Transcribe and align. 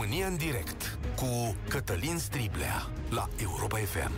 România 0.00 0.26
în 0.26 0.36
direct 0.36 0.98
cu 1.14 1.56
Cătălin 1.68 2.18
Striblea 2.18 2.90
la 3.10 3.28
Europa 3.42 3.76
FM. 3.76 4.10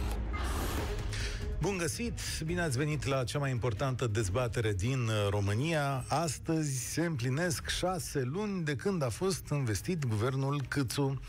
Bun 1.60 1.76
găsit! 1.76 2.20
Bine 2.44 2.60
ați 2.60 2.78
venit 2.78 3.04
la 3.04 3.24
cea 3.24 3.38
mai 3.38 3.50
importantă 3.50 4.06
dezbatere 4.06 4.72
din 4.72 4.98
uh, 4.98 5.26
România. 5.30 6.04
Astăzi 6.08 6.92
se 6.92 7.04
împlinesc 7.04 7.68
șase 7.68 8.22
luni 8.22 8.64
de 8.64 8.76
când 8.76 9.02
a 9.02 9.08
fost 9.08 9.48
investit 9.50 10.06
guvernul 10.06 10.62
Câțu. 10.68 11.20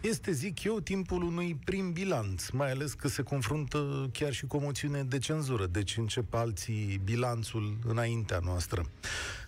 Este, 0.00 0.32
zic 0.32 0.62
eu, 0.62 0.80
timpul 0.80 1.22
unui 1.22 1.58
prim 1.64 1.92
bilanț, 1.92 2.48
mai 2.48 2.70
ales 2.70 2.92
că 2.92 3.08
se 3.08 3.22
confruntă 3.22 4.08
chiar 4.12 4.32
și 4.32 4.46
cu 4.46 4.56
o 4.56 4.60
moțiune 4.60 5.02
de 5.02 5.18
cenzură, 5.18 5.66
deci 5.66 5.96
încep 5.96 6.34
alții 6.34 7.00
bilanțul 7.04 7.78
înaintea 7.86 8.38
noastră. 8.42 8.86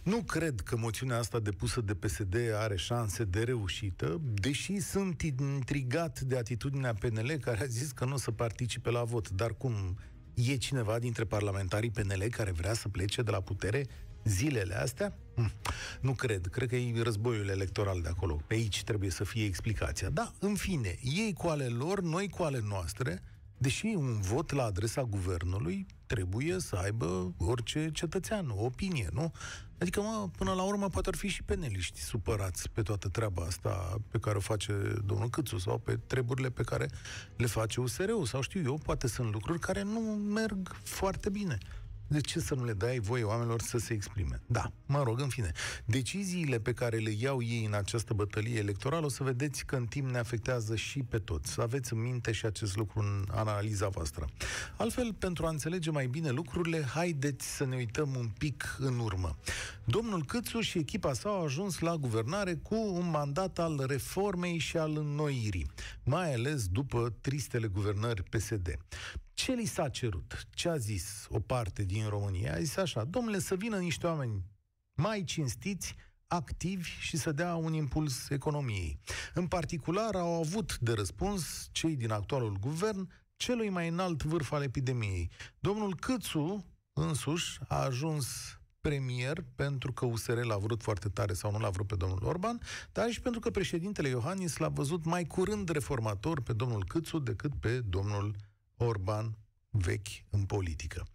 Nu 0.05 0.23
cred 0.23 0.61
că 0.61 0.77
moțiunea 0.77 1.19
asta 1.19 1.39
depusă 1.39 1.81
de 1.81 1.95
PSD 1.95 2.37
are 2.55 2.77
șanse 2.77 3.25
de 3.25 3.43
reușită, 3.43 4.21
deși 4.35 4.81
sunt 4.81 5.23
intrigat 5.23 6.21
de 6.21 6.37
atitudinea 6.37 6.95
PNL 6.95 7.37
care 7.41 7.63
a 7.63 7.67
zis 7.67 7.91
că 7.91 8.05
nu 8.05 8.13
o 8.15 8.17
să 8.17 8.31
participe 8.31 8.91
la 8.91 9.05
vot. 9.05 9.31
Dar 9.31 9.55
cum 9.57 9.99
e 10.35 10.57
cineva 10.57 10.99
dintre 10.99 11.25
parlamentarii 11.25 11.91
PNL 11.91 12.23
care 12.31 12.51
vrea 12.51 12.73
să 12.73 12.89
plece 12.89 13.23
de 13.23 13.31
la 13.31 13.41
putere 13.41 13.87
zilele 14.25 14.75
astea? 14.75 15.19
Hm, 15.35 15.53
nu 16.01 16.13
cred. 16.13 16.47
Cred 16.47 16.69
că 16.69 16.77
e 16.77 17.03
războiul 17.03 17.49
electoral 17.49 18.01
de 18.01 18.09
acolo. 18.09 18.41
Pe 18.47 18.55
aici 18.55 18.85
trebuie 18.85 19.11
să 19.11 19.25
fie 19.25 19.45
explicația. 19.45 20.09
Da, 20.09 20.33
în 20.39 20.55
fine, 20.55 20.99
ei 21.03 21.33
cu 21.33 21.47
ale 21.47 21.67
lor, 21.67 22.01
noi 22.01 22.29
cu 22.29 22.43
ale 22.43 22.61
noastre, 22.69 23.23
deși 23.65 23.87
un 23.87 24.21
vot 24.21 24.53
la 24.53 24.65
adresa 24.65 25.03
guvernului 25.03 25.87
trebuie 26.07 26.59
să 26.59 26.77
aibă 26.77 27.35
orice 27.39 27.91
cetățean, 27.93 28.49
o 28.51 28.65
opinie, 28.65 29.09
nu? 29.13 29.33
Adică, 29.79 30.01
mă, 30.01 30.29
până 30.39 30.53
la 30.53 30.63
urmă, 30.63 30.89
poate 30.89 31.09
ar 31.09 31.15
fi 31.15 31.29
și 31.29 31.43
peneliști 31.43 32.01
supărați 32.01 32.71
pe 32.71 32.83
toată 32.83 33.09
treaba 33.09 33.43
asta 33.43 33.97
pe 34.09 34.19
care 34.19 34.37
o 34.37 34.41
face 34.41 34.73
domnul 35.05 35.29
Câțu 35.29 35.59
sau 35.59 35.79
pe 35.79 35.97
treburile 36.07 36.51
pe 36.51 36.63
care 36.63 36.89
le 37.37 37.47
face 37.47 37.81
USR-ul 37.81 38.27
sau 38.27 38.41
știu 38.41 38.63
eu, 38.65 38.79
poate 38.83 39.07
sunt 39.07 39.33
lucruri 39.33 39.59
care 39.59 39.83
nu 39.83 40.01
merg 40.35 40.77
foarte 40.83 41.29
bine 41.31 41.59
de 42.07 42.21
ce 42.21 42.41
să 42.41 42.55
nu 42.55 42.65
le 42.65 42.73
dai 42.73 42.99
voie 42.99 43.23
oamenilor 43.23 43.61
să 43.61 43.79
se 43.79 43.93
exprime? 43.93 44.41
Da, 44.47 44.73
mă 44.87 45.03
rog, 45.03 45.21
în 45.21 45.29
fine. 45.29 45.53
Deciziile 45.85 46.59
pe 46.61 46.73
care 46.73 46.97
le 46.97 47.11
iau 47.19 47.43
ei 47.43 47.65
în 47.65 47.75
această 47.75 48.15
bătălie 48.15 48.59
electorală, 48.59 49.05
o 49.05 49.09
să 49.09 49.23
vedeți 49.23 49.65
că 49.65 49.77
în 49.77 49.87
timp 49.87 50.11
ne 50.11 50.19
afectează 50.19 50.77
și 50.77 51.03
pe 51.03 51.19
toți. 51.19 51.53
Să 51.53 51.61
aveți 51.61 51.93
în 51.93 52.03
minte 52.03 52.33
și 52.33 52.47
acest 52.47 52.77
lucru 52.77 53.01
în 53.01 53.25
analiza 53.31 53.89
voastră. 53.89 54.29
Altfel, 54.77 55.13
pentru 55.13 55.47
a 55.47 55.49
înțelege 55.49 55.91
mai 55.91 56.07
bine 56.07 56.31
lucrurile, 56.31 56.83
haideți 56.83 57.57
să 57.57 57.65
ne 57.65 57.77
uităm 57.77 58.15
un 58.15 58.29
pic 58.39 58.77
în 58.79 58.99
urmă. 58.99 59.37
Domnul 59.85 60.25
Câțu 60.25 60.61
și 60.61 60.79
echipa 60.79 61.13
sa 61.13 61.29
au 61.29 61.45
ajuns 61.45 61.79
la 61.79 61.97
guvernare 61.97 62.55
cu 62.55 62.75
un 62.75 63.11
mandat 63.11 63.59
al 63.59 63.85
reformei 63.87 64.59
și 64.59 64.77
al 64.77 64.97
înnoirii, 64.97 65.71
mai 66.05 66.35
ales 66.35 66.67
după 66.67 67.15
tristele 67.21 67.67
guvernări 67.67 68.23
PSD. 68.23 68.79
Ce 69.35 69.53
li 69.53 69.65
s-a 69.65 69.89
cerut? 69.89 70.47
Ce 70.51 70.69
a 70.69 70.77
zis 70.77 71.27
o 71.29 71.41
parte 71.41 71.85
din 71.85 72.09
România? 72.09 72.55
A 72.55 72.59
zis 72.59 72.77
așa, 72.77 73.05
domnule, 73.05 73.39
să 73.39 73.55
vină 73.55 73.79
niște 73.79 74.07
oameni 74.07 74.43
mai 74.95 75.25
cinstiți, 75.25 75.95
activi 76.27 76.89
și 76.89 77.17
să 77.17 77.33
dea 77.33 77.55
un 77.55 77.73
impuls 77.73 78.31
economiei. 78.31 78.99
În 79.35 79.47
particular, 79.47 80.15
au 80.15 80.33
avut 80.35 80.79
de 80.79 80.93
răspuns 80.93 81.69
cei 81.73 81.97
din 81.97 82.11
actualul 82.11 82.57
guvern 82.61 83.11
celui 83.37 83.69
mai 83.69 83.89
înalt 83.89 84.23
vârf 84.23 84.53
al 84.53 84.63
epidemiei. 84.63 85.31
Domnul 85.59 85.97
Câțu, 85.97 86.65
însuși, 86.93 87.59
a 87.69 87.85
ajuns 87.85 88.59
premier 88.81 89.45
pentru 89.55 89.93
că 89.93 90.05
USR 90.05 90.45
l-a 90.45 90.57
vrut 90.57 90.83
foarte 90.83 91.09
tare 91.09 91.33
sau 91.33 91.51
nu 91.51 91.59
l-a 91.59 91.71
vrut 91.71 91.87
pe 91.87 91.97
domnul 91.97 92.25
Orban, 92.25 92.61
dar 92.93 93.11
și 93.11 93.21
pentru 93.21 93.41
că 93.41 93.51
președintele 93.51 94.09
Iohannis 94.09 94.57
l-a 94.57 94.69
văzut 94.69 95.05
mai 95.05 95.25
curând 95.25 95.69
reformator 95.69 96.41
pe 96.41 96.53
domnul 96.53 96.85
Câțu 96.85 97.19
decât 97.19 97.53
pe 97.61 97.81
domnul 97.81 98.35
Orban 98.85 99.39
vechi 99.71 100.09
în 100.31 100.45
politică. 100.45 101.07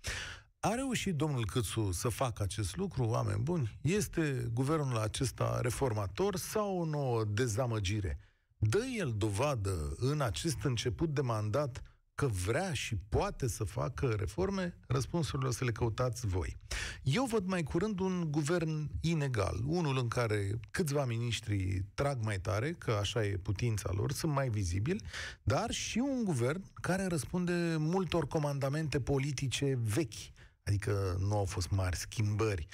A 0.59 0.73
reușit 0.73 1.15
domnul 1.15 1.45
Câțu 1.45 1.91
să 1.91 2.09
facă 2.09 2.43
acest 2.43 2.75
lucru, 2.75 3.03
oameni 3.03 3.41
buni? 3.41 3.79
Este 3.81 4.49
guvernul 4.53 4.97
acesta 4.97 5.59
reformator 5.61 6.35
sau 6.35 6.79
o 6.79 6.85
nouă 6.85 7.23
dezamăgire? 7.23 8.19
Dă 8.57 8.79
el 8.97 9.13
dovadă 9.17 9.95
în 9.97 10.21
acest 10.21 10.63
început 10.63 11.13
de 11.13 11.21
mandat 11.21 11.83
că 12.19 12.27
vrea 12.27 12.73
și 12.73 12.95
poate 13.09 13.47
să 13.47 13.63
facă 13.63 14.07
reforme? 14.17 14.77
Răspunsurile 14.87 15.47
o 15.47 15.51
să 15.51 15.63
le 15.63 15.71
căutați 15.71 16.27
voi. 16.27 16.57
Eu 17.03 17.25
văd 17.25 17.45
mai 17.45 17.63
curând 17.63 17.99
un 17.99 18.27
guvern 18.31 18.89
inegal, 19.01 19.59
unul 19.65 19.97
în 19.97 20.07
care 20.07 20.59
câțiva 20.71 21.05
miniștri 21.05 21.85
trag 21.93 22.23
mai 22.23 22.39
tare, 22.39 22.71
că 22.71 22.91
așa 22.91 23.25
e 23.25 23.37
putința 23.37 23.89
lor, 23.93 24.11
sunt 24.11 24.33
mai 24.33 24.49
vizibili, 24.49 25.03
dar 25.43 25.71
și 25.71 25.97
un 25.97 26.23
guvern 26.23 26.63
care 26.81 27.05
răspunde 27.05 27.75
multor 27.77 28.27
comandamente 28.27 28.99
politice 28.99 29.79
vechi, 29.83 30.33
adică 30.63 31.17
nu 31.19 31.37
au 31.37 31.45
fost 31.45 31.69
mari 31.69 31.97
schimbări. 31.97 32.67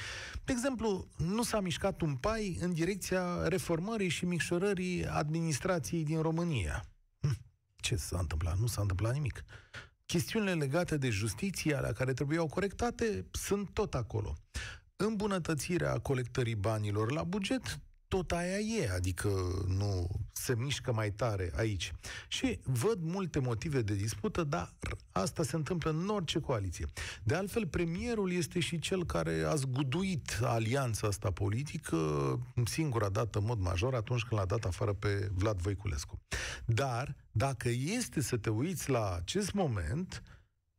De 0.43 0.51
exemplu, 0.51 1.07
nu 1.17 1.43
s-a 1.43 1.59
mișcat 1.59 2.01
un 2.01 2.15
pai 2.15 2.57
în 2.61 2.73
direcția 2.73 3.47
reformării 3.47 4.09
și 4.09 4.25
micșorării 4.25 5.07
administrației 5.07 6.03
din 6.03 6.21
România. 6.21 6.85
Hm, 7.85 7.91
ce 7.91 7.95
s-a 7.95 8.17
întâmplat? 8.19 8.57
Nu 8.57 8.67
s-a 8.67 8.81
întâmplat 8.81 9.13
nimic 9.13 9.43
chestiunile 10.05 10.53
legate 10.53 10.97
de 10.97 11.09
justiție, 11.09 11.75
alea 11.75 11.91
care 11.91 12.13
trebuiau 12.13 12.47
corectate, 12.47 13.25
sunt 13.31 13.69
tot 13.73 13.93
acolo. 13.93 14.35
Îmbunătățirea 14.95 15.99
colectării 15.99 16.55
banilor 16.55 17.11
la 17.11 17.23
buget, 17.23 17.79
tot 18.15 18.31
aia 18.31 18.57
e, 18.57 18.91
adică 18.91 19.29
nu 19.67 20.07
se 20.31 20.55
mișcă 20.55 20.93
mai 20.93 21.11
tare 21.11 21.51
aici. 21.55 21.91
Și 22.27 22.59
văd 22.63 22.97
multe 23.01 23.39
motive 23.39 23.81
de 23.81 23.95
dispută, 23.95 24.43
dar 24.43 24.73
asta 25.11 25.43
se 25.43 25.55
întâmplă 25.55 25.89
în 25.89 26.07
orice 26.09 26.39
coaliție. 26.39 26.85
De 27.23 27.35
altfel, 27.35 27.67
premierul 27.67 28.31
este 28.31 28.59
și 28.59 28.79
cel 28.79 29.05
care 29.05 29.43
a 29.43 29.55
zguduit 29.55 30.39
alianța 30.41 31.07
asta 31.07 31.31
politică 31.31 31.97
singura 32.65 33.09
dată, 33.09 33.39
în 33.39 33.45
mod 33.45 33.59
major, 33.59 33.93
atunci 33.93 34.23
când 34.23 34.39
l-a 34.39 34.45
dat 34.45 34.65
afară 34.65 34.93
pe 34.93 35.29
Vlad 35.33 35.61
Voiculescu. 35.61 36.19
Dar, 36.65 37.15
dacă 37.31 37.69
este 37.69 38.21
să 38.21 38.37
te 38.37 38.49
uiți 38.49 38.89
la 38.89 39.15
acest 39.15 39.53
moment, 39.53 40.23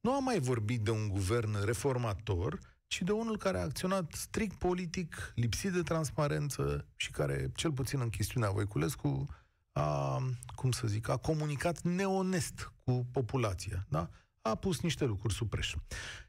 nu 0.01 0.13
am 0.13 0.25
mai 0.25 0.39
vorbit 0.39 0.81
de 0.81 0.91
un 0.91 1.09
guvern 1.09 1.65
reformator, 1.65 2.59
ci 2.87 3.03
de 3.03 3.13
unul 3.13 3.37
care 3.37 3.59
a 3.59 3.63
acționat 3.63 4.13
strict 4.13 4.59
politic, 4.59 5.33
lipsit 5.35 5.73
de 5.73 5.83
transparență 5.83 6.87
și 6.97 7.11
care, 7.11 7.51
cel 7.55 7.73
puțin 7.73 8.01
în 8.01 8.09
chestiunea 8.09 8.51
Voiculescu, 8.51 9.27
a, 9.73 10.23
cum 10.55 10.71
să 10.71 10.87
zic, 10.87 11.09
a 11.09 11.17
comunicat 11.17 11.81
neonest 11.83 12.73
cu 12.85 13.07
populația, 13.13 13.87
da? 13.89 14.09
A 14.41 14.55
pus 14.55 14.81
niște 14.81 15.05
lucruri 15.05 15.35
sub 15.35 15.49
preș. 15.49 15.75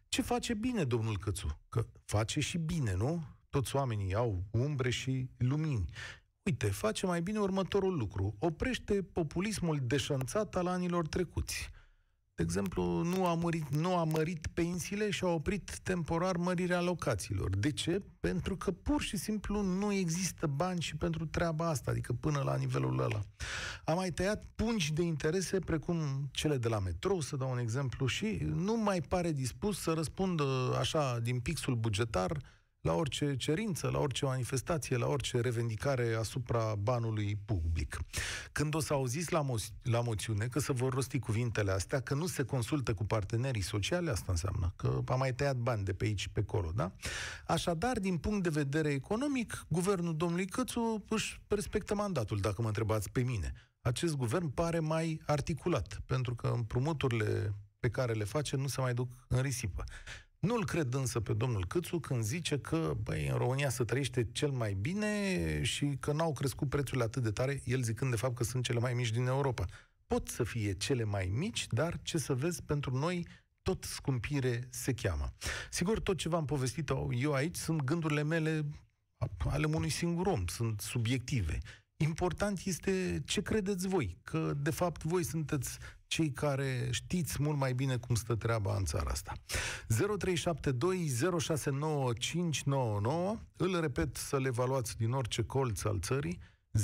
Ce 0.08 0.22
face 0.22 0.54
bine 0.54 0.84
domnul 0.84 1.18
Cățu? 1.18 1.60
Că 1.70 1.86
face 2.06 2.40
și 2.40 2.58
bine, 2.58 2.94
nu? 2.94 3.24
Toți 3.50 3.76
oamenii 3.76 4.14
au 4.14 4.44
umbre 4.52 4.90
și 4.90 5.30
lumini. 5.38 5.90
Uite, 6.44 6.68
face 6.70 7.06
mai 7.06 7.22
bine 7.22 7.40
următorul 7.40 7.98
lucru. 7.98 8.36
Oprește 8.40 9.02
populismul 9.02 9.80
deșanțat 9.82 10.56
al 10.56 10.68
anilor 10.68 11.08
trecuți 11.08 11.70
de 12.38 12.44
exemplu, 12.44 13.02
nu 13.02 13.26
a, 13.26 13.34
mărit, 13.34 13.76
nu 13.76 13.96
a 13.96 14.04
mărit 14.04 14.48
pensiile 14.54 15.10
și 15.10 15.24
a 15.24 15.28
oprit 15.28 15.80
temporar 15.84 16.36
mărirea 16.36 16.78
alocațiilor. 16.78 17.56
De 17.56 17.72
ce? 17.72 18.02
Pentru 18.20 18.56
că 18.58 18.72
pur 18.72 19.02
și 19.02 19.18
simplu 19.18 19.62
nu 19.62 19.94
există 19.94 20.48
bani 20.48 20.82
și 20.82 20.96
pentru 20.96 21.26
treaba 21.26 21.70
asta, 21.70 21.92
adică 21.92 22.14
până 22.14 22.42
la 22.46 22.56
nivelul 22.56 23.00
ăla. 23.00 23.22
A 23.86 23.94
mai 23.94 24.10
tăiat 24.10 24.44
pungi 24.56 24.94
de 24.94 25.02
interese 25.02 25.60
precum 25.60 26.30
cele 26.32 26.58
de 26.58 26.68
la 26.68 26.80
metrou, 26.80 27.22
să 27.22 27.36
dau 27.36 27.52
un 27.52 27.60
exemplu, 27.60 28.06
și 28.06 28.38
nu 28.42 28.78
mai 28.78 29.02
pare 29.02 29.32
dispus 29.32 29.80
să 29.80 29.92
răspundă 29.92 30.76
așa 30.80 31.20
din 31.20 31.40
pixul 31.40 31.76
bugetar 31.76 32.38
la 32.82 32.94
orice 32.94 33.36
cerință, 33.36 33.90
la 33.90 34.00
orice 34.00 34.26
manifestație, 34.26 34.98
la 34.98 35.08
orice 35.08 35.40
revendicare 35.40 36.16
asupra 36.20 36.76
banului 36.76 37.38
public. 37.46 38.00
Când 38.52 38.76
o 38.76 38.80
să 38.80 38.94
auziți 38.94 39.32
la, 39.32 39.44
mo- 39.44 39.82
la 39.82 40.02
moțiune 40.02 40.48
că 40.48 40.60
se 40.60 40.74
vor 40.74 40.94
rosti 40.94 41.20
cuvintele 41.20 41.72
astea, 41.72 42.00
că 42.00 42.14
nu 42.14 42.28
se 42.28 42.44
consultă 42.44 42.94
cu 42.94 43.06
partenerii 43.06 43.62
sociale, 43.62 44.12
asta 44.12 44.32
înseamnă 44.32 44.74
că 44.76 45.02
a 45.06 45.16
mai 45.16 45.34
tăiat 45.34 45.56
bani 45.56 45.84
de 45.84 45.94
pe 45.94 46.06
aici 46.06 46.20
și 46.20 46.30
pe 46.30 46.40
acolo, 46.40 46.72
da? 46.76 46.92
Așadar, 47.48 48.00
din 48.00 48.18
punct 48.18 48.44
de 48.44 48.50
vedere 48.50 48.90
economic, 48.90 49.66
guvernul 49.68 50.16
domnului 50.16 50.46
Cățu 50.46 51.04
își 51.10 51.42
respectă 51.48 51.96
mandatul, 51.96 52.40
dacă 52.40 52.62
mă 52.62 52.68
întrebați 52.68 53.10
pe 53.10 53.22
mine. 53.22 53.54
Acest 53.82 54.16
guvern 54.16 54.48
pare 54.48 54.80
mai 54.80 55.22
articulat, 55.26 56.02
pentru 56.06 56.36
că 56.36 56.48
împrumuturile 56.48 57.54
pe 57.80 57.90
care 57.90 58.14
le 58.14 58.24
face 58.24 58.56
nu 58.56 58.68
se 58.68 58.82
mai 58.82 58.94
duc 58.94 59.12
în 59.28 59.42
risipă. 59.42 59.84
Nu-l 60.40 60.66
cred 60.66 60.94
însă 60.94 61.20
pe 61.20 61.34
domnul 61.34 61.66
Câțu 61.66 62.00
când 62.00 62.24
zice 62.24 62.60
că, 62.60 62.94
băi, 63.04 63.28
în 63.28 63.38
România 63.38 63.70
se 63.70 63.84
trăiește 63.84 64.28
cel 64.32 64.52
mai 64.52 64.74
bine 64.74 65.64
și 65.64 65.98
că 66.00 66.12
n-au 66.12 66.34
crescut 66.34 66.70
prețurile 66.70 67.04
atât 67.04 67.24
de 67.24 67.32
tare, 67.32 67.62
el 67.66 67.82
zicând 67.82 68.12
de 68.12 68.18
fapt 68.18 68.36
că 68.36 68.44
sunt 68.44 68.64
cele 68.64 68.80
mai 68.80 68.94
mici 68.94 69.12
din 69.12 69.26
Europa. 69.26 69.66
Pot 70.08 70.28
să 70.28 70.44
fie 70.44 70.74
cele 70.74 71.04
mai 71.04 71.32
mici, 71.34 71.68
dar 71.68 72.00
ce 72.02 72.18
să 72.18 72.34
vezi, 72.34 72.64
pentru 72.64 72.98
noi 72.98 73.28
tot 73.62 73.84
scumpire 73.84 74.68
se 74.70 74.94
cheamă. 74.94 75.34
Sigur, 75.70 76.00
tot 76.00 76.18
ce 76.18 76.30
v-am 76.30 76.46
povestit 76.46 76.92
eu 77.12 77.34
aici 77.34 77.56
sunt 77.56 77.82
gândurile 77.82 78.24
mele 78.24 78.66
ale 79.38 79.66
unui 79.66 79.90
singur 79.90 80.28
om, 80.28 80.48
sunt 80.48 80.82
subiective. 80.82 81.58
Important 82.04 82.62
este 82.66 83.22
ce 83.26 83.42
credeți 83.42 83.88
voi, 83.88 84.18
că 84.22 84.54
de 84.58 84.70
fapt 84.70 85.04
voi 85.04 85.24
sunteți 85.24 85.78
cei 86.08 86.32
care 86.32 86.88
știți 86.92 87.42
mult 87.42 87.58
mai 87.58 87.74
bine 87.74 87.98
cum 87.98 88.16
stă 88.16 88.36
treaba 88.36 88.76
în 88.76 88.86
țara 88.86 89.10
asta. 89.10 89.34
0372069599, 89.34 89.38
îl 93.56 93.80
repet 93.80 94.16
să 94.16 94.38
le 94.38 94.48
evaluați 94.48 94.98
din 94.98 95.12
orice 95.12 95.44
colț 95.44 95.84
al 95.84 96.00
țării, 96.00 96.40
0372069599. 96.78 96.82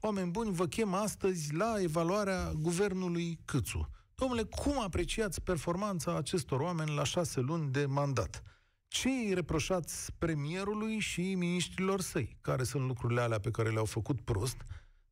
Oameni 0.00 0.30
buni, 0.30 0.52
vă 0.52 0.66
chem 0.66 0.94
astăzi 0.94 1.54
la 1.54 1.74
evaluarea 1.80 2.52
guvernului 2.52 3.38
Câțu. 3.44 3.90
Domnule, 4.14 4.42
cum 4.42 4.80
apreciați 4.80 5.40
performanța 5.40 6.16
acestor 6.16 6.60
oameni 6.60 6.94
la 6.94 7.04
șase 7.04 7.40
luni 7.40 7.70
de 7.70 7.86
mandat? 7.86 8.42
Ce 8.88 9.08
îi 9.08 9.34
reproșați 9.34 10.12
premierului 10.18 10.98
și 10.98 11.34
ministrilor 11.34 12.00
săi? 12.00 12.36
Care 12.40 12.62
sunt 12.62 12.86
lucrurile 12.86 13.20
alea 13.20 13.40
pe 13.40 13.50
care 13.50 13.70
le-au 13.70 13.84
făcut 13.84 14.20
prost? 14.20 14.56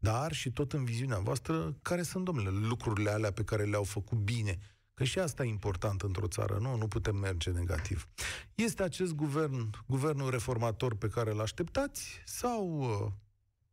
Dar 0.02 0.32
și 0.32 0.50
tot 0.50 0.72
în 0.72 0.84
viziunea 0.84 1.18
voastră, 1.18 1.76
care 1.82 2.02
sunt, 2.02 2.24
domnule, 2.24 2.50
lucrurile 2.50 3.10
alea 3.10 3.30
pe 3.32 3.44
care 3.44 3.64
le-au 3.64 3.84
făcut 3.84 4.18
bine? 4.18 4.58
Că 4.94 5.04
și 5.04 5.18
asta 5.18 5.44
e 5.44 5.48
important 5.48 6.02
într-o 6.02 6.26
țară, 6.26 6.58
nu? 6.60 6.76
Nu 6.76 6.88
putem 6.88 7.16
merge 7.16 7.50
negativ. 7.50 8.08
Este 8.54 8.82
acest 8.82 9.12
guvern, 9.12 9.70
guvernul 9.86 10.30
reformator 10.30 10.94
pe 10.94 11.08
care 11.08 11.30
îl 11.30 11.40
așteptați 11.40 12.22
sau 12.24 12.80
uh, 12.80 13.06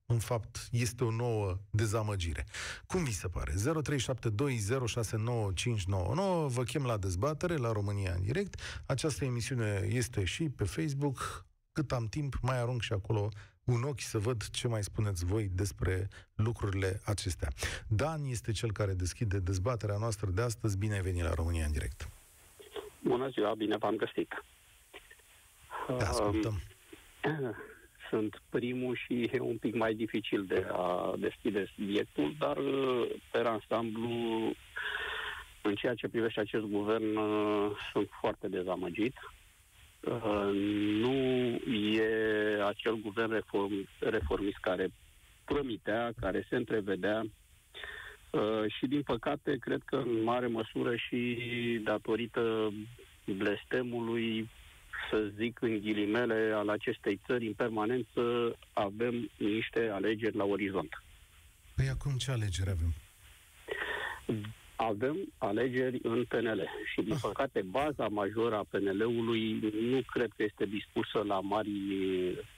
în 0.09 0.19
fapt, 0.19 0.67
este 0.71 1.03
o 1.03 1.11
nouă 1.11 1.59
dezamăgire. 1.69 2.45
Cum 2.85 3.03
vi 3.03 3.13
se 3.13 3.27
pare? 3.27 3.53
0372069599 3.53 3.57
Vă 6.47 6.63
chem 6.65 6.83
la 6.83 6.97
dezbatere 6.97 7.55
la 7.55 7.71
România 7.71 8.13
în 8.13 8.21
direct. 8.21 8.59
Această 8.85 9.25
emisiune 9.25 9.87
este 9.89 10.23
și 10.23 10.49
pe 10.49 10.63
Facebook. 10.63 11.45
Cât 11.71 11.91
am 11.91 12.05
timp, 12.05 12.37
mai 12.41 12.59
arunc 12.59 12.81
și 12.81 12.93
acolo 12.93 13.29
un 13.67 13.83
ochi 13.83 13.99
să 13.99 14.17
văd 14.17 14.49
ce 14.49 14.67
mai 14.67 14.83
spuneți 14.83 15.25
voi 15.25 15.49
despre 15.55 16.07
lucrurile 16.35 17.01
acestea. 17.05 17.49
Dan 17.87 18.25
este 18.25 18.51
cel 18.51 18.71
care 18.71 18.93
deschide 18.93 19.39
dezbaterea 19.39 19.97
noastră 19.99 20.29
de 20.29 20.41
astăzi. 20.41 20.77
Bine 20.77 20.93
ai 20.93 21.01
venit 21.01 21.23
la 21.23 21.33
România 21.33 21.65
în 21.65 21.71
direct. 21.71 22.09
Bună 22.99 23.27
ziua, 23.27 23.53
bine 23.53 23.77
v-am 23.77 23.95
găsit. 23.95 24.43
Te 25.97 26.03
ascultăm. 26.03 26.61
Sunt 28.09 28.41
primul 28.49 28.95
și 28.95 29.29
e 29.31 29.39
un 29.39 29.57
pic 29.57 29.75
mai 29.75 29.93
dificil 29.93 30.45
de 30.45 30.67
a 30.71 31.13
deschide 31.17 31.71
subiectul, 31.75 32.35
dar 32.39 32.57
pe 33.31 33.37
ansamblu, 33.37 34.09
în 35.61 35.75
ceea 35.75 35.93
ce 35.93 36.07
privește 36.07 36.39
acest 36.39 36.63
guvern, 36.63 37.19
sunt 37.91 38.09
foarte 38.19 38.47
dezamăgit 38.47 39.13
Uh, 39.13 39.36
nu 41.01 41.15
e 41.75 42.09
acel 42.65 42.95
guvern 43.01 43.31
reform, 43.31 43.87
reformist 43.99 44.57
care 44.61 44.91
promitea, 45.45 46.11
care 46.19 46.45
se 46.49 46.55
întrevedea 46.55 47.23
uh, 48.29 48.63
și, 48.77 48.87
din 48.87 49.01
păcate, 49.01 49.57
cred 49.59 49.81
că 49.85 49.95
în 49.95 50.23
mare 50.23 50.47
măsură 50.47 50.95
și 50.95 51.37
datorită 51.83 52.73
blestemului, 53.25 54.49
să 55.09 55.31
zic 55.37 55.61
în 55.61 55.79
ghilimele, 55.79 56.51
al 56.55 56.69
acestei 56.69 57.19
țări, 57.25 57.47
în 57.47 57.53
permanență, 57.53 58.21
avem 58.73 59.29
niște 59.37 59.89
alegeri 59.93 60.35
la 60.35 60.43
orizont. 60.43 61.03
Păi 61.75 61.87
acum 61.89 62.17
ce 62.17 62.31
alegeri 62.31 62.69
avem? 62.69 62.93
Avem 64.77 65.33
alegeri 65.37 65.99
în 66.03 66.25
PNL 66.27 66.67
și, 66.93 67.01
din 67.01 67.13
ah. 67.13 67.19
păcate, 67.21 67.61
baza 67.61 68.07
majoră 68.07 68.55
a 68.55 68.65
PNL-ului 68.69 69.59
nu 69.81 70.01
cred 70.01 70.29
că 70.35 70.43
este 70.43 70.65
dispusă 70.65 71.23
la 71.25 71.39
mari 71.39 71.69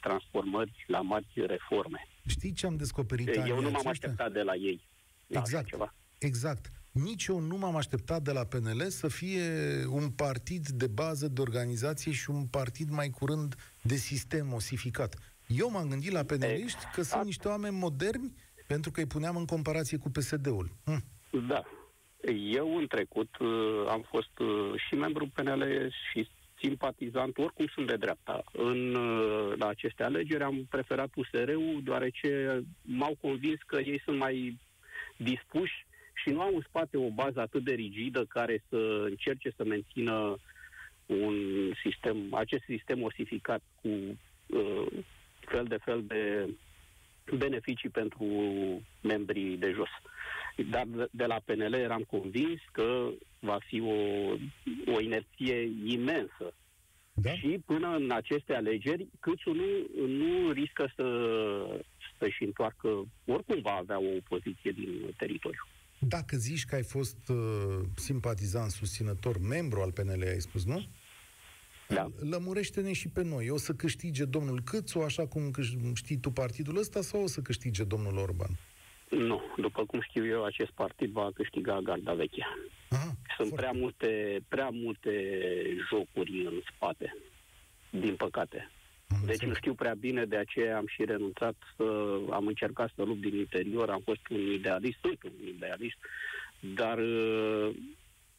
transformări, 0.01 0.86
la 0.88 1.01
mari 1.01 1.27
reforme. 1.36 2.07
Știi 2.27 2.54
ce 2.54 2.66
am 2.66 2.75
descoperit? 2.75 3.36
Eu 3.36 3.56
nu 3.56 3.62
m-am 3.62 3.66
aceștia? 3.68 3.89
așteptat 3.89 4.31
de 4.31 4.42
la 4.42 4.56
ei. 4.56 4.81
Exact. 5.27 5.68
Ceva. 5.68 5.94
Exact. 6.18 6.71
Nici 6.92 7.25
eu 7.25 7.39
nu 7.39 7.57
m-am 7.57 7.75
așteptat 7.75 8.22
de 8.22 8.31
la 8.31 8.44
PNL 8.44 8.81
să 8.88 9.07
fie 9.07 9.42
un 9.89 10.10
partid 10.10 10.68
de 10.68 10.88
bază, 10.88 11.27
de 11.27 11.42
organizație 11.42 12.12
și 12.12 12.30
un 12.30 12.45
partid 12.45 12.89
mai 12.89 13.10
curând 13.10 13.56
de 13.81 13.95
sistem 13.95 14.54
osificat. 14.54 15.15
Eu 15.48 15.72
m-am 15.72 15.88
gândit 15.88 16.12
la 16.12 16.24
peneliști 16.24 16.80
că 16.94 17.01
sunt 17.01 17.24
niște 17.24 17.48
oameni 17.48 17.77
moderni 17.77 18.33
pentru 18.68 18.92
că 18.92 19.00
îi 19.00 19.06
puneam 19.06 19.36
în 19.36 19.45
comparație 19.45 19.98
cu 19.98 20.10
PSD-ul. 20.10 20.72
Hm. 20.83 21.04
Da, 21.48 21.63
eu, 22.54 22.77
în 22.77 22.88
trecut, 22.88 23.38
uh, 23.39 23.86
am 23.88 24.01
fost 24.01 24.39
uh, 24.39 24.71
și 24.88 24.95
membru 24.95 25.27
PNL 25.33 25.92
și 26.12 26.27
simpatizant, 26.60 27.38
oricum 27.38 27.68
sunt 27.68 27.88
de 27.88 27.95
dreapta. 27.95 28.44
În, 28.51 28.95
uh, 28.95 29.54
la 29.57 29.68
aceste 29.68 30.04
alegeri 30.04 30.44
am 30.44 30.66
preferat 30.69 31.10
USR-ul, 31.16 31.81
deoarece 31.83 32.63
m-au 32.81 33.18
convins 33.21 33.60
că 33.66 33.80
ei 33.80 34.01
sunt 34.04 34.18
mai 34.18 34.57
dispuși 35.18 35.86
și 36.13 36.30
nu 36.30 36.42
au 36.42 36.56
în 36.56 36.62
spate 36.68 36.98
o 36.98 37.10
bază 37.10 37.39
atât 37.39 37.63
de 37.63 37.74
rigidă 37.74 38.25
care 38.25 38.63
să 38.69 39.04
încerce 39.06 39.54
să 39.56 39.63
mențină 39.63 40.38
un 41.06 41.36
sistem, 41.83 42.33
acest 42.33 42.63
sistem 42.63 43.01
osificat 43.04 43.62
cu 43.81 43.88
uh, 43.88 44.88
fel 45.39 45.65
de 45.65 45.77
fel 45.83 46.04
de 46.07 46.50
beneficii 47.38 47.89
pentru 47.89 48.25
membrii 49.01 49.57
de 49.57 49.72
jos. 49.72 49.89
Dar 50.64 50.88
de 51.12 51.26
la 51.26 51.42
PNL 51.46 51.74
eram 51.74 52.02
convins 52.02 52.60
că 52.72 53.10
va 53.40 53.58
fi 53.68 53.82
o, 53.82 53.96
o 54.94 55.00
inerție 55.00 55.72
imensă. 55.86 56.54
Da? 57.14 57.34
Și 57.34 57.62
până 57.66 57.96
în 57.96 58.12
aceste 58.12 58.54
alegeri, 58.54 59.08
Câțu 59.20 59.52
nu, 59.54 59.66
nu 60.08 60.52
riscă 60.52 60.92
să, 60.96 61.06
să-și 62.18 62.44
întoarcă, 62.44 63.08
oricum 63.26 63.62
va 63.62 63.72
avea 63.72 64.00
o 64.00 64.20
poziție 64.28 64.72
din 64.72 65.14
teritoriu. 65.18 65.68
Dacă 66.00 66.38
zici 66.38 66.66
că 66.66 66.76
ai 66.76 66.84
fost 66.84 67.30
uh, 67.30 67.38
simpatizant, 67.96 68.72
susținător, 68.72 69.40
membru 69.40 69.82
al 69.82 69.92
PNL, 69.92 70.22
ai 70.22 70.42
spus, 70.42 70.66
nu? 70.66 70.86
Da. 71.88 72.08
Lămurește-ne 72.30 72.94
și 72.94 73.08
pe 73.08 73.24
noi. 73.24 73.50
O 73.50 73.58
să 73.58 73.74
câștige 73.74 74.26
domnul 74.26 74.62
Câțu, 74.62 75.00
așa 75.00 75.28
cum 75.28 75.52
știi 75.94 76.18
tu 76.18 76.32
partidul 76.32 76.78
ăsta, 76.78 77.02
sau 77.02 77.24
o 77.24 77.28
să 77.28 77.42
câștige 77.42 77.84
domnul 77.84 78.18
Orban? 78.18 78.58
Nu. 79.10 79.42
După 79.58 79.86
cum 79.86 80.02
știu 80.02 80.26
eu, 80.26 80.44
acest 80.44 80.72
partid 80.72 81.12
va 81.12 81.30
câștiga 81.34 81.80
garda 81.80 82.14
veche. 82.14 82.48
Aha, 82.90 83.12
Sunt 83.38 83.56
prea 83.56 83.72
multe, 83.72 84.40
prea 84.48 84.70
multe 84.70 85.12
jocuri 85.90 86.46
în 86.46 86.62
spate, 86.76 87.16
din 87.90 88.16
păcate. 88.16 88.72
Am 89.08 89.22
deci 89.25 89.46
nu 89.46 89.54
știu 89.54 89.74
prea 89.74 89.94
bine, 89.94 90.25
de 90.25 90.36
aceea 90.36 90.78
am 90.78 90.88
și 90.88 91.06
renunțat 91.06 91.56
să 91.75 92.18
am 92.30 92.48
încercat 92.48 92.92
să 92.96 93.04
lupt 93.04 93.22
din 93.22 93.36
interior, 93.36 93.89
am 93.89 94.01
fost 94.06 94.30
un 94.30 94.39
idealist, 94.39 94.98
sunt 95.01 95.24
un 95.24 95.48
idealist, 95.48 95.98
dar 96.60 96.98
uh, 96.98 97.75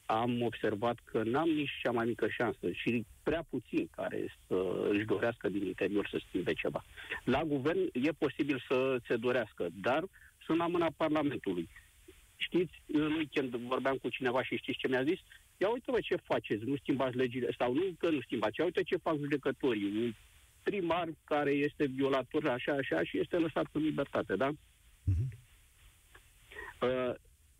am 0.07 0.43
observat 0.43 0.99
că 1.05 1.23
n-am 1.25 1.49
nici 1.49 1.79
cea 1.83 1.91
mai 1.91 2.07
mică 2.07 2.29
șansă 2.29 2.71
și 2.73 3.05
prea 3.23 3.45
puțin 3.51 3.89
care 3.97 4.35
să 4.47 4.89
își 4.91 5.05
dorească 5.05 5.49
din 5.49 5.67
interior 5.67 6.09
să 6.11 6.21
schimbe 6.27 6.53
ceva. 6.53 6.85
La 7.25 7.45
guvern 7.45 7.89
e 7.93 8.11
posibil 8.19 8.65
să 8.69 8.99
se 9.07 9.17
dorească, 9.17 9.69
dar 9.81 10.05
sunt 10.51 10.63
la 10.63 10.69
mâna 10.69 10.91
Parlamentului. 10.97 11.69
Știți, 12.37 12.83
în 12.93 13.13
weekend 13.13 13.55
vorbeam 13.55 13.97
cu 13.97 14.09
cineva 14.09 14.43
și 14.43 14.57
știți 14.57 14.79
ce 14.79 14.89
mi-a 14.89 15.03
zis? 15.03 15.19
Ia 15.57 15.69
uite 15.69 15.91
vă 15.91 16.01
ce 16.01 16.17
faceți, 16.17 16.65
nu 16.65 16.77
schimbați 16.77 17.17
legile, 17.17 17.55
sau 17.59 17.75
nu 17.75 17.83
că 17.99 18.11
nu 18.11 18.21
schimbați, 18.21 18.59
ia 18.59 18.65
uite 18.65 18.83
ce 18.83 18.97
fac 18.97 19.17
judecătorii. 19.19 19.85
Un 19.85 20.15
primar 20.63 21.09
care 21.25 21.51
este 21.51 21.85
violator 21.85 22.49
așa, 22.49 22.73
așa 22.73 23.05
și 23.05 23.19
este 23.19 23.37
lăsat 23.37 23.67
în 23.73 23.83
libertate, 23.83 24.37
da? 24.37 24.51
Uh-huh. 24.51 25.29
Uh, 26.81 27.15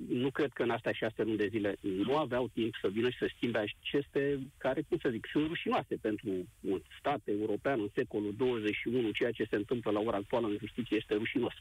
nu 0.09 0.31
cred 0.31 0.53
că 0.53 0.63
în 0.63 0.71
astea 0.71 0.93
șase 0.93 1.23
luni 1.23 1.37
de 1.37 1.49
zile 1.51 1.77
nu 1.81 2.17
aveau 2.17 2.49
timp 2.49 2.75
să 2.81 2.89
vină 2.89 3.11
și 3.11 3.19
să 3.19 3.31
schimbe 3.37 3.59
aceste, 3.59 4.39
care, 4.59 4.83
cum 4.89 4.99
să 4.99 5.09
zic, 5.11 5.27
sunt 5.33 5.47
rușinoase 5.47 5.97
pentru 5.97 6.29
un 6.61 6.83
stat 6.99 7.21
european 7.25 7.81
în 7.81 7.91
secolul 7.95 8.35
21, 8.37 9.11
ceea 9.11 9.31
ce 9.31 9.47
se 9.51 9.57
întâmplă 9.57 9.91
la 9.91 10.01
ora 10.01 10.17
actuală 10.17 10.47
în 10.47 10.57
justiție 10.59 10.97
este 10.97 11.15
rușinos. 11.15 11.53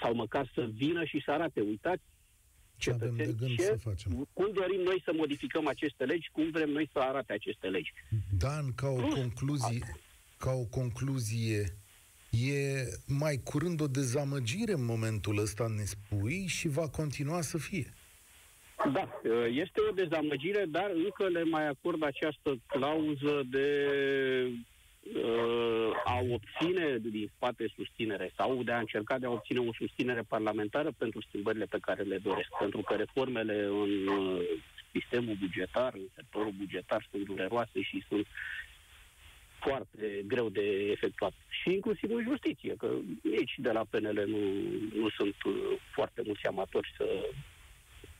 Sau 0.00 0.14
măcar 0.14 0.50
să 0.54 0.68
vină 0.74 1.04
și 1.04 1.22
să 1.24 1.30
arate, 1.30 1.60
uitați, 1.60 2.02
ce 2.76 2.90
avem 2.90 3.16
de 3.16 3.34
gând 3.38 3.56
ce, 3.56 3.62
să 3.62 3.76
facem. 3.76 4.28
Cum 4.32 4.50
dorim 4.52 4.80
noi 4.80 5.02
să 5.04 5.12
modificăm 5.16 5.66
aceste 5.66 6.04
legi, 6.04 6.30
cum 6.32 6.50
vrem 6.50 6.70
noi 6.70 6.88
să 6.92 6.98
arate 6.98 7.32
aceste 7.32 7.66
legi. 7.66 7.92
Dan, 8.38 8.72
ca 8.74 8.88
o 8.88 8.94
Plus, 8.94 9.14
concluzie, 9.14 9.78
ca 10.38 10.50
o 10.50 10.64
concluzie 10.64 11.76
E 12.42 12.84
mai 13.06 13.40
curând 13.44 13.80
o 13.80 13.86
dezamăgire 13.86 14.72
în 14.72 14.84
momentul 14.84 15.38
ăsta, 15.38 15.66
ne 15.76 15.84
spui, 15.84 16.46
și 16.46 16.68
va 16.68 16.88
continua 16.88 17.40
să 17.40 17.58
fie. 17.58 17.94
Da, 18.92 19.08
este 19.48 19.80
o 19.90 19.92
dezamăgire, 19.92 20.64
dar 20.68 20.90
încă 21.04 21.28
le 21.28 21.44
mai 21.44 21.66
acord 21.66 22.02
această 22.02 22.56
clauză 22.66 23.42
de 23.50 23.68
uh, 25.14 25.90
a 26.04 26.20
obține 26.30 26.98
din 27.02 27.30
spate 27.36 27.72
susținere 27.76 28.32
sau 28.36 28.62
de 28.62 28.72
a 28.72 28.78
încerca 28.78 29.18
de 29.18 29.26
a 29.26 29.30
obține 29.30 29.58
o 29.58 29.72
susținere 29.72 30.22
parlamentară 30.28 30.90
pentru 30.98 31.20
schimbările 31.20 31.64
pe 31.64 31.78
care 31.80 32.02
le 32.02 32.18
doresc. 32.18 32.48
Pentru 32.58 32.80
că 32.80 32.94
reformele 32.94 33.64
în 33.64 34.06
uh, 34.06 34.40
sistemul 34.92 35.36
bugetar, 35.40 35.92
în 35.94 36.08
sectorul 36.14 36.52
bugetar 36.58 37.06
sunt 37.10 37.24
dureroase 37.24 37.82
și 37.82 38.04
sunt 38.08 38.26
foarte 39.66 40.24
greu 40.26 40.48
de 40.48 40.66
efectuat. 40.90 41.32
Și 41.48 41.70
inclusiv 41.70 42.10
în 42.10 42.22
justiție, 42.22 42.74
că 42.78 42.88
nici 43.22 43.54
de 43.56 43.70
la 43.70 43.84
PNL 43.90 44.24
nu, 44.26 44.42
nu 45.00 45.08
sunt 45.08 45.42
uh, 45.44 45.54
foarte 45.94 46.22
mulți 46.26 46.46
amatori 46.46 46.94
să 46.96 47.06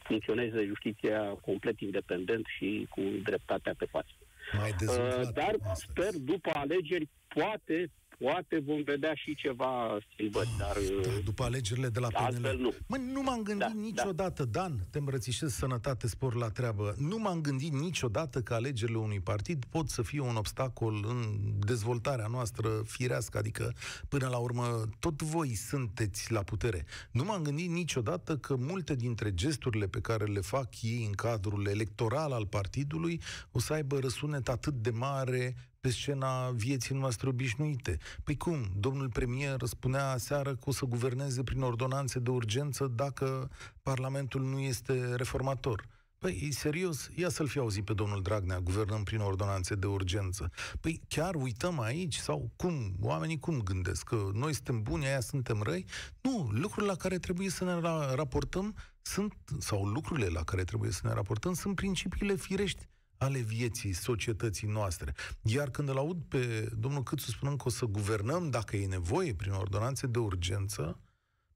funcționeze 0.02 0.64
justiția 0.64 1.20
complet 1.20 1.80
independent 1.80 2.46
și 2.56 2.86
cu 2.90 3.00
dreptatea 3.22 3.74
pe 3.78 3.84
față. 3.84 4.14
Mai 4.58 4.70
uh, 4.70 5.28
dar 5.34 5.54
astăzi. 5.60 5.86
sper 5.88 6.12
după 6.20 6.50
alegeri 6.54 7.08
poate 7.28 7.90
Poate 8.24 8.62
vom 8.66 8.82
vedea 8.82 9.14
și 9.14 9.34
ceva 9.34 9.98
schimbări, 10.12 10.48
ah, 10.48 10.54
dar... 10.58 10.76
Da, 11.02 11.08
uh, 11.08 11.24
după 11.24 11.42
alegerile 11.42 11.88
de 11.88 12.00
la 12.00 12.08
PNL. 12.08 12.56
nu. 12.60 12.72
Mă, 12.86 12.96
nu 12.96 13.22
m-am 13.22 13.42
gândit 13.42 13.66
da, 13.66 13.72
da. 13.74 13.80
niciodată, 13.80 14.44
da. 14.44 14.60
Dan, 14.60 14.86
te 14.90 14.98
îmbrățișez 14.98 15.52
sănătate, 15.52 16.06
spor 16.06 16.34
la 16.34 16.48
treabă. 16.48 16.94
Nu 16.98 17.18
m-am 17.18 17.40
gândit 17.40 17.72
niciodată 17.72 18.40
că 18.40 18.54
alegerile 18.54 18.98
unui 18.98 19.20
partid 19.20 19.64
pot 19.64 19.88
să 19.88 20.02
fie 20.02 20.20
un 20.20 20.36
obstacol 20.36 21.04
în 21.08 21.40
dezvoltarea 21.66 22.26
noastră 22.26 22.68
firească, 22.86 23.38
adică 23.38 23.74
până 24.08 24.28
la 24.28 24.36
urmă 24.36 24.88
tot 24.98 25.22
voi 25.22 25.54
sunteți 25.54 26.32
la 26.32 26.42
putere. 26.42 26.84
Nu 27.10 27.24
m-am 27.24 27.42
gândit 27.42 27.70
niciodată 27.70 28.36
că 28.36 28.56
multe 28.56 28.94
dintre 28.94 29.34
gesturile 29.34 29.86
pe 29.86 30.00
care 30.00 30.24
le 30.24 30.40
fac 30.40 30.82
ei 30.82 31.04
în 31.06 31.12
cadrul 31.12 31.66
electoral 31.66 32.32
al 32.32 32.46
partidului 32.46 33.20
o 33.52 33.58
să 33.58 33.72
aibă 33.72 33.98
răsunet 33.98 34.48
atât 34.48 34.74
de 34.74 34.90
mare 34.90 35.54
pe 35.84 35.90
scena 35.90 36.50
vieții 36.50 36.94
noastre 36.94 37.28
obișnuite. 37.28 37.98
Păi 38.22 38.36
cum? 38.36 38.70
Domnul 38.76 39.08
premier 39.08 39.56
spunea 39.64 40.10
aseară 40.10 40.50
că 40.50 40.64
o 40.64 40.72
să 40.72 40.84
guverneze 40.84 41.42
prin 41.42 41.62
ordonanțe 41.62 42.18
de 42.18 42.30
urgență 42.30 42.86
dacă 42.86 43.50
Parlamentul 43.82 44.42
nu 44.42 44.58
este 44.58 45.14
reformator. 45.14 45.86
Păi, 46.18 46.46
e 46.48 46.52
serios? 46.52 47.10
Ia 47.14 47.28
să-l 47.28 47.46
fi 47.46 47.58
auzit 47.58 47.84
pe 47.84 47.92
domnul 47.92 48.22
Dragnea, 48.22 48.58
guvernăm 48.60 49.02
prin 49.02 49.18
ordonanțe 49.20 49.74
de 49.74 49.86
urgență. 49.86 50.50
Păi, 50.80 51.00
chiar 51.08 51.34
uităm 51.34 51.80
aici? 51.80 52.16
Sau 52.16 52.50
cum? 52.56 52.94
Oamenii 53.00 53.38
cum 53.38 53.60
gândesc? 53.62 54.04
Că 54.04 54.30
noi 54.32 54.54
suntem 54.54 54.82
buni, 54.82 55.06
aia 55.06 55.20
suntem 55.20 55.62
răi? 55.62 55.86
Nu, 56.20 56.48
lucrurile 56.52 56.92
la 56.92 56.96
care 56.98 57.18
trebuie 57.18 57.48
să 57.48 57.64
ne 57.64 57.78
ra- 57.78 58.14
raportăm 58.14 58.76
sunt, 59.02 59.34
sau 59.58 59.84
lucrurile 59.84 60.26
la 60.26 60.44
care 60.44 60.64
trebuie 60.64 60.90
să 60.90 61.00
ne 61.04 61.12
raportăm 61.12 61.52
sunt 61.52 61.74
principiile 61.74 62.34
firești 62.34 62.88
ale 63.24 63.38
vieții 63.38 63.92
societății 63.92 64.68
noastre. 64.68 65.14
Iar 65.42 65.70
când 65.70 65.88
îl 65.88 65.96
aud 65.96 66.16
pe 66.28 66.68
domnul 66.78 67.02
Câțu 67.02 67.30
spunând 67.30 67.58
că 67.58 67.64
o 67.66 67.70
să 67.70 67.84
guvernăm, 67.84 68.50
dacă 68.50 68.76
e 68.76 68.86
nevoie, 68.86 69.34
prin 69.34 69.52
ordonanțe 69.52 70.06
de 70.06 70.18
urgență, 70.18 70.98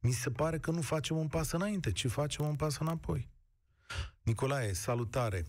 mi 0.01 0.13
se 0.13 0.31
pare 0.31 0.59
că 0.59 0.71
nu 0.71 0.81
facem 0.81 1.17
un 1.17 1.29
pas 1.29 1.53
înainte, 1.53 1.93
ci 1.93 2.07
facem 2.07 2.47
un 2.47 2.55
pas 2.57 2.79
înapoi. 2.79 3.29
Nicolae, 4.23 4.73
salutare! 4.73 5.45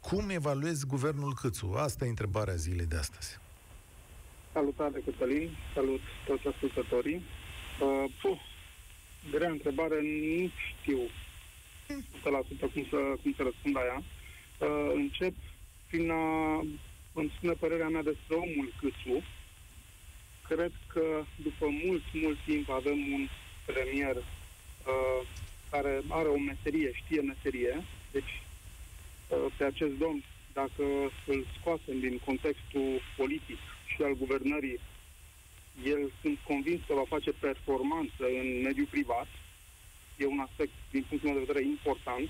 Cum 0.00 0.28
evaluezi 0.28 0.86
guvernul 0.86 1.34
Câțu? 1.34 1.72
Asta 1.76 2.04
e 2.04 2.08
întrebarea 2.08 2.54
zilei 2.54 2.86
de 2.86 2.96
astăzi. 2.96 3.38
Salutare, 4.52 5.02
Cătălin! 5.04 5.50
Salut 5.74 6.00
toți 6.26 6.46
ascultătorii! 6.46 7.22
Uh, 7.80 8.12
puh, 8.22 8.40
grea 9.30 9.50
întrebare, 9.50 10.00
nu 10.00 10.50
știu 10.80 10.98
100% 12.68 12.72
cum 12.72 12.86
să, 12.90 12.96
cum 13.22 13.32
să 13.36 13.42
răspund 13.42 13.74
la 13.74 13.84
ea. 13.84 14.02
Uh, 14.58 14.92
încep 14.94 15.34
prin 15.90 16.10
a 16.10 16.64
îmi 17.12 17.32
spune 17.36 17.52
părerea 17.52 17.88
mea 17.88 18.02
despre 18.02 18.34
omul 18.34 18.72
Câțu. 18.80 19.22
Cred 20.48 20.72
că 20.92 21.24
după 21.36 21.66
mult, 21.84 22.02
mult 22.12 22.38
timp 22.44 22.68
avem 22.68 23.12
un 23.12 23.28
premier 23.66 24.16
uh, 24.16 25.26
care 25.70 26.00
are 26.08 26.28
o 26.28 26.38
meserie, 26.38 26.90
știe 26.92 27.20
meserie, 27.20 27.84
deci 28.12 28.42
uh, 29.28 29.46
pe 29.56 29.64
acest 29.64 29.92
domn, 29.92 30.22
dacă 30.52 30.84
îl 31.26 31.46
scoatem 31.58 32.00
din 32.00 32.20
contextul 32.24 33.00
politic 33.16 33.58
și 33.94 34.02
al 34.02 34.14
guvernării, 34.14 34.80
el 35.84 36.12
sunt 36.20 36.38
convins 36.46 36.80
că 36.86 36.94
va 36.94 37.04
face 37.08 37.30
performanță 37.32 38.24
în 38.42 38.60
mediul 38.62 38.86
privat. 38.90 39.28
E 40.18 40.26
un 40.26 40.38
aspect, 40.38 40.72
din 40.90 41.04
punctul 41.08 41.30
meu 41.30 41.38
de 41.38 41.44
vedere, 41.46 41.64
important 41.64 42.28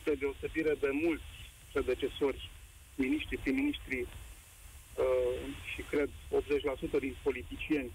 spre 0.00 0.14
deosebire 0.14 0.74
de 0.80 0.90
mulți 0.92 1.41
predecesori, 1.72 2.50
miniștri, 2.94 3.36
prim-ministri 3.36 4.00
uh, 4.00 5.42
și 5.74 5.80
cred 5.90 6.08
80% 6.98 7.00
din 7.00 7.16
politicieni, 7.22 7.90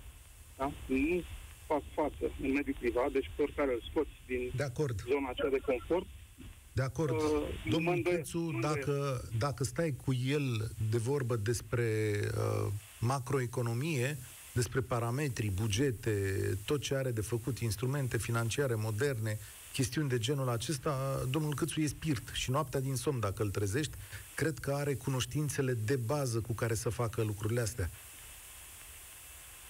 da? 0.57 0.72
nu 0.86 1.24
fac 1.65 1.84
față 1.93 2.25
în 2.41 2.51
mediul 2.51 2.75
privat, 2.79 3.12
deci 3.12 3.31
pe 3.36 3.41
oricare 3.41 3.72
îl 3.74 3.84
scoți 3.89 4.15
din 4.27 4.51
de 4.55 4.63
acord. 4.63 5.03
zona 5.10 5.29
aceea 5.29 5.50
de 5.50 5.62
confort. 5.65 6.05
De 6.72 6.84
acord. 6.84 7.12
Uh, 7.12 7.41
Domnul 7.69 8.01
Câțu, 8.01 8.57
dacă, 8.62 9.22
dacă 9.38 9.63
stai 9.63 9.96
cu 10.05 10.13
el 10.13 10.72
de 10.89 10.98
vorbă 10.98 11.36
despre 11.36 12.19
uh, 12.24 12.72
macroeconomie, 13.00 14.17
despre 14.53 14.81
parametri, 14.81 15.50
bugete, 15.50 16.13
tot 16.65 16.81
ce 16.81 16.96
are 16.96 17.12
de 17.12 17.22
făcut, 17.22 17.60
instrumente 17.60 18.17
financiare 18.17 18.75
moderne, 18.75 19.39
chestiuni 19.77 20.10
de 20.10 20.17
genul 20.17 20.50
acesta, 20.50 20.93
domnul 21.29 21.53
Câțu 21.60 21.79
e 21.79 21.96
spirit 21.98 22.27
și 22.34 22.50
noaptea 22.51 22.79
din 22.79 22.96
somn, 22.96 23.19
dacă 23.19 23.43
îl 23.43 23.50
trezești, 23.50 23.96
cred 24.36 24.55
că 24.65 24.72
are 24.72 24.93
cunoștințele 24.93 25.74
de 25.89 25.96
bază 25.96 26.38
cu 26.48 26.53
care 26.53 26.75
să 26.84 26.89
facă 26.89 27.19
lucrurile 27.22 27.62
astea. 27.62 27.89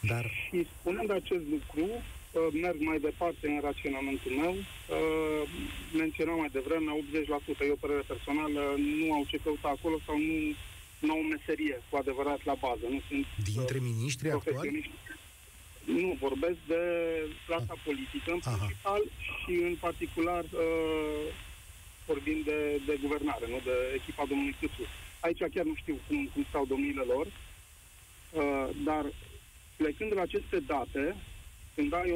Dar... 0.10 0.26
Și 0.44 0.68
spunând 0.74 1.10
acest 1.12 1.46
lucru, 1.56 1.86
uh, 1.92 2.48
merg 2.64 2.80
mai 2.80 3.00
departe 3.00 3.44
în 3.54 3.60
raționamentul 3.70 4.32
meu. 4.44 4.56
Uh, 4.56 5.44
menționam 6.02 6.38
mai 6.44 6.52
devreme, 6.58 6.90
80%, 6.92 7.60
e 7.68 7.78
o 7.78 7.84
părere 7.86 8.04
personală, 8.14 8.62
nu 9.00 9.14
au 9.14 9.24
ce 9.32 9.38
căuta 9.44 9.70
acolo 9.78 9.98
sau 10.06 10.18
nu, 10.28 10.38
nu 11.06 11.12
au 11.18 11.22
meserie 11.36 11.76
cu 11.90 11.98
adevărat 11.98 12.40
la 12.50 12.56
bază. 12.66 12.86
Nu 12.96 13.02
sunt 13.10 13.26
Dintre 13.54 13.80
miniștri 13.80 14.32
actuali? 14.32 14.92
Nu, 15.96 16.18
vorbesc 16.20 16.58
de 16.68 16.82
clasa 17.46 17.76
ah. 17.76 17.82
politică 17.84 18.32
în 18.32 18.40
Aha. 18.44 18.56
principal 18.56 19.02
și 19.40 19.54
în 19.70 19.76
particular 19.80 20.44
uh, 20.44 21.26
vorbim 22.06 22.42
de, 22.50 22.82
de 22.86 22.98
guvernare, 23.02 23.46
nu 23.50 23.60
de 23.64 23.76
echipa 23.96 24.26
domnului 24.30 24.56
Câțu. 24.60 24.86
Aici 25.20 25.44
chiar 25.54 25.66
nu 25.66 25.76
știu 25.76 25.96
cum, 26.08 26.30
cum 26.34 26.46
stau 26.50 26.66
domniile 26.66 27.02
lor, 27.02 27.26
uh, 27.26 28.68
dar 28.84 29.06
plecând 29.76 30.10
de 30.10 30.16
la 30.16 30.22
aceste 30.22 30.60
date, 30.60 31.16
când 31.76 31.94
ai 31.94 32.10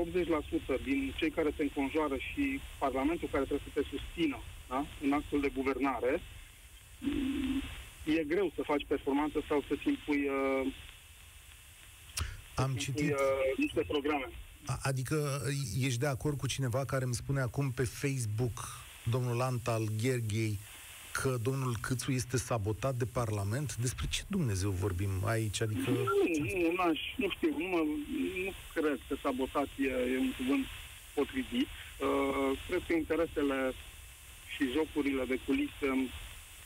80% 0.79 0.83
din 0.83 1.13
cei 1.17 1.29
care 1.29 1.49
te 1.55 1.63
înconjoară 1.63 2.17
și 2.17 2.59
Parlamentul 2.79 3.27
care 3.31 3.43
trebuie 3.43 3.67
să 3.73 3.79
te 3.79 3.87
susțină 3.95 4.39
da? 4.69 4.85
în 5.01 5.13
actul 5.13 5.41
de 5.41 5.51
guvernare, 5.55 6.21
e 8.05 8.23
greu 8.23 8.51
să 8.55 8.61
faci 8.61 8.85
performanță 8.87 9.43
sau 9.47 9.63
să-ți 9.67 9.87
impui 9.87 10.27
uh, 10.27 10.67
am 12.61 12.75
citit... 12.75 13.11
Uh, 13.11 13.17
niște 13.57 13.83
programe. 13.87 14.29
Adică 14.81 15.41
ești 15.79 15.99
de 15.99 16.07
acord 16.07 16.37
cu 16.37 16.47
cineva 16.47 16.85
care 16.85 17.03
îmi 17.03 17.13
spune 17.13 17.41
acum 17.41 17.71
pe 17.71 17.83
Facebook, 17.83 18.67
domnul 19.03 19.41
Antal 19.41 19.83
Gherghei, 20.01 20.59
că 21.11 21.37
domnul 21.41 21.75
Câțu 21.81 22.11
este 22.11 22.37
sabotat 22.37 22.95
de 22.95 23.05
Parlament? 23.05 23.75
Despre 23.75 24.05
ce 24.09 24.21
Dumnezeu 24.27 24.69
vorbim 24.69 25.09
aici? 25.25 25.61
Adică... 25.61 25.89
Nu, 25.89 25.97
nu, 25.97 26.71
n-aș, 26.75 26.99
nu 27.15 27.29
știu, 27.29 27.49
nu, 27.57 27.65
mă, 27.65 27.81
nu 28.45 28.53
cred 28.73 28.99
că 29.07 29.15
sabotat 29.21 29.67
e, 29.77 30.13
e 30.13 30.17
un 30.17 30.33
cuvânt 30.37 30.65
potrivit. 31.13 31.67
Uh, 31.67 32.57
cred 32.67 32.81
că 32.87 32.93
interesele 32.93 33.73
și 34.55 34.71
jocurile 34.71 35.23
de 35.27 35.39
culise 35.45 35.87
în 35.95 36.07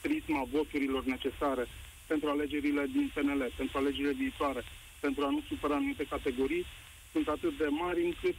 prisma 0.02 0.48
voturilor 0.52 1.04
necesare 1.04 1.68
pentru 2.08 2.30
alegerile 2.30 2.86
din 2.92 3.12
PNL, 3.14 3.52
pentru 3.58 3.78
alegerile 3.78 4.14
viitoare, 4.14 4.64
pentru 5.00 5.25
a 5.25 5.30
nu 5.30 5.42
supăra 5.48 5.75
anumite 5.75 6.04
categorii, 6.04 6.66
sunt 7.12 7.28
atât 7.28 7.58
de 7.58 7.68
mari 7.70 8.06
încât, 8.06 8.36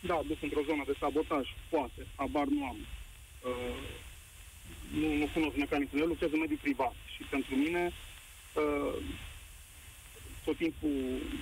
da, 0.00 0.20
duc 0.26 0.42
într-o 0.42 0.62
zonă 0.66 0.82
de 0.86 0.94
sabotaj, 0.98 1.46
poate, 1.68 2.06
abar 2.14 2.46
nu 2.46 2.64
am. 2.64 2.76
Uh, 3.44 3.82
nu, 5.00 5.14
nu 5.14 5.28
cunosc 5.32 5.56
mecanismul, 5.56 6.00
eu 6.00 6.06
lucrez 6.06 6.32
în 6.32 6.38
mediul 6.38 6.58
privat 6.62 6.94
și 7.14 7.22
pentru 7.22 7.54
mine 7.54 7.92
uh, 8.54 9.02
tot 10.44 10.56
timpul 10.56 10.96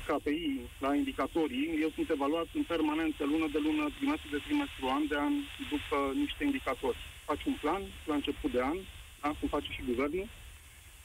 KPI, 0.07 0.61
la 0.79 0.95
indicatorii, 0.95 1.79
eu 1.81 1.91
sunt 1.95 2.11
evaluat 2.11 2.47
în 2.55 2.63
permanență, 2.63 3.25
lună 3.25 3.49
de 3.53 3.59
lună, 3.59 3.89
trimestru 3.99 4.29
de 4.31 4.41
trimestru, 4.47 4.87
an 4.87 5.07
de 5.07 5.17
an, 5.17 5.33
după 5.71 6.13
niște 6.15 6.45
indicatori. 6.45 6.97
Faci 7.25 7.45
un 7.45 7.57
plan 7.61 7.83
la 8.05 8.15
început 8.15 8.51
de 8.53 8.63
an, 8.63 8.79
da, 9.21 9.29
cum 9.39 9.49
face 9.49 9.71
și 9.73 9.89
guvernul, 9.91 10.29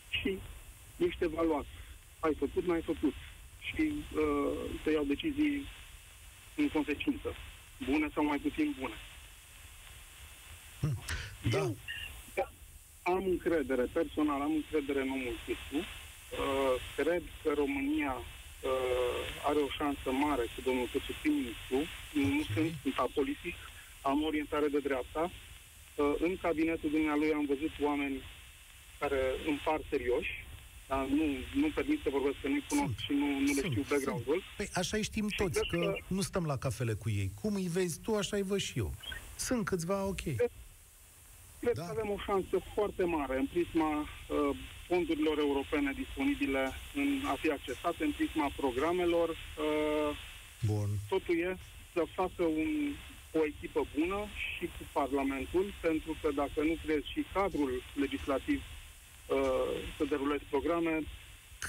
și 0.10 0.38
ești 0.98 1.24
evaluat. 1.24 1.66
Ai 2.20 2.34
făcut, 2.34 2.64
n-ai 2.66 2.82
făcut 2.82 3.14
și 3.64 3.94
uh, 4.16 4.58
să 4.84 4.92
iau 4.92 5.04
decizii 5.04 5.68
în 6.56 6.70
consecință, 6.70 7.36
bune 7.86 8.08
sau 8.14 8.24
mai 8.26 8.38
puțin 8.38 8.76
bune. 8.80 8.98
Hmm. 10.80 10.98
Da. 11.50 11.58
Eu 11.58 11.76
am 13.04 13.24
încredere, 13.26 13.82
personal 13.82 14.42
am 14.42 14.54
încredere 14.62 15.02
în 15.02 15.10
omul 15.10 15.36
Cristu. 15.44 15.78
Uh, 15.78 16.74
cred 16.96 17.24
că 17.44 17.54
România 17.56 18.16
uh, 18.16 19.24
are 19.48 19.60
o 19.60 19.70
șansă 19.78 20.12
mare 20.12 20.42
cu 20.42 20.62
domnul 20.64 20.88
Cristu 20.92 21.12
prim-ministru. 21.22 21.78
Okay. 21.78 21.90
Nu 22.14 22.44
sunt, 22.54 22.72
sunt 22.82 22.98
apolitic, 22.98 23.56
am 24.02 24.24
orientare 24.24 24.68
de 24.68 24.80
dreapta. 24.80 25.32
Uh, 25.96 26.14
în 26.20 26.38
cabinetul 26.38 26.90
dumnealui 26.90 27.34
am 27.34 27.46
văzut 27.46 27.72
oameni 27.82 28.22
care 29.00 29.22
îmi 29.48 29.62
par 29.64 29.80
serioși, 29.90 30.43
dar 30.94 31.06
nu, 31.20 31.28
nu 31.62 31.68
permit 31.76 32.00
să 32.04 32.10
vorbesc 32.12 32.38
că 32.42 32.48
nu-i 32.48 32.66
cunosc 32.70 32.98
și 33.06 33.12
nu, 33.22 33.28
nu 33.46 33.52
le 33.58 33.62
știu 33.70 33.84
background-ul. 33.90 34.44
Păi 34.58 34.70
așa 34.74 34.98
știm 34.98 35.28
și 35.30 35.38
toți, 35.38 35.60
că, 35.60 35.78
că 35.78 35.94
nu 36.08 36.22
stăm 36.22 36.46
la 36.46 36.58
cafele 36.58 36.94
cu 36.94 37.10
ei. 37.10 37.32
Cum 37.42 37.54
îi 37.56 37.70
vezi 37.78 38.00
tu, 38.00 38.16
așa 38.16 38.36
îi 38.38 38.50
văd 38.52 38.60
și 38.60 38.78
eu. 38.84 38.92
Sunt 39.36 39.66
câțiva 39.66 40.04
ok. 40.06 40.22
Cred, 40.22 40.52
cred 41.60 41.76
da. 41.76 41.84
că 41.86 41.92
avem 41.96 42.10
o 42.16 42.20
șansă 42.26 42.56
foarte 42.74 43.04
mare 43.04 43.36
în 43.38 43.48
prisma 43.54 43.92
uh, 44.02 44.56
fondurilor 44.88 45.38
europene 45.38 45.92
disponibile 45.96 46.64
în 46.96 47.10
a 47.32 47.36
fi 47.42 47.50
accesate, 47.52 48.04
în 48.04 48.12
prisma 48.12 48.48
programelor. 48.56 49.30
Uh, 49.30 50.18
Bun. 50.66 50.90
Totul 51.10 51.36
e 51.38 51.58
să 51.94 52.04
facă 52.14 52.44
un, 52.44 52.72
o 53.40 53.46
echipă 53.52 53.82
bună 53.98 54.20
și 54.44 54.66
cu 54.66 54.84
Parlamentul, 54.92 55.66
pentru 55.82 56.18
că 56.22 56.30
dacă 56.42 56.60
nu 56.70 56.76
crezi 56.86 57.12
și 57.14 57.26
cadrul 57.34 57.72
legislativ 58.04 58.62
uh, 58.62 58.83
să 59.98 60.04
derulezi 60.10 60.44
programe, 60.50 61.04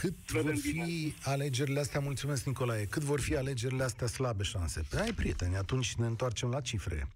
cât 0.01 0.31
vor 0.31 0.57
fi 0.57 0.73
bine. 0.73 1.15
alegerile 1.23 1.81
astea, 1.81 2.01
mulțumesc 2.01 2.45
Nicolae, 2.45 2.85
cât 2.85 3.03
vor 3.03 3.21
fi 3.21 3.37
alegerile 3.37 3.83
astea 3.83 4.07
slabe 4.07 4.43
șanse? 4.43 4.83
Păi 4.91 5.01
ai 5.01 5.13
prieteni, 5.13 5.57
atunci 5.57 5.95
ne 5.95 6.07
întoarcem 6.07 6.49
la 6.49 6.61
cifre, 6.61 7.09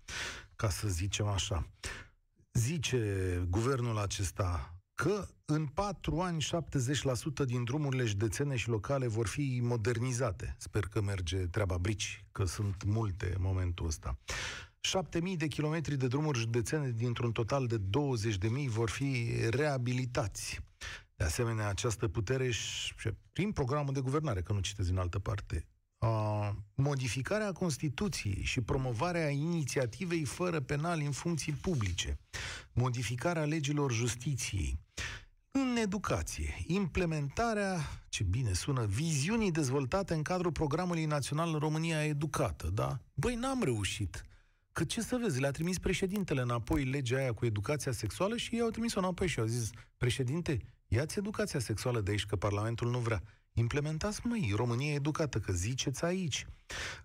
ca 0.56 0.68
să 0.68 0.88
zicem 0.88 1.26
așa. 1.26 1.66
Zice 2.52 3.46
guvernul 3.50 3.98
acesta 3.98 4.74
că 4.94 5.28
în 5.44 5.66
patru 5.66 6.20
ani 6.20 6.46
70% 7.42 7.44
din 7.44 7.64
drumurile 7.64 8.04
județene 8.04 8.56
și 8.56 8.68
locale 8.68 9.06
vor 9.06 9.26
fi 9.26 9.60
modernizate. 9.62 10.54
Sper 10.58 10.84
că 10.84 11.00
merge 11.00 11.36
treaba 11.36 11.78
brici, 11.78 12.24
că 12.32 12.44
sunt 12.44 12.84
multe 12.84 13.26
în 13.26 13.42
momentul 13.42 13.86
ăsta. 13.86 14.18
7.000 14.80 15.36
de 15.36 15.46
kilometri 15.46 15.96
de 15.96 16.06
drumuri 16.06 16.38
județene 16.38 16.90
dintr-un 16.90 17.32
total 17.32 17.66
de 17.66 17.78
20.000 17.78 18.66
vor 18.66 18.90
fi 18.90 19.26
reabilitați. 19.50 20.60
De 21.16 21.24
asemenea, 21.24 21.68
această 21.68 22.08
putere 22.08 22.50
și 22.50 22.94
prin 23.32 23.52
programul 23.52 23.92
de 23.92 24.00
guvernare, 24.00 24.42
că 24.42 24.52
nu 24.52 24.60
citesc 24.60 24.90
în 24.90 24.98
altă 24.98 25.18
parte, 25.18 25.66
a, 25.98 26.56
modificarea 26.74 27.52
Constituției 27.52 28.42
și 28.42 28.60
promovarea 28.60 29.28
inițiativei 29.28 30.24
fără 30.24 30.60
penal 30.60 31.00
în 31.04 31.10
funcții 31.10 31.52
publice, 31.52 32.18
modificarea 32.72 33.44
legilor 33.44 33.92
justiției, 33.92 34.80
în 35.50 35.76
educație, 35.76 36.54
implementarea, 36.66 37.80
ce 38.08 38.22
bine 38.22 38.52
sună, 38.52 38.84
viziunii 38.84 39.50
dezvoltate 39.50 40.14
în 40.14 40.22
cadrul 40.22 40.52
programului 40.52 41.04
național 41.04 41.58
România 41.58 42.04
Educată, 42.04 42.70
da? 42.74 43.00
Băi, 43.14 43.34
n-am 43.34 43.62
reușit. 43.62 44.22
Că 44.78 44.84
ce 44.84 45.00
să 45.00 45.18
vezi, 45.22 45.40
le-a 45.40 45.50
trimis 45.50 45.78
președintele 45.78 46.40
înapoi 46.40 46.84
legea 46.84 47.16
aia 47.16 47.32
cu 47.32 47.46
educația 47.46 47.92
sexuală 47.92 48.36
și 48.36 48.54
ei 48.54 48.60
au 48.60 48.70
trimis-o 48.70 48.98
înapoi 48.98 49.26
și 49.26 49.40
au 49.40 49.46
zis, 49.46 49.70
președinte, 49.96 50.58
ia-ți 50.88 51.18
educația 51.18 51.60
sexuală 51.60 52.00
de 52.00 52.10
aici, 52.10 52.26
că 52.26 52.36
Parlamentul 52.36 52.90
nu 52.90 52.98
vrea. 52.98 53.22
Implementați, 53.52 54.20
măi, 54.26 54.52
România 54.56 54.92
educată, 54.92 55.38
că 55.38 55.52
ziceți 55.52 56.04
aici. 56.04 56.46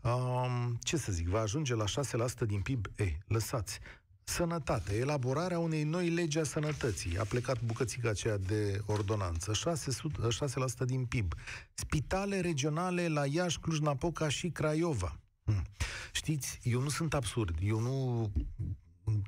Um, 0.01 0.77
ce 0.82 0.98
să 0.98 1.12
zic, 1.12 1.27
va 1.27 1.39
ajunge 1.39 1.75
la 1.75 1.84
6% 1.86 2.46
din 2.46 2.62
PIB? 2.62 2.86
Ei, 2.96 3.18
lăsați. 3.27 3.80
Sănătate, 4.24 4.96
elaborarea 4.96 5.60
unei 5.60 5.84
noi 5.84 6.10
legi 6.10 6.39
a 6.39 6.44
sănătății. 6.44 7.18
A 7.18 7.24
plecat 7.24 7.62
bucățica 7.62 8.10
aceea 8.10 8.38
de 8.38 8.82
ordonanță. 8.86 9.53
600, 9.53 10.18
6% 10.84 10.86
din 10.86 11.06
PIB. 11.06 11.34
Spitale 11.74 12.39
regionale 12.39 13.08
la 13.08 13.25
Iași, 13.25 13.60
Cluj-Napoca 13.60 14.30
și 14.30 14.50
Craiova. 14.50 15.18
Hm. 15.43 15.65
Știți, 16.12 16.59
eu 16.63 16.81
nu 16.81 16.89
sunt 16.89 17.13
absurd. 17.13 17.57
Eu 17.62 17.79
nu 17.79 18.31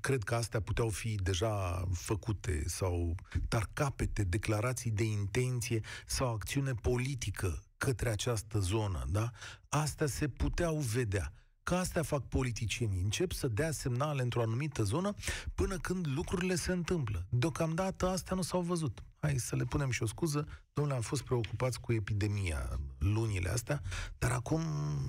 cred 0.02 0.24
că 0.24 0.36
astea 0.36 0.60
puteau 0.60 0.90
fi 0.90 1.16
deja 1.16 1.88
făcute 1.94 2.64
sau 2.68 3.16
dar 3.48 3.70
capete, 3.74 4.24
declarații 4.24 4.92
de 4.92 5.04
intenție 5.04 5.82
sau 6.06 6.34
acțiune 6.34 6.74
politică 6.74 7.64
către 7.78 8.10
această 8.10 8.60
zonă, 8.60 9.06
da? 9.10 9.32
Astea 9.70 10.08
se 10.08 10.28
puteau 10.28 10.78
vedea. 10.78 11.34
Că 11.70 11.76
astea 11.76 12.04
fac 12.04 12.22
politicienii. 12.22 13.02
Încep 13.04 13.32
să 13.32 13.48
dea 13.48 13.72
semnale 13.72 14.22
într-o 14.22 14.42
anumită 14.42 14.84
zonă 14.84 15.14
până 15.56 15.78
când 15.78 16.08
lucrurile 16.16 16.56
se 16.56 16.72
întâmplă. 16.72 17.26
Deocamdată 17.30 18.08
astea 18.08 18.36
nu 18.36 18.42
s-au 18.42 18.62
văzut. 18.62 19.04
Hai 19.22 19.34
să 19.38 19.56
le 19.56 19.64
punem 19.64 19.90
și 19.90 20.04
o 20.04 20.06
scuză. 20.06 20.48
Domnule, 20.74 20.96
am 20.96 21.02
fost 21.02 21.24
preocupați 21.24 21.82
cu 21.82 21.94
epidemia 21.94 22.80
lunile 23.00 23.50
astea, 23.50 23.80
dar 24.20 24.32
acum, 24.32 24.62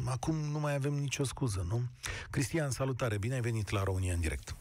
acum 0.06 0.34
nu 0.34 0.58
mai 0.58 0.74
avem 0.74 0.92
nicio 0.92 1.24
scuză, 1.24 1.66
nu? 1.68 1.80
Cristian, 2.30 2.70
salutare, 2.70 3.18
bine 3.18 3.34
ai 3.34 3.40
venit 3.40 3.70
la 3.70 3.82
România 3.82 4.14
în 4.14 4.20
direct. 4.20 4.56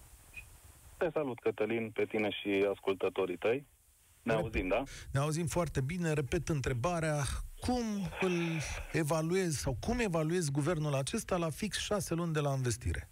Te 0.98 1.10
salut, 1.14 1.40
Cătălin, 1.40 1.92
pe 1.94 2.06
tine 2.06 2.30
și 2.30 2.68
ascultătorii 2.74 3.38
tăi. 3.38 3.66
Ne 4.26 4.34
auzim, 4.34 4.68
da? 4.68 4.84
Ne 5.12 5.20
auzim 5.20 5.46
foarte 5.46 5.82
bine. 5.82 6.14
Repet 6.14 6.50
întrebarea, 6.50 7.16
cum 7.60 7.84
îl 8.22 8.32
evaluezi 8.92 9.58
sau 9.58 9.78
cum 9.80 10.00
evaluezi 10.00 10.52
guvernul 10.52 10.94
acesta 10.94 11.38
la 11.38 11.50
fix 11.50 11.78
șase 11.80 12.14
luni 12.14 12.34
de 12.34 12.40
la 12.40 12.54
investire? 12.56 13.10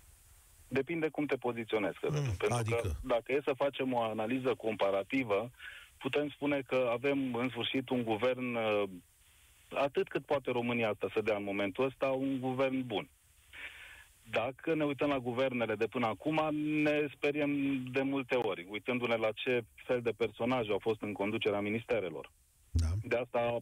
Depinde 0.67 1.07
cum 1.09 1.25
te 1.25 1.35
poziționezi, 1.35 1.97
Mm, 2.01 2.11
Pentru 2.11 2.47
adică? 2.53 2.79
că 2.81 2.89
dacă 3.03 3.31
e 3.31 3.41
să 3.43 3.53
facem 3.55 3.93
o 3.93 4.01
analiză 4.01 4.55
comparativă, 4.55 5.51
putem 5.97 6.29
spune 6.29 6.61
că 6.61 6.89
avem 6.91 7.35
în 7.35 7.49
sfârșit 7.49 7.89
un 7.89 8.03
guvern 8.03 8.55
uh, 8.55 8.83
atât 9.69 10.07
cât 10.07 10.25
poate 10.25 10.51
România 10.51 10.89
asta 10.89 11.07
să 11.13 11.21
dea 11.21 11.35
în 11.35 11.43
momentul 11.43 11.85
ăsta, 11.85 12.05
un 12.07 12.39
guvern 12.39 12.85
bun. 12.87 13.09
Dacă 14.29 14.73
ne 14.73 14.83
uităm 14.83 15.09
la 15.09 15.19
guvernele 15.19 15.75
de 15.75 15.87
până 15.87 16.05
acum, 16.05 16.55
ne 16.55 17.07
speriem 17.15 17.83
de 17.91 18.01
multe 18.01 18.35
ori, 18.35 18.67
uitându-ne 18.69 19.15
la 19.15 19.31
ce 19.31 19.63
fel 19.75 20.01
de 20.01 20.11
personaje 20.17 20.71
au 20.71 20.79
fost 20.79 21.01
în 21.01 21.13
conducerea 21.13 21.59
ministerelor. 21.59 22.31
Da. 22.71 22.87
De 23.03 23.15
asta, 23.15 23.57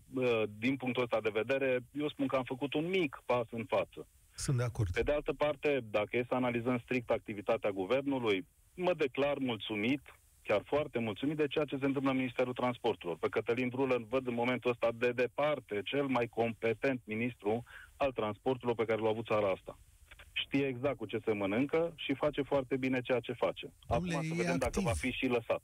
din 0.58 0.76
punctul 0.78 1.04
ăsta 1.04 1.22
de 1.22 1.30
vedere, 1.34 1.80
eu 1.92 2.10
spun 2.10 2.28
că 2.28 2.36
am 2.36 2.44
făcut 2.44 2.74
un 2.74 2.90
mic 2.90 3.22
pas 3.26 3.46
în 3.50 3.66
față. 3.66 4.08
Sunt 4.36 4.58
de 4.58 4.64
acord. 4.64 4.92
Pe 4.92 5.02
de 5.02 5.12
altă 5.12 5.34
parte, 5.34 5.80
dacă 5.92 6.18
e 6.18 6.26
să 6.28 6.36
analizăm 6.36 6.80
strict 6.84 7.10
activitatea 7.10 7.70
guvernului, 7.70 8.46
mă 8.76 8.94
declar 8.94 9.38
mulțumit, 9.38 10.02
chiar 10.44 10.62
foarte 10.66 11.00
mulțumit 11.00 11.38
de 11.38 11.48
ceea 11.48 11.66
ce 11.66 11.78
se 11.78 11.86
întâmplă 11.86 12.12
în 12.12 12.18
Ministerul 12.18 12.54
Transporturilor. 12.54 13.18
Pe 13.18 13.30
Cătălin 13.30 13.70
Drulă 13.70 13.96
îl 13.96 14.06
văd 14.10 14.28
în 14.28 14.34
momentul 14.34 14.72
ăsta 14.72 14.90
de 14.94 15.12
departe 15.12 15.82
cel 15.84 16.06
mai 16.06 16.28
competent 16.28 17.02
ministru 17.04 17.64
al 17.98 18.12
transporturilor 18.12 18.76
pe 18.76 18.86
care 18.86 19.02
l-a 19.02 19.10
avut 19.10 19.26
țara 19.26 19.50
asta 19.50 19.78
știe 20.32 20.68
exact 20.68 20.98
cu 20.98 21.06
ce 21.06 21.20
se 21.26 21.32
mănâncă 21.32 21.94
și 21.96 22.14
face 22.14 22.42
foarte 22.42 22.78
bine 22.78 23.02
ceea 23.02 23.20
ce 23.20 23.34
face. 23.34 23.72
Acum 23.88 24.10
să 24.10 24.34
vedem 24.36 24.58
dacă 24.58 24.80
va 24.82 24.92
fi 24.92 25.12
și 25.12 25.26
lăsat. 25.26 25.62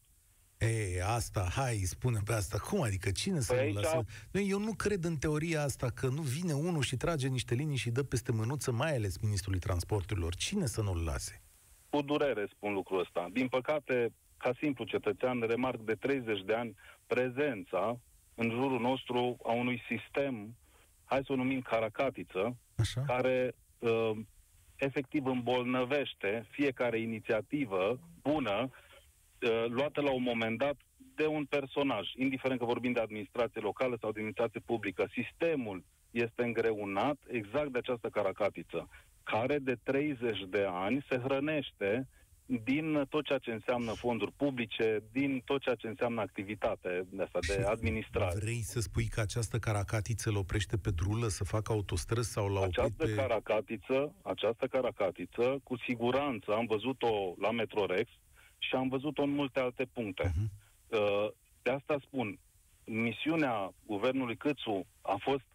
E, 0.58 1.04
asta, 1.04 1.48
hai, 1.56 1.76
spune 1.76 2.20
pe 2.26 2.34
asta. 2.34 2.58
Cum 2.58 2.82
adică? 2.82 3.12
Cine 3.12 3.40
să 3.40 3.54
păi 3.54 3.74
lasă? 3.74 4.06
A... 4.34 4.40
Eu 4.40 4.60
nu 4.60 4.74
cred 4.74 5.04
în 5.04 5.16
teoria 5.16 5.62
asta 5.62 5.90
că 5.90 6.08
nu 6.08 6.22
vine 6.22 6.54
unul 6.54 6.82
și 6.82 6.96
trage 6.96 7.28
niște 7.28 7.56
linii 7.56 7.78
și 7.78 7.90
dă 7.90 8.04
peste 8.04 8.32
mânuță, 8.32 8.72
mai 8.72 8.96
ales 8.96 9.18
Ministrului 9.18 9.60
Transporturilor. 9.60 10.36
Cine 10.36 10.66
să 10.66 10.82
nu-l 10.82 11.04
lase? 11.04 11.42
Cu 11.90 12.02
durere 12.02 12.48
spun 12.56 12.74
lucrul 12.74 13.00
ăsta. 13.00 13.30
Din 13.32 13.48
păcate, 13.48 14.14
ca 14.38 14.52
simplu 14.60 14.84
cetățean, 14.86 15.40
remarc 15.40 15.80
de 15.80 15.94
30 15.94 16.42
de 16.46 16.54
ani 16.54 16.76
prezența 17.08 18.00
în 18.36 18.50
jurul 18.50 18.80
nostru 18.80 19.38
a 19.44 19.52
unui 19.52 19.82
sistem, 19.90 20.56
hai 21.06 21.22
să 21.26 21.32
o 21.32 21.36
numim 21.36 21.62
caracatiță, 21.62 22.58
Așa? 22.76 23.02
care 23.02 23.56
uh, 23.80 24.12
efectiv 24.78 25.26
îmbolnăvește 25.26 26.46
fiecare 26.50 27.00
inițiativă 27.00 28.00
bună 28.22 28.70
uh, 28.70 29.66
luată 29.68 30.02
la 30.02 30.12
un 30.12 30.24
moment 30.24 30.58
dat 30.58 30.76
de 31.16 31.26
un 31.26 31.46
personaj, 31.46 32.08
indiferent 32.16 32.60
că 32.60 32.66
vorbim 32.66 32.92
de 32.92 33.00
administrație 33.00 33.62
locală 33.62 33.98
sau 34.00 34.12
de 34.12 34.20
administrație 34.20 34.62
publică. 34.66 35.10
Sistemul 35.12 35.84
este 36.12 36.44
îngreunat 36.44 37.18
exact 37.28 37.68
de 37.72 37.78
această 37.78 38.10
caracatiță, 38.10 38.90
care 39.24 39.58
de 39.60 39.78
30 39.84 40.40
de 40.50 40.66
ani 40.70 41.06
se 41.10 41.18
hrănește 41.18 42.08
din 42.48 43.06
tot 43.10 43.26
ceea 43.26 43.38
ce 43.38 43.52
înseamnă 43.52 43.92
fonduri 43.92 44.32
publice, 44.32 45.04
din 45.12 45.42
tot 45.46 45.62
ceea 45.62 45.76
ce 45.76 45.88
înseamnă 45.88 46.22
activitate 46.22 47.06
de 47.10 47.24
asta, 47.24 47.40
de 47.48 47.64
administrare. 47.64 48.40
Vrei 48.40 48.62
să 48.62 48.80
spui 48.80 49.06
că 49.06 49.20
această 49.22 49.58
caracatiță 49.58 50.30
îl 50.30 50.36
oprește 50.36 50.78
pe 50.78 50.92
drulă 50.92 51.28
să 51.28 51.44
facă 51.44 51.72
autostrăzi 51.72 52.32
sau 52.32 52.48
la 52.48 52.62
această 52.62 53.06
pe... 53.06 53.14
caracatiță, 53.14 54.14
această 54.22 54.68
caracatiță, 54.68 55.60
cu 55.64 55.78
siguranță 55.78 56.52
am 56.52 56.66
văzut-o 56.66 57.34
la 57.40 57.52
Metrorex 57.52 58.10
și 58.58 58.76
am 58.76 58.88
văzut-o 58.88 59.22
în 59.24 59.30
multe 59.30 59.60
alte 59.60 59.86
puncte. 59.94 60.32
Uh-huh. 60.32 61.36
De 61.62 61.70
asta 61.70 61.98
spun, 62.02 62.40
misiunea 62.86 63.74
guvernului 63.86 64.38
Câțu 64.38 64.86
a 65.02 65.16
fost 65.20 65.46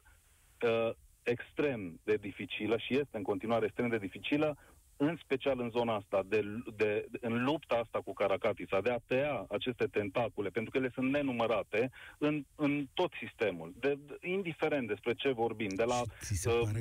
uh, 0.62 0.90
extrem 1.22 2.00
de 2.04 2.16
dificilă 2.16 2.76
și 2.76 2.92
este 2.98 3.16
în 3.16 3.22
continuare 3.22 3.64
extrem 3.64 3.88
de 3.88 3.98
dificilă, 3.98 4.56
în 4.96 5.18
special 5.24 5.60
în 5.60 5.70
zona 5.70 5.94
asta, 5.94 6.22
de, 6.26 6.44
de, 6.76 7.06
în 7.20 7.44
lupta 7.44 7.74
asta 7.74 8.00
cu 8.04 8.12
Caracatița, 8.12 8.80
de 8.80 8.90
a 8.90 8.98
tăia 9.06 9.46
aceste 9.48 9.84
tentacule, 9.84 10.48
pentru 10.48 10.70
că 10.70 10.78
ele 10.78 10.90
sunt 10.94 11.10
nenumărate 11.10 11.90
în, 12.18 12.44
în 12.54 12.86
tot 12.94 13.12
sistemul, 13.26 13.74
de, 13.80 13.98
de, 14.06 14.28
indiferent 14.28 14.86
despre 14.88 15.14
ce 15.14 15.32
vorbim, 15.32 15.68
de 15.68 15.84
la 15.84 16.00
uh, 16.00 16.06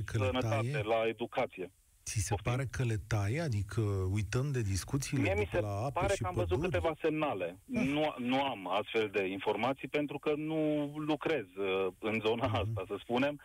sănătate, 0.05 0.81
la 0.83 1.07
educație. 1.07 1.71
Ți 2.03 2.19
se 2.19 2.29
Poftim? 2.29 2.51
pare 2.51 2.67
că 2.71 2.83
le 2.83 2.95
taie? 3.07 3.39
Adică 3.41 3.81
uităm 4.11 4.51
de 4.51 4.61
discuțiile 4.61 5.21
Mie 5.21 5.33
mi 5.33 5.49
se 5.51 5.59
la 5.59 5.69
apă 5.69 5.99
pare 5.99 6.13
și 6.13 6.21
că 6.21 6.27
am 6.27 6.33
păduri? 6.33 6.59
văzut 6.59 6.71
câteva 6.71 6.93
semnale. 7.01 7.59
Ah. 7.75 7.85
Nu, 7.85 8.13
nu 8.17 8.43
am 8.43 8.67
astfel 8.67 9.09
de 9.09 9.27
informații 9.27 9.87
pentru 9.87 10.19
că 10.19 10.33
nu 10.35 10.91
lucrez 10.97 11.45
uh, 11.55 11.87
în 11.99 12.19
zona 12.25 12.47
uh-huh. 12.47 12.61
asta, 12.61 12.83
să 12.87 12.95
spunem. 12.99 13.39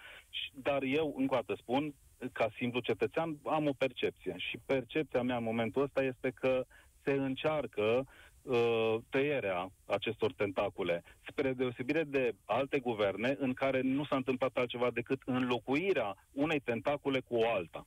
Dar 0.52 0.82
eu, 0.82 1.14
încă 1.18 1.34
o 1.34 1.36
dată 1.36 1.60
spun, 1.60 1.94
ca 2.32 2.48
simplu 2.56 2.80
cetățean, 2.80 3.38
am 3.44 3.66
o 3.66 3.72
percepție. 3.72 4.34
Și 4.36 4.58
percepția 4.66 5.22
mea 5.22 5.36
în 5.36 5.42
momentul 5.42 5.82
ăsta 5.82 6.02
este 6.02 6.30
că 6.30 6.64
se 7.04 7.12
încearcă 7.12 8.06
uh, 8.42 8.96
tăierea 9.10 9.70
acestor 9.86 10.32
tentacule, 10.32 11.02
spre 11.28 11.52
deosebire 11.52 12.04
de 12.04 12.34
alte 12.44 12.78
guverne 12.78 13.36
în 13.38 13.52
care 13.52 13.80
nu 13.80 14.04
s-a 14.04 14.16
întâmplat 14.16 14.56
altceva 14.56 14.90
decât 14.90 15.22
înlocuirea 15.24 16.16
unei 16.32 16.60
tentacule 16.60 17.20
cu 17.20 17.34
o 17.34 17.48
alta. 17.48 17.86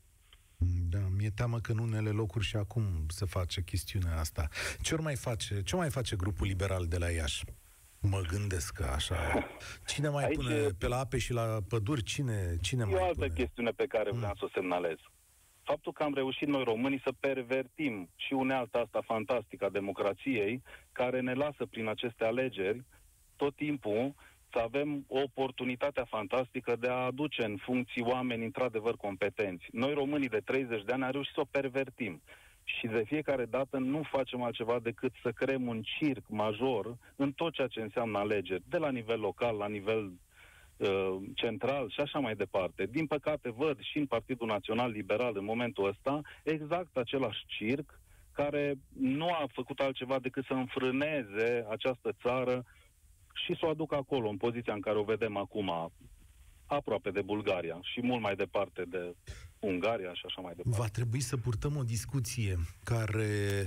Da, 0.89 0.99
mi-e 1.17 1.29
teamă 1.29 1.59
că 1.59 1.71
în 1.71 1.77
unele 1.77 2.09
locuri 2.09 2.45
și 2.45 2.55
acum 2.55 2.83
se 3.07 3.25
face 3.25 3.61
chestiunea 3.61 4.19
asta. 4.19 4.47
Ce 4.81 4.95
mai 4.95 5.15
face, 5.15 5.61
ce 5.61 5.75
mai 5.75 5.89
face 5.89 6.15
grupul 6.15 6.47
liberal 6.47 6.85
de 6.85 6.97
la 6.97 7.09
Iași? 7.09 7.43
Mă 8.01 8.21
gândesc 8.27 8.73
că 8.73 8.83
așa. 8.83 9.47
Cine 9.85 10.09
mai 10.09 10.23
Aici 10.23 10.35
pune 10.35 10.55
e... 10.55 10.69
pe 10.79 10.88
la 10.88 10.97
ape 10.97 11.17
și 11.17 11.33
la 11.33 11.57
păduri? 11.69 12.03
Cine, 12.03 12.55
cine 12.62 12.81
e 12.81 12.91
mai 12.91 13.01
o 13.01 13.03
altă 13.03 13.19
pune? 13.19 13.33
chestiune 13.33 13.71
pe 13.71 13.85
care 13.85 14.12
vreau 14.12 14.31
mm. 14.31 14.38
să 14.38 14.45
o 14.45 14.49
semnalez. 14.53 14.97
Faptul 15.63 15.91
că 15.91 16.03
am 16.03 16.13
reușit 16.13 16.47
noi 16.47 16.63
românii 16.63 17.01
să 17.03 17.12
pervertim 17.19 18.09
și 18.15 18.33
unealta 18.33 18.79
asta 18.79 19.01
fantastică 19.05 19.65
a 19.65 19.69
democrației, 19.69 20.63
care 20.91 21.19
ne 21.19 21.33
lasă 21.33 21.65
prin 21.65 21.88
aceste 21.88 22.23
alegeri 22.23 22.83
tot 23.35 23.55
timpul 23.55 24.15
să 24.51 24.59
avem 24.59 25.05
o 25.07 25.19
oportunitate 25.19 26.03
fantastică 26.07 26.75
de 26.75 26.88
a 26.88 27.05
aduce 27.05 27.43
în 27.43 27.57
funcții 27.57 28.01
oameni 28.01 28.45
într-adevăr 28.45 28.95
competenți. 28.95 29.65
Noi 29.71 29.93
românii 29.93 30.29
de 30.29 30.41
30 30.45 30.83
de 30.83 30.91
ani 30.91 31.03
am 31.03 31.12
reușit 31.12 31.33
să 31.33 31.39
o 31.39 31.51
pervertim. 31.51 32.21
Și 32.77 32.88
de 32.88 33.03
fiecare 33.05 33.45
dată 33.45 33.77
nu 33.77 34.01
facem 34.03 34.41
altceva 34.41 34.79
decât 34.79 35.12
să 35.21 35.32
creăm 35.32 35.67
un 35.67 35.82
circ 35.82 36.23
major 36.27 36.97
în 37.15 37.32
tot 37.32 37.53
ceea 37.53 37.67
ce 37.67 37.82
înseamnă 37.82 38.17
alegeri, 38.17 38.63
de 38.69 38.77
la 38.77 38.91
nivel 38.91 39.19
local, 39.19 39.55
la 39.58 39.67
nivel 39.67 40.12
uh, 40.77 41.15
central 41.36 41.89
și 41.89 41.99
așa 41.99 42.19
mai 42.19 42.36
departe. 42.36 42.86
Din 42.86 43.05
păcate 43.05 43.49
văd 43.51 43.79
și 43.79 43.97
în 43.97 44.05
Partidul 44.05 44.47
Național 44.47 44.91
Liberal 44.91 45.38
în 45.38 45.45
momentul 45.45 45.88
ăsta 45.88 46.21
exact 46.43 46.97
același 46.97 47.45
circ 47.47 47.99
care 48.32 48.75
nu 48.99 49.27
a 49.27 49.45
făcut 49.53 49.79
altceva 49.79 50.19
decât 50.19 50.45
să 50.45 50.53
înfrâneze 50.53 51.65
această 51.69 52.12
țară 52.21 52.65
și 53.34 53.55
să 53.60 53.65
o 53.65 53.69
aducă 53.69 53.95
acolo, 53.95 54.29
în 54.29 54.38
poziția 54.38 54.73
în 54.73 54.82
care 54.82 54.97
o 54.97 55.03
vedem 55.03 55.38
acum, 55.38 55.91
aproape 56.69 57.10
de 57.12 57.21
Bulgaria 57.21 57.79
și 57.82 58.01
mult 58.01 58.21
mai 58.21 58.36
departe 58.36 58.84
de 58.88 59.15
Ungaria 59.60 60.13
și 60.13 60.21
așa 60.25 60.41
mai 60.41 60.53
departe. 60.55 60.82
Va 60.82 60.88
trebui 60.88 61.19
să 61.19 61.38
purtăm 61.38 61.77
o 61.77 61.84
discuție 61.84 62.60
care 62.84 63.65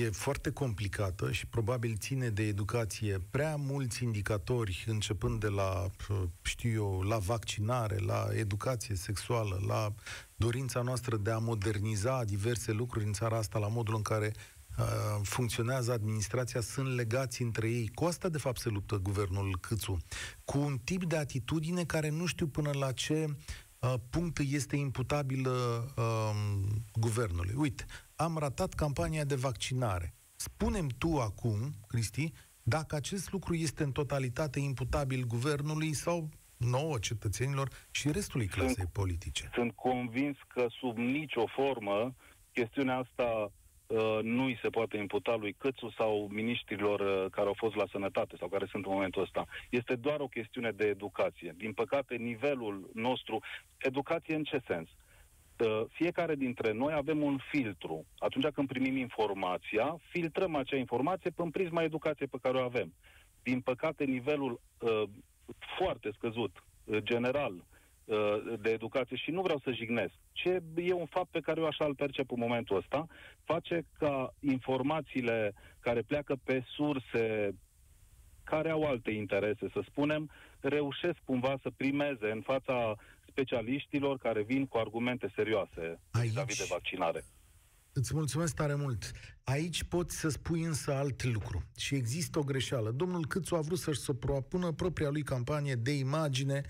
e 0.00 0.10
foarte 0.10 0.52
complicată 0.52 1.32
și 1.32 1.46
probabil 1.46 1.96
ține 1.98 2.28
de 2.28 2.42
educație. 2.42 3.20
Prea 3.30 3.56
mulți 3.56 4.04
indicatori, 4.04 4.84
începând 4.86 5.40
de 5.40 5.48
la, 5.48 5.86
știu 6.42 6.70
eu, 6.70 7.00
la 7.00 7.18
vaccinare, 7.18 7.98
la 7.98 8.26
educație 8.34 8.94
sexuală, 8.94 9.60
la 9.66 9.92
dorința 10.36 10.82
noastră 10.82 11.16
de 11.16 11.30
a 11.30 11.38
moderniza 11.38 12.24
diverse 12.24 12.72
lucruri 12.72 13.04
în 13.04 13.12
țara 13.12 13.36
asta, 13.36 13.58
la 13.58 13.68
modul 13.68 13.94
în 13.94 14.02
care 14.02 14.32
Uh, 14.32 14.59
funcționează 15.22 15.92
administrația 15.92 16.60
sunt 16.60 16.94
legați 16.94 17.42
între 17.42 17.68
ei. 17.68 17.88
Cu 17.94 18.04
asta, 18.04 18.28
de 18.28 18.38
fapt, 18.38 18.58
se 18.58 18.68
luptă 18.68 18.96
guvernul 18.96 19.58
Câțu. 19.60 19.96
Cu 20.44 20.58
un 20.58 20.78
tip 20.84 21.04
de 21.04 21.16
atitudine 21.16 21.84
care 21.84 22.08
nu 22.08 22.26
știu 22.26 22.46
până 22.46 22.70
la 22.72 22.92
ce 22.92 23.26
uh, 23.78 23.94
punct 24.10 24.38
este 24.38 24.76
imputabilă 24.76 25.50
uh, 25.96 26.30
guvernului. 26.92 27.54
Uite, 27.56 27.84
am 28.16 28.36
ratat 28.38 28.74
campania 28.74 29.24
de 29.24 29.34
vaccinare. 29.34 30.14
Spunem 30.36 30.86
tu 30.98 31.18
acum, 31.18 31.74
Cristi, 31.86 32.32
dacă 32.62 32.96
acest 32.96 33.32
lucru 33.32 33.54
este 33.54 33.82
în 33.82 33.92
totalitate 33.92 34.60
imputabil 34.60 35.24
guvernului 35.26 35.94
sau 35.94 36.28
nouă 36.56 36.98
cetățenilor 36.98 37.70
și 37.90 38.10
restului 38.10 38.46
clasei 38.46 38.74
sunt, 38.74 38.88
politice. 38.88 39.50
Sunt 39.54 39.72
convins 39.72 40.36
că 40.48 40.66
sub 40.80 40.96
nicio 40.96 41.44
formă 41.46 42.14
chestiunea 42.52 42.96
asta 42.96 43.24
Uh, 43.24 43.59
nu 44.22 44.44
îi 44.44 44.58
se 44.62 44.68
poate 44.68 44.96
imputa 44.96 45.36
lui 45.36 45.52
Cățu 45.52 45.90
sau 45.96 46.28
miniștrilor 46.32 47.00
uh, 47.00 47.30
care 47.30 47.46
au 47.46 47.54
fost 47.56 47.74
la 47.74 47.84
sănătate 47.90 48.36
sau 48.38 48.48
care 48.48 48.66
sunt 48.70 48.86
în 48.86 48.92
momentul 48.92 49.22
ăsta. 49.22 49.46
Este 49.70 49.94
doar 49.94 50.20
o 50.20 50.28
chestiune 50.28 50.70
de 50.70 50.86
educație. 50.86 51.54
Din 51.56 51.72
păcate, 51.72 52.14
nivelul 52.14 52.90
nostru, 52.94 53.40
educație 53.78 54.34
în 54.34 54.42
ce 54.42 54.60
sens? 54.66 54.88
Uh, 55.58 55.82
fiecare 55.88 56.34
dintre 56.34 56.72
noi 56.72 56.92
avem 56.92 57.22
un 57.22 57.38
filtru. 57.50 58.06
Atunci 58.18 58.46
când 58.46 58.68
primim 58.68 58.96
informația, 58.96 59.96
filtrăm 60.10 60.54
acea 60.54 60.76
informație 60.76 61.30
prin 61.30 61.50
prisma 61.50 61.82
educației 61.82 62.28
pe 62.28 62.38
care 62.42 62.58
o 62.58 62.64
avem. 62.64 62.94
Din 63.42 63.60
păcate, 63.60 64.04
nivelul 64.04 64.60
uh, 64.78 65.02
foarte 65.78 66.10
scăzut, 66.12 66.64
uh, 66.84 66.98
general, 67.02 67.52
Uh, 67.52 67.78
de 68.60 68.70
educație 68.70 69.16
și 69.16 69.30
nu 69.30 69.42
vreau 69.42 69.60
să 69.64 69.72
jignesc. 69.72 70.12
Ce 70.32 70.62
e 70.74 70.92
un 70.92 71.06
fapt 71.06 71.30
pe 71.30 71.40
care 71.40 71.60
eu 71.60 71.66
așa 71.66 71.84
îl 71.84 71.94
percep 71.94 72.30
în 72.30 72.38
momentul 72.40 72.76
ăsta, 72.76 73.06
face 73.44 73.86
ca 73.98 74.34
informațiile 74.40 75.54
care 75.80 76.02
pleacă 76.02 76.36
pe 76.44 76.62
surse 76.66 77.54
care 78.44 78.70
au 78.70 78.82
alte 78.82 79.10
interese, 79.10 79.68
să 79.72 79.82
spunem, 79.86 80.30
reușesc 80.60 81.18
cumva 81.24 81.58
să 81.62 81.70
primeze 81.76 82.30
în 82.30 82.40
fața 82.40 82.96
specialiștilor 83.26 84.18
care 84.18 84.42
vin 84.42 84.66
cu 84.66 84.78
argumente 84.78 85.32
serioase 85.34 86.00
Aici... 86.10 86.32
vis 86.46 86.58
de 86.58 86.66
vaccinare. 86.70 87.24
Îți 87.92 88.14
mulțumesc 88.14 88.54
tare 88.54 88.74
mult. 88.74 89.10
Aici 89.44 89.84
poți 89.84 90.18
să 90.18 90.28
spui 90.28 90.62
însă 90.62 90.92
alt 90.92 91.24
lucru. 91.24 91.62
Și 91.76 91.94
există 91.94 92.38
o 92.38 92.42
greșeală. 92.42 92.90
Domnul 92.90 93.26
Câțu 93.26 93.54
a 93.54 93.60
vrut 93.60 93.78
să-și 93.78 94.12
propună 94.20 94.72
propria 94.72 95.10
lui 95.10 95.22
campanie 95.22 95.74
de 95.74 95.90
imagine 95.90 96.62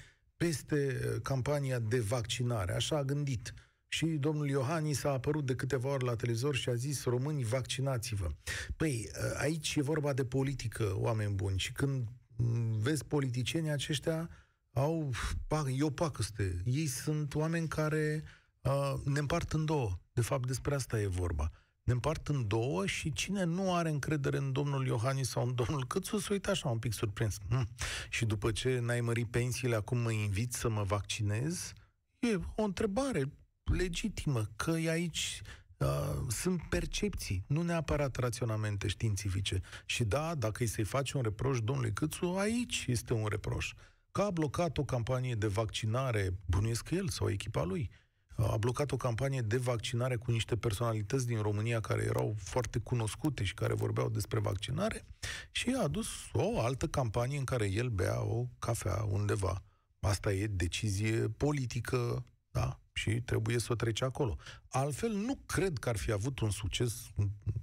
peste 0.45 1.01
uh, 1.05 1.21
campania 1.23 1.79
de 1.79 2.01
vaccinare. 2.01 2.75
Așa 2.75 2.97
a 2.97 3.05
gândit. 3.05 3.55
Și 3.89 4.07
domnul 4.07 4.49
Iohannis 4.49 5.05
a 5.05 5.11
apărut 5.11 5.47
de 5.47 5.55
câteva 5.55 5.89
ori 5.89 6.05
la 6.05 6.17
televizor 6.17 6.55
și 6.55 6.69
a 6.69 6.75
zis, 6.75 7.05
românii, 7.05 7.45
vaccinați-vă. 7.45 8.29
Păi, 8.77 9.09
uh, 9.09 9.41
aici 9.41 9.75
e 9.75 9.83
vorba 9.83 10.13
de 10.13 10.25
politică, 10.25 10.93
oameni 10.97 11.35
buni. 11.35 11.59
Și 11.59 11.73
când 11.73 12.09
mm, 12.37 12.79
vezi 12.79 13.05
politicienii 13.05 13.71
aceștia, 13.71 14.31
au, 14.73 15.11
e 15.77 15.83
o 15.83 15.91
pacăste. 15.91 16.63
Ei 16.65 16.87
sunt 16.87 17.35
oameni 17.35 17.69
care 17.69 18.23
uh, 18.61 18.95
ne 19.05 19.19
împart 19.19 19.53
în 19.53 19.65
două. 19.65 19.99
De 20.13 20.21
fapt, 20.21 20.47
despre 20.47 20.75
asta 20.75 21.01
e 21.01 21.07
vorba 21.07 21.51
ne 21.83 21.93
împart 21.93 22.29
în 22.29 22.47
două 22.47 22.87
și 22.87 23.13
cine 23.13 23.45
nu 23.45 23.75
are 23.75 23.91
încredere 23.91 24.37
în 24.37 24.53
domnul 24.53 24.87
Iohannis 24.87 25.29
sau 25.29 25.47
în 25.47 25.55
domnul 25.55 25.87
Câțu 25.87 26.19
se 26.19 26.33
uită 26.33 26.51
așa 26.51 26.69
un 26.69 26.79
pic 26.79 26.93
surprins. 26.93 27.39
Hm. 27.49 27.69
Și 28.09 28.25
după 28.25 28.53
ce 28.53 28.79
n-ai 28.79 29.01
mărit 29.01 29.31
pensiile, 29.31 29.75
acum 29.75 29.99
mă 29.99 30.11
invit 30.11 30.53
să 30.53 30.69
mă 30.69 30.83
vaccinez? 30.83 31.73
E 32.19 32.39
o 32.55 32.63
întrebare 32.63 33.33
legitimă, 33.65 34.49
că 34.57 34.71
e 34.71 34.91
aici 34.91 35.43
Uh, 35.81 35.87
sunt 36.29 36.63
percepții, 36.69 37.45
nu 37.47 37.63
neapărat 37.63 38.17
raționamente 38.17 38.89
științifice. 38.89 39.61
Și 39.85 40.05
da, 40.05 40.35
dacă 40.35 40.63
îi 40.63 40.69
să-i 40.69 40.85
faci 40.85 41.13
un 41.13 41.23
reproș 41.23 41.61
domnului 41.61 41.93
Câțu, 41.93 42.27
aici 42.27 42.85
este 42.89 43.13
un 43.13 43.27
reproș. 43.27 43.73
Că 44.13 44.23
a 44.23 44.31
blocat 44.31 44.79
o 44.79 44.85
campanie 44.85 45.35
de 45.35 45.47
vaccinare, 45.47 46.35
bunuiesc 46.45 46.91
el 46.91 47.09
sau 47.09 47.31
echipa 47.31 47.65
lui, 47.65 47.91
a 48.37 48.57
blocat 48.57 48.93
o 48.93 48.97
campanie 48.97 49.41
de 49.41 49.57
vaccinare 49.57 50.17
cu 50.17 50.31
niște 50.31 50.57
personalități 50.57 51.27
din 51.27 51.41
România 51.43 51.81
care 51.81 52.03
erau 52.03 52.35
foarte 52.39 52.79
cunoscute 52.79 53.45
și 53.45 53.55
care 53.55 53.75
vorbeau 53.75 54.09
despre 54.09 54.39
vaccinare 54.39 55.05
și 55.51 55.75
a 55.79 55.83
adus 55.83 56.07
o 56.33 56.61
altă 56.61 56.87
campanie 56.87 57.39
în 57.39 57.45
care 57.45 57.71
el 57.71 57.89
bea 57.89 58.23
o 58.25 58.47
cafea 58.59 59.05
undeva. 59.09 59.63
Asta 60.01 60.33
e 60.33 60.47
decizie 60.47 61.29
politică, 61.37 62.25
da, 62.51 62.81
și 62.93 63.11
trebuie 63.11 63.59
să 63.59 63.69
o 63.73 63.75
trece 63.75 64.05
acolo. 64.05 64.37
Altfel, 64.69 65.11
nu 65.11 65.39
cred 65.47 65.79
că 65.79 65.89
ar 65.89 65.97
fi 65.97 66.13
avut 66.13 66.41
un 66.41 66.51
succes, 66.51 67.11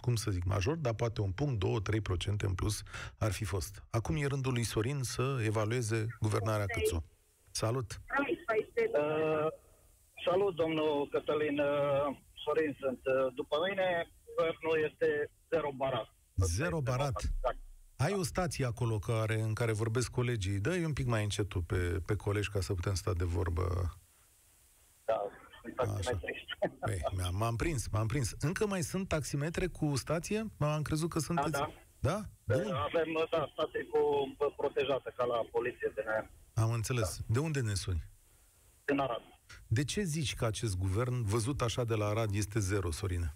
cum 0.02 0.16
să 0.16 0.32
zic, 0.32 0.44
major, 0.44 0.76
dar 0.76 0.94
poate 0.94 1.22
un 1.22 1.32
punct, 1.32 1.66
2-3% 1.66 2.36
în 2.38 2.54
plus 2.54 2.84
ar 3.18 3.32
fi 3.32 3.44
fost. 3.44 3.84
Acum 3.90 4.16
e 4.16 4.26
rândul 4.26 4.54
lui 4.54 4.64
Sorin 4.64 5.00
să 5.02 5.42
evalueze 5.46 6.08
guvernarea 6.20 6.66
Câțu. 6.66 7.04
Salut! 7.52 8.02
Uh, 8.08 8.28
Salut, 8.94 9.27
domnul 10.62 11.08
Cătălin 11.12 11.60
uh, 11.60 12.18
Sorin 12.44 12.74
sunt. 12.82 13.02
Uh, 13.06 13.34
după 13.40 13.56
mine, 13.68 13.88
guvernul 14.28 14.76
este 14.90 15.08
zero 15.52 15.70
barat. 15.82 16.08
Zero 16.58 16.80
barat? 16.82 17.18
Exact. 17.24 17.60
Ai 18.06 18.14
o 18.14 18.24
stație 18.24 18.66
acolo 18.66 19.00
care, 19.00 19.40
în 19.40 19.54
care 19.54 19.72
vorbesc 19.72 20.12
colegii. 20.12 20.60
dă 20.60 20.72
un 20.86 20.94
pic 20.94 21.08
mai 21.08 21.24
încetul 21.24 21.62
pe, 21.62 22.00
pe 22.06 22.16
colegi 22.16 22.50
ca 22.50 22.60
să 22.60 22.74
putem 22.74 22.94
sta 22.94 23.14
de 23.14 23.24
vorbă. 23.24 23.66
Da, 25.06 25.22
Așa. 25.98 26.20
Păi, 26.80 27.02
m-am 27.32 27.56
prins, 27.56 27.88
m-am 27.88 28.08
prins. 28.08 28.36
Încă 28.40 28.68
mai 28.68 28.82
sunt 28.82 29.08
taximetre 29.08 29.68
cu 29.68 29.96
stație? 29.96 30.46
M-am 30.58 30.82
crezut 30.82 31.10
că 31.10 31.20
sunteți... 31.20 31.52
Da, 31.52 31.72
da. 32.00 32.22
Da? 32.44 32.56
De 32.56 32.72
Avem, 32.88 33.28
da, 33.32 33.50
stație 33.54 33.84
cu 33.84 34.00
protejată, 34.56 35.14
ca 35.16 35.26
la 35.26 35.38
poliție 35.52 35.92
de 35.96 36.02
ne... 36.02 36.30
Am 36.64 36.72
înțeles. 36.72 37.18
Da. 37.18 37.34
De 37.34 37.40
unde 37.40 37.62
ne 37.62 37.74
suni? 37.74 38.04
Din 38.86 39.00
Arad. 39.00 39.22
De 39.68 39.84
ce 39.84 40.02
zici 40.02 40.36
că 40.36 40.46
acest 40.46 40.78
guvern, 40.78 41.24
văzut 41.24 41.62
așa 41.62 41.84
de 41.84 41.96
la 41.96 42.06
Arad, 42.06 42.34
este 42.34 42.60
zero, 42.60 42.92
Sorine? 42.92 43.36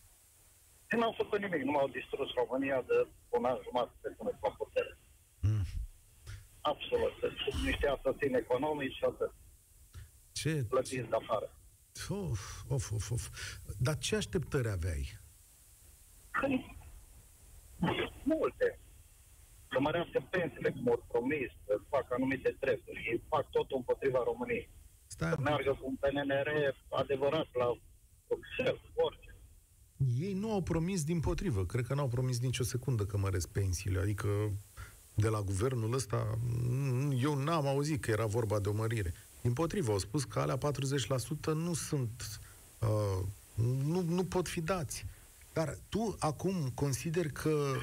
Nu 0.90 1.04
au 1.04 1.14
făcut 1.18 1.40
nimic, 1.40 1.62
nu 1.64 1.78
au 1.78 1.88
distrus 1.88 2.30
România 2.34 2.84
de 2.88 3.08
un 3.30 3.46
an 3.46 3.58
jumătate 3.64 3.98
de 4.02 4.10
până 4.18 4.38
la 4.42 4.50
putere. 4.50 4.98
Mm. 5.40 5.66
Absolut. 6.62 7.14
Sunt 7.20 7.64
niște 7.66 7.88
asasini 7.88 8.38
economici 8.38 8.96
și 8.96 9.04
atât. 9.04 9.34
Ce? 10.32 10.66
Plătiți 10.70 11.10
de 11.10 11.16
afară. 11.16 11.56
Of, 12.10 12.64
of, 12.68 12.92
of, 12.92 13.12
of. 13.12 13.30
Dar 13.80 13.98
ce 13.98 14.16
așteptări 14.16 14.70
aveai? 14.70 15.20
Păi, 16.40 16.78
multe. 18.24 18.80
Să 19.72 19.80
mărească 19.80 20.28
pensiile, 20.30 20.72
cum 20.72 20.90
au 20.90 21.06
promis, 21.08 21.50
să 21.66 21.80
facă 21.90 22.14
anumite 22.14 22.56
drepturi. 22.60 23.08
Ei 23.12 23.24
fac 23.30 23.50
totul 23.50 23.78
împotriva 23.78 24.22
României. 24.24 24.70
Stai. 25.12 25.30
Să 25.30 25.38
meargă 25.42 25.78
cu 25.82 25.86
un 25.88 25.96
PNR 26.00 26.76
adevărat 26.90 27.48
la 27.54 27.78
Bruxelles, 28.28 28.82
orice. 28.94 29.36
Ei 30.20 30.34
nu 30.34 30.52
au 30.52 30.62
promis 30.62 31.04
din 31.04 31.20
potrivă. 31.20 31.66
Cred 31.66 31.86
că 31.88 31.94
n-au 31.94 32.08
promis 32.08 32.40
nicio 32.40 32.64
secundă 32.64 33.06
că 33.06 33.18
măresc 33.18 33.48
pensiile. 33.48 34.00
Adică 34.00 34.28
de 35.14 35.28
la 35.28 35.42
guvernul 35.42 35.94
ăsta, 35.94 36.38
eu 37.22 37.36
n-am 37.36 37.68
auzit 37.68 38.02
că 38.02 38.12
era 38.12 38.26
vorba 38.26 38.60
de 38.60 38.70
o 38.70 38.74
mărire. 38.74 39.14
Din 39.42 39.54
potrivă, 39.54 39.92
au 39.92 39.98
spus 39.98 40.24
că 40.24 40.40
alea 40.40 40.58
40% 40.58 41.54
nu 41.54 41.74
sunt, 41.74 42.40
uh, 42.80 43.26
nu, 43.86 44.02
nu 44.02 44.24
pot 44.24 44.48
fi 44.48 44.62
dați. 44.62 45.06
Dar 45.54 45.78
tu 45.90 46.16
acum 46.20 46.72
consider 46.74 47.32
că, 47.32 47.74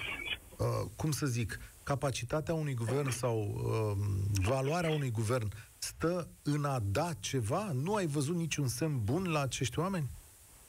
uh, 0.57 0.91
cum 0.97 1.11
să 1.11 1.27
zic, 1.27 1.59
capacitatea 1.83 2.55
unui 2.55 2.75
guvern 2.75 3.11
sau 3.11 3.37
uh, 3.39 4.07
valoarea 4.49 4.91
unui 4.91 5.11
guvern 5.11 5.53
stă 5.79 6.29
în 6.43 6.65
a 6.65 6.79
da 6.79 7.11
ceva? 7.21 7.71
Nu 7.73 7.95
ai 7.95 8.07
văzut 8.07 8.37
niciun 8.37 8.67
semn 8.67 9.05
bun 9.05 9.31
la 9.31 9.41
acești 9.41 9.79
oameni? 9.79 10.09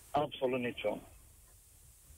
Absolut 0.10 0.60
niciun. 0.60 1.02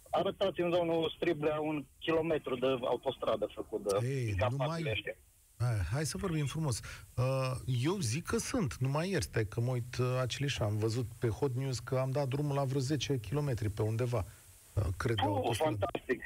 Arătați-mi, 0.10 0.72
domnul 0.72 1.14
Striblea, 1.16 1.60
un 1.60 1.86
kilometru 2.00 2.56
de 2.56 2.66
autostradă 2.66 3.48
făcut 3.54 3.84
de 3.84 4.08
Ei, 4.08 4.36
numai... 4.50 4.84
ăștia. 4.92 5.16
Hai, 5.58 5.78
hai 5.92 6.06
să 6.06 6.18
vorbim 6.18 6.46
frumos. 6.46 6.80
Uh, 7.18 7.52
eu 7.66 7.98
zic 7.98 8.26
că 8.26 8.38
sunt, 8.38 8.76
numai 8.76 9.10
ieri, 9.10 9.24
stai 9.24 9.46
că 9.46 9.62
mă 9.62 9.72
uit 9.72 9.98
uh, 9.98 10.18
aceleși, 10.22 10.62
am 10.62 10.78
văzut 10.78 11.08
pe 11.20 11.28
Hot 11.28 11.56
News 11.56 11.80
că 11.80 11.98
am 11.98 12.12
dat 12.12 12.28
drumul 12.28 12.56
la 12.56 12.64
vreo 12.64 12.80
10 12.80 13.20
km 13.30 13.74
pe 13.74 13.82
undeva, 13.82 14.26
uh, 14.74 14.84
cred. 14.98 15.16
Oh, 15.26 15.56
fantastic! 15.56 16.22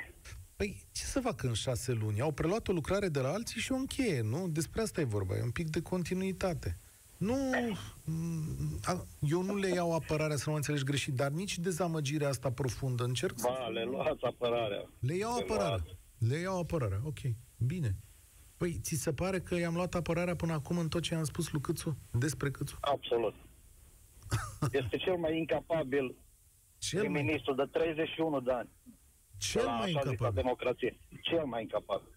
Păi, 0.56 0.86
ce 0.92 1.04
să 1.04 1.20
fac 1.20 1.44
în 1.44 1.54
șase 1.54 1.92
luni? 1.92 2.22
Au 2.22 2.32
preluat 2.32 2.68
o 2.68 2.72
lucrare 2.74 3.08
de 3.08 3.20
la 3.20 3.30
alții 3.30 3.62
și 3.62 3.72
o 3.72 3.76
încheie, 3.76 4.22
nu? 4.22 4.48
Despre 4.48 4.82
asta 4.82 5.02
e 5.02 5.04
vorba, 5.04 5.36
e 5.36 5.42
un 5.42 5.52
pic 5.52 5.70
de 5.70 5.82
continuitate. 5.82 6.80
Nu, 7.18 7.36
mm, 8.04 8.80
eu 9.20 9.42
nu 9.42 9.56
le 9.56 9.68
iau 9.68 9.94
apărarea 9.94 10.36
să 10.36 10.44
nu 10.46 10.52
mă 10.52 10.58
înțelegi 10.58 10.84
greșit, 10.84 11.14
dar 11.14 11.32
nici 11.32 11.58
dezamăgirea 11.58 12.28
asta 12.28 12.52
profundă. 12.52 13.04
Încerc 13.04 13.42
ba, 13.42 13.58
să... 13.66 13.72
le 13.72 13.84
luați 13.84 14.24
apărarea. 14.24 14.90
Le 15.00 15.16
iau 15.16 15.36
le 15.36 15.42
apărarea. 15.42 15.68
Luați. 15.70 15.96
Le 16.18 16.38
iau 16.38 16.60
apărarea, 16.60 17.00
ok. 17.04 17.20
Bine. 17.58 17.96
Păi, 18.58 18.80
ți 18.82 18.96
se 18.96 19.14
pare 19.14 19.40
că 19.40 19.56
i-am 19.56 19.74
luat 19.74 19.96
apărarea 19.96 20.36
până 20.36 20.54
acum 20.54 20.78
în 20.78 20.88
tot 20.88 21.02
ce 21.02 21.16
am 21.16 21.24
spus 21.24 21.52
lui 21.52 21.62
Câțu? 21.62 21.98
Despre 22.12 22.52
Câțu? 22.52 22.78
Absolut. 22.82 23.34
Este 24.82 24.98
cel 24.98 25.16
mai 25.16 25.38
incapabil 25.38 26.16
cel 26.78 27.10
ministru 27.10 27.54
de 27.54 27.64
31 27.72 28.40
de 28.40 28.52
ani. 28.52 28.70
Cel 29.38 29.68
mai 29.68 29.92
incapabil. 29.92 30.42
democrație. 30.42 30.98
Cel 31.22 31.46
mai 31.46 31.62
incapabil. 31.62 32.14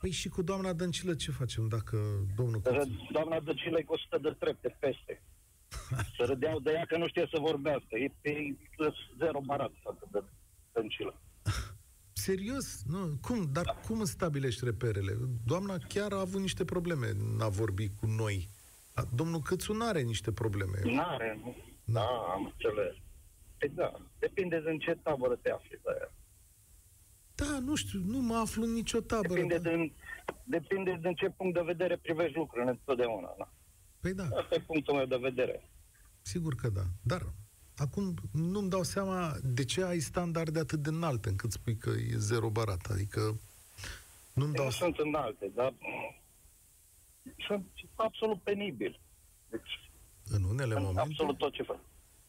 Păi 0.00 0.10
și 0.10 0.28
cu 0.28 0.42
doamna 0.42 0.72
Dăncilă 0.72 1.14
ce 1.14 1.30
facem 1.30 1.68
dacă 1.68 1.96
domnul 2.36 2.60
Câțu... 2.60 3.08
Doamna 3.10 3.40
Dăncilă 3.40 3.78
e 3.78 3.82
cu 3.82 3.92
100 3.92 4.18
de 4.18 4.30
trepte 4.38 4.76
peste. 4.80 5.22
Să 6.16 6.24
râdeau 6.24 6.58
de 6.58 6.70
ea 6.70 6.84
că 6.84 6.96
nu 6.96 7.08
știe 7.08 7.28
să 7.32 7.38
vorbească. 7.40 7.96
E 7.96 8.12
pe 8.20 8.56
zero 9.18 9.40
barat 9.40 9.72
față 9.82 10.08
de 10.12 10.22
Dăncilă. 10.72 11.20
Serios? 12.12 12.82
Nu, 12.86 13.18
cum? 13.20 13.48
Dar 13.52 13.64
da. 13.64 13.72
cum 13.72 14.04
stabilești 14.04 14.64
reperele? 14.64 15.12
Doamna 15.44 15.76
chiar 15.88 16.12
a 16.12 16.20
avut 16.20 16.40
niște 16.40 16.64
probleme 16.64 17.06
în 17.06 17.40
a 17.40 17.48
vorbi 17.48 17.88
cu 17.88 18.06
noi. 18.06 18.48
Domnul 19.14 19.40
Câțu 19.40 19.72
nu 19.72 19.84
are 19.84 20.00
niște 20.00 20.32
probleme. 20.32 20.78
Nu 20.82 21.02
are, 21.02 21.40
nu. 21.42 21.56
Da, 21.84 22.06
am 22.34 22.52
înțeles. 22.52 22.94
Păi 23.58 23.68
da, 23.68 23.92
depinde 24.18 24.60
de 24.60 24.70
în 24.70 24.78
ce 24.78 24.98
tabără 25.02 25.36
te 25.42 25.50
afli 25.50 25.80
de 25.82 25.90
aia. 25.90 26.12
Da, 27.40 27.58
nu 27.58 27.74
știu, 27.74 28.00
nu 28.04 28.18
mă 28.18 28.34
aflu 28.34 28.62
în 28.62 28.72
nicio 28.72 29.00
tabără. 29.00 29.40
Depinde, 29.40 29.58
da. 29.58 29.70
din, 29.70 29.92
depinde 30.44 30.98
din 31.02 31.14
ce 31.14 31.28
punct 31.28 31.54
de 31.54 31.62
vedere 31.64 31.96
privești 31.96 32.36
lucrurile 32.36 32.70
întotdeauna. 32.70 33.34
Da. 33.38 33.48
Păi 34.00 34.14
da. 34.14 34.22
Asta 34.22 34.54
e 34.54 34.60
punctul 34.60 34.94
meu 34.94 35.06
de 35.06 35.16
vedere. 35.16 35.68
Sigur 36.22 36.54
că 36.54 36.68
da. 36.68 36.82
Dar 37.02 37.22
acum 37.76 38.14
nu-mi 38.32 38.68
dau 38.68 38.82
seama 38.82 39.36
de 39.42 39.64
ce 39.64 39.84
ai 39.84 39.98
standarde 39.98 40.58
atât 40.58 40.78
de 40.78 40.88
înalte 40.88 41.28
încât 41.28 41.52
spui 41.52 41.76
că 41.76 41.90
e 41.90 42.16
zero 42.16 42.50
barat. 42.50 42.86
Adică 42.90 43.40
nu-mi 44.32 44.54
dau... 44.54 44.64
Nu 44.64 44.70
sunt 44.70 44.98
înalte, 44.98 45.50
dar 45.54 45.74
sunt 47.46 47.66
absolut 47.94 48.42
penibil. 48.42 49.00
Deci, 49.50 49.90
în 50.30 50.44
unele 50.44 50.74
momente... 50.74 51.00
Absolut 51.00 51.38
tot 51.38 51.52
ce 51.52 51.62
fac. 51.62 51.78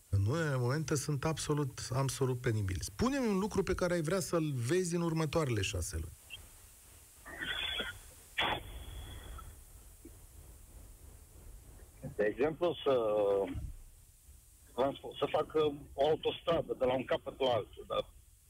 În 0.10 0.26
unele 0.26 0.56
momente 0.56 0.96
sunt 0.96 1.26
absolut, 1.26 1.88
absolut 1.94 2.42
penibili. 2.42 2.84
Spune-mi 2.84 3.28
un 3.28 3.40
lucru 3.40 3.64
pe 3.64 3.76
care 3.76 3.94
ai 3.94 4.02
vrea 4.02 4.20
să-l 4.20 4.52
vezi 4.54 4.96
în 4.96 5.02
următoarele 5.02 5.62
șase 5.62 5.96
luni. 5.96 6.18
De 12.16 12.26
exemplu, 12.26 12.76
să 12.84 12.94
spus, 14.96 15.18
să 15.18 15.28
facă 15.30 15.60
o 15.94 16.08
autostradă 16.08 16.76
de 16.80 16.86
la 16.86 16.94
un 16.94 17.06
capăt 17.06 17.40
la 17.40 17.50
altul, 17.50 17.86
dar 17.88 18.06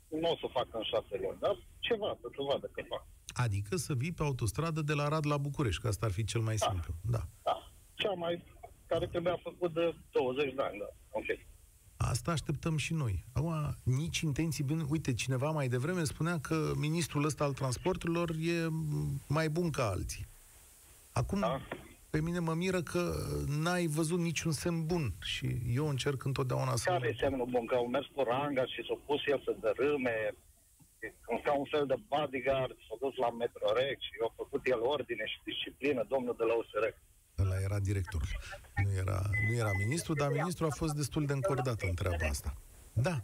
nu 0.07 0.29
o 0.29 0.35
să 0.35 0.47
facă 0.51 0.77
în 0.77 0.83
șase 0.83 1.19
luni, 1.21 1.37
dar 1.39 1.57
ceva, 1.79 2.17
să 2.21 2.27
se 2.35 2.43
vadă 2.49 2.69
că 2.71 2.81
fac. 2.87 3.05
Adică 3.45 3.75
să 3.75 3.93
vii 3.93 4.11
pe 4.11 4.23
autostradă 4.23 4.81
de 4.81 4.93
la 4.93 5.07
Rad 5.07 5.25
la 5.25 5.37
București, 5.37 5.81
că 5.81 5.87
asta 5.87 6.05
ar 6.05 6.11
fi 6.11 6.23
cel 6.23 6.41
mai 6.41 6.55
da. 6.55 6.65
simplu. 6.69 6.93
Da. 7.01 7.21
da. 7.43 7.71
Cea 7.93 8.13
mai 8.13 8.43
care 8.87 9.07
trebuia 9.07 9.39
făcut 9.43 9.73
de 9.73 9.95
20 10.11 10.53
de 10.53 10.61
ani, 10.61 10.79
da. 10.79 10.89
Ok. 11.11 11.25
Asta 12.09 12.31
așteptăm 12.31 12.77
și 12.77 12.93
noi. 12.93 13.23
Acum, 13.33 13.77
nici 13.83 14.19
intenții 14.19 14.63
bune. 14.63 14.83
Uite, 14.89 15.13
cineva 15.13 15.49
mai 15.51 15.67
devreme 15.67 16.03
spunea 16.03 16.39
că 16.39 16.71
ministrul 16.75 17.25
ăsta 17.25 17.43
al 17.43 17.53
transporturilor 17.53 18.29
e 18.29 18.67
mai 19.27 19.49
bun 19.49 19.69
ca 19.69 19.89
alții. 19.89 20.27
Acum, 21.11 21.39
da 21.39 21.61
pe 22.09 22.21
mine 22.21 22.39
mă 22.39 22.53
miră 22.53 22.81
că 22.81 23.03
n-ai 23.63 23.85
văzut 23.85 24.19
niciun 24.19 24.51
semn 24.51 24.85
bun 24.85 25.13
și 25.21 25.47
eu 25.79 25.89
încerc 25.89 26.23
întotdeauna 26.23 26.75
să... 26.75 26.89
Care 26.89 27.07
e 27.07 27.15
semnul 27.19 27.45
bun? 27.45 27.65
Că 27.65 27.75
au 27.75 27.87
mers 27.87 28.07
cu 28.15 28.23
ranga 28.23 28.65
și 28.65 28.85
s-au 28.87 29.01
pus 29.05 29.21
el 29.25 29.41
să 29.45 29.55
dărâme, 29.59 30.35
ca 31.43 31.53
un 31.53 31.65
fel 31.65 31.85
de 31.85 31.95
bodyguard, 32.07 32.75
s-a 32.87 32.95
dus 32.99 33.15
la 33.15 33.29
Metrorex 33.29 34.01
și 34.01 34.15
a 34.27 34.33
făcut 34.35 34.61
el 34.65 34.81
ordine 34.81 35.25
și 35.25 35.39
disciplină, 35.43 36.05
domnul 36.07 36.35
de 36.37 36.43
la 36.43 36.53
USR. 36.53 36.85
Ăla 37.69 37.75
era 37.75 37.79
director. 37.79 38.21
Nu 38.83 38.91
era, 38.97 39.29
nu 39.49 39.55
era 39.55 39.71
ministru, 39.77 40.13
dar 40.13 40.31
ministrul 40.31 40.67
a 40.67 40.75
fost 40.75 40.93
destul 40.93 41.25
de 41.25 41.33
încordat 41.33 41.81
în 41.81 41.93
treaba 41.93 42.25
asta. 42.29 42.53
Da. 42.93 43.21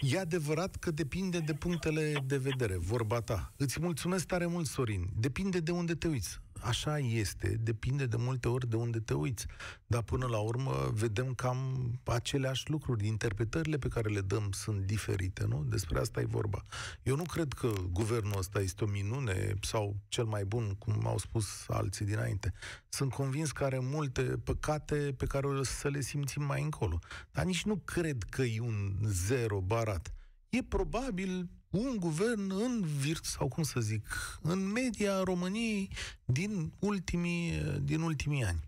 E 0.00 0.18
adevărat 0.18 0.76
că 0.76 0.90
depinde 0.90 1.38
de 1.38 1.54
punctele 1.54 2.24
de 2.26 2.36
vedere, 2.36 2.76
vorba 2.76 3.20
ta. 3.20 3.52
Îți 3.56 3.80
mulțumesc 3.80 4.26
tare 4.26 4.46
mult, 4.46 4.66
Sorin. 4.66 5.08
Depinde 5.18 5.60
de 5.60 5.70
unde 5.70 5.94
te 5.94 6.08
uiți 6.08 6.40
așa 6.62 6.98
este, 6.98 7.56
depinde 7.60 8.06
de 8.06 8.16
multe 8.16 8.48
ori 8.48 8.68
de 8.68 8.76
unde 8.76 8.98
te 8.98 9.14
uiți. 9.14 9.46
Dar 9.86 10.02
până 10.02 10.26
la 10.26 10.38
urmă 10.38 10.90
vedem 10.92 11.34
cam 11.34 11.90
aceleași 12.04 12.70
lucruri. 12.70 13.06
Interpretările 13.06 13.78
pe 13.78 13.88
care 13.88 14.08
le 14.08 14.20
dăm 14.20 14.52
sunt 14.52 14.80
diferite, 14.80 15.44
nu? 15.44 15.64
Despre 15.64 15.98
asta 15.98 16.20
e 16.20 16.24
vorba. 16.24 16.64
Eu 17.02 17.16
nu 17.16 17.22
cred 17.22 17.52
că 17.52 17.72
guvernul 17.92 18.38
ăsta 18.38 18.60
este 18.60 18.84
o 18.84 18.86
minune 18.86 19.54
sau 19.62 19.96
cel 20.08 20.24
mai 20.24 20.44
bun, 20.44 20.74
cum 20.78 21.06
au 21.06 21.18
spus 21.18 21.64
alții 21.68 22.04
dinainte. 22.04 22.52
Sunt 22.88 23.12
convins 23.12 23.52
că 23.52 23.64
are 23.64 23.78
multe 23.78 24.22
păcate 24.22 25.14
pe 25.16 25.26
care 25.26 25.46
o 25.46 25.62
să 25.62 25.88
le 25.88 26.00
simțim 26.00 26.42
mai 26.42 26.62
încolo. 26.62 26.98
Dar 27.32 27.44
nici 27.44 27.64
nu 27.64 27.76
cred 27.76 28.22
că 28.22 28.42
e 28.42 28.60
un 28.60 28.98
zero 29.06 29.60
barat. 29.60 30.14
E 30.48 30.62
probabil 30.62 31.48
un 31.70 31.96
guvern 31.98 32.50
în 32.50 32.82
virt, 32.82 33.24
sau 33.24 33.48
cum 33.48 33.62
să 33.62 33.80
zic, 33.80 34.06
în 34.42 34.72
media 34.72 35.22
României 35.22 35.88
din 36.24 36.72
ultimii, 36.80 37.50
din 37.82 38.00
ultimii 38.00 38.44
ani. 38.44 38.60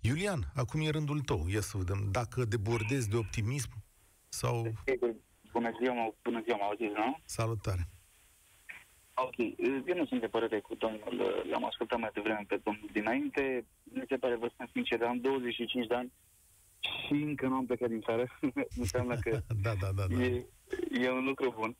Iulian, 0.00 0.40
acum 0.54 0.80
e 0.80 0.90
rândul 0.90 1.20
tău. 1.20 1.46
Ia 1.48 1.60
să 1.60 1.76
vedem 1.76 2.08
dacă 2.10 2.44
debordezi 2.44 3.08
de 3.08 3.16
optimism 3.16 3.70
sau... 4.28 4.72
Bună 5.52 5.70
ziua, 5.80 6.14
bună 6.22 6.40
ziua, 6.44 6.56
mă 6.56 6.64
auziți, 6.64 6.92
nu? 6.94 7.18
Salutare. 7.24 7.88
Ok, 9.14 9.36
eu 9.86 9.96
nu 9.96 10.06
sunt 10.06 10.20
de 10.20 10.26
părere 10.26 10.60
cu 10.60 10.74
domnul, 10.74 11.44
l-am 11.50 11.64
ascultat 11.64 11.98
mai 11.98 12.10
devreme 12.14 12.44
pe 12.48 12.60
domnul 12.64 12.88
dinainte, 12.92 13.64
mi 13.82 14.04
se 14.08 14.16
pare, 14.16 14.36
vă 14.36 14.48
spun 14.52 14.68
sincer, 14.72 15.02
am 15.02 15.20
25 15.20 15.86
de 15.86 15.94
ani 15.94 16.12
și 16.80 17.12
încă 17.12 17.46
nu 17.46 17.54
am 17.54 17.66
plecat 17.66 17.88
din 17.88 18.00
țară, 18.00 18.38
înseamnă 18.82 19.16
că 19.16 19.30
da, 19.62 19.74
da, 19.80 19.90
da, 19.96 20.04
da. 20.06 20.22
E, 20.22 20.46
e 20.90 21.10
un 21.10 21.24
lucru 21.24 21.54
bun. 21.58 21.76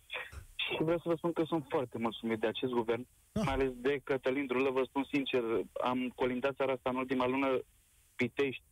Și 0.58 0.82
vreau 0.82 0.98
să 0.98 1.08
vă 1.08 1.14
spun 1.14 1.32
că 1.32 1.42
sunt 1.44 1.64
foarte 1.68 1.98
mulțumit 1.98 2.38
de 2.40 2.46
acest 2.46 2.72
guvern, 2.72 3.06
ah. 3.32 3.42
mai 3.44 3.54
ales 3.54 3.72
de 3.74 4.00
Cătălin 4.04 4.46
Drulă. 4.46 4.70
Vă 4.70 4.82
spun 4.84 5.04
sincer, 5.12 5.42
am 5.80 6.12
colindat 6.14 6.54
țara 6.54 6.72
asta 6.72 6.90
în 6.90 6.96
ultima 6.96 7.26
lună 7.26 7.60
Pitești. 8.16 8.62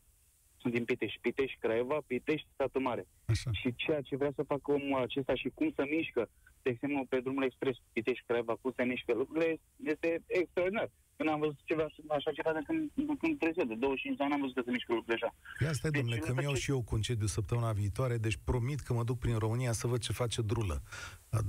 Sunt 0.66 0.78
din 0.78 0.96
Pitești, 0.96 1.18
Pitești, 1.20 1.58
Craiova, 1.60 1.98
Pitești, 2.06 2.48
Sată 2.56 2.78
Mare. 2.78 3.06
Așa. 3.24 3.50
Și 3.52 3.74
ceea 3.74 4.00
ce 4.00 4.16
vrea 4.16 4.32
să 4.34 4.42
facă 4.42 4.72
omul 4.72 5.00
acesta 5.00 5.34
și 5.34 5.48
cum 5.54 5.72
să 5.76 5.82
mișcă, 5.90 6.28
de 6.62 6.70
exemplu, 6.70 7.06
pe 7.08 7.20
drumul 7.20 7.44
expres 7.44 7.76
Pitești, 7.92 8.24
Craiova, 8.26 8.54
cum 8.60 8.72
să 8.76 8.84
mișcă 8.84 9.12
lucrurile, 9.14 9.60
este 9.92 10.22
extraordinar. 10.26 10.90
Când 11.16 11.28
am 11.28 11.38
văzut 11.38 11.58
ceva, 11.64 11.86
așa 12.08 12.30
ceva 12.32 12.52
de 12.52 12.62
când, 12.66 12.90
de 12.94 13.14
când 13.20 13.38
trezit, 13.38 13.68
de 13.68 13.74
25 13.74 14.16
de 14.16 14.24
ani 14.24 14.32
am 14.32 14.40
văzut 14.40 14.54
că 14.54 14.62
se 14.64 14.70
mișcă 14.70 14.92
lucrurile 14.92 15.18
așa. 15.20 15.34
Ia 15.64 15.72
stai, 15.72 15.90
deci, 15.90 16.00
domnule, 16.00 16.20
că 16.26 16.32
mi-au 16.32 16.54
și 16.54 16.70
eu 16.70 16.82
concediu 16.82 17.26
săptămâna 17.26 17.72
viitoare, 17.72 18.16
deci 18.16 18.38
promit 18.44 18.80
că 18.80 18.92
mă 18.92 19.04
duc 19.04 19.18
prin 19.18 19.36
România 19.38 19.72
să 19.72 19.86
văd 19.86 20.00
ce 20.00 20.12
face 20.12 20.42
Drulă. 20.42 20.82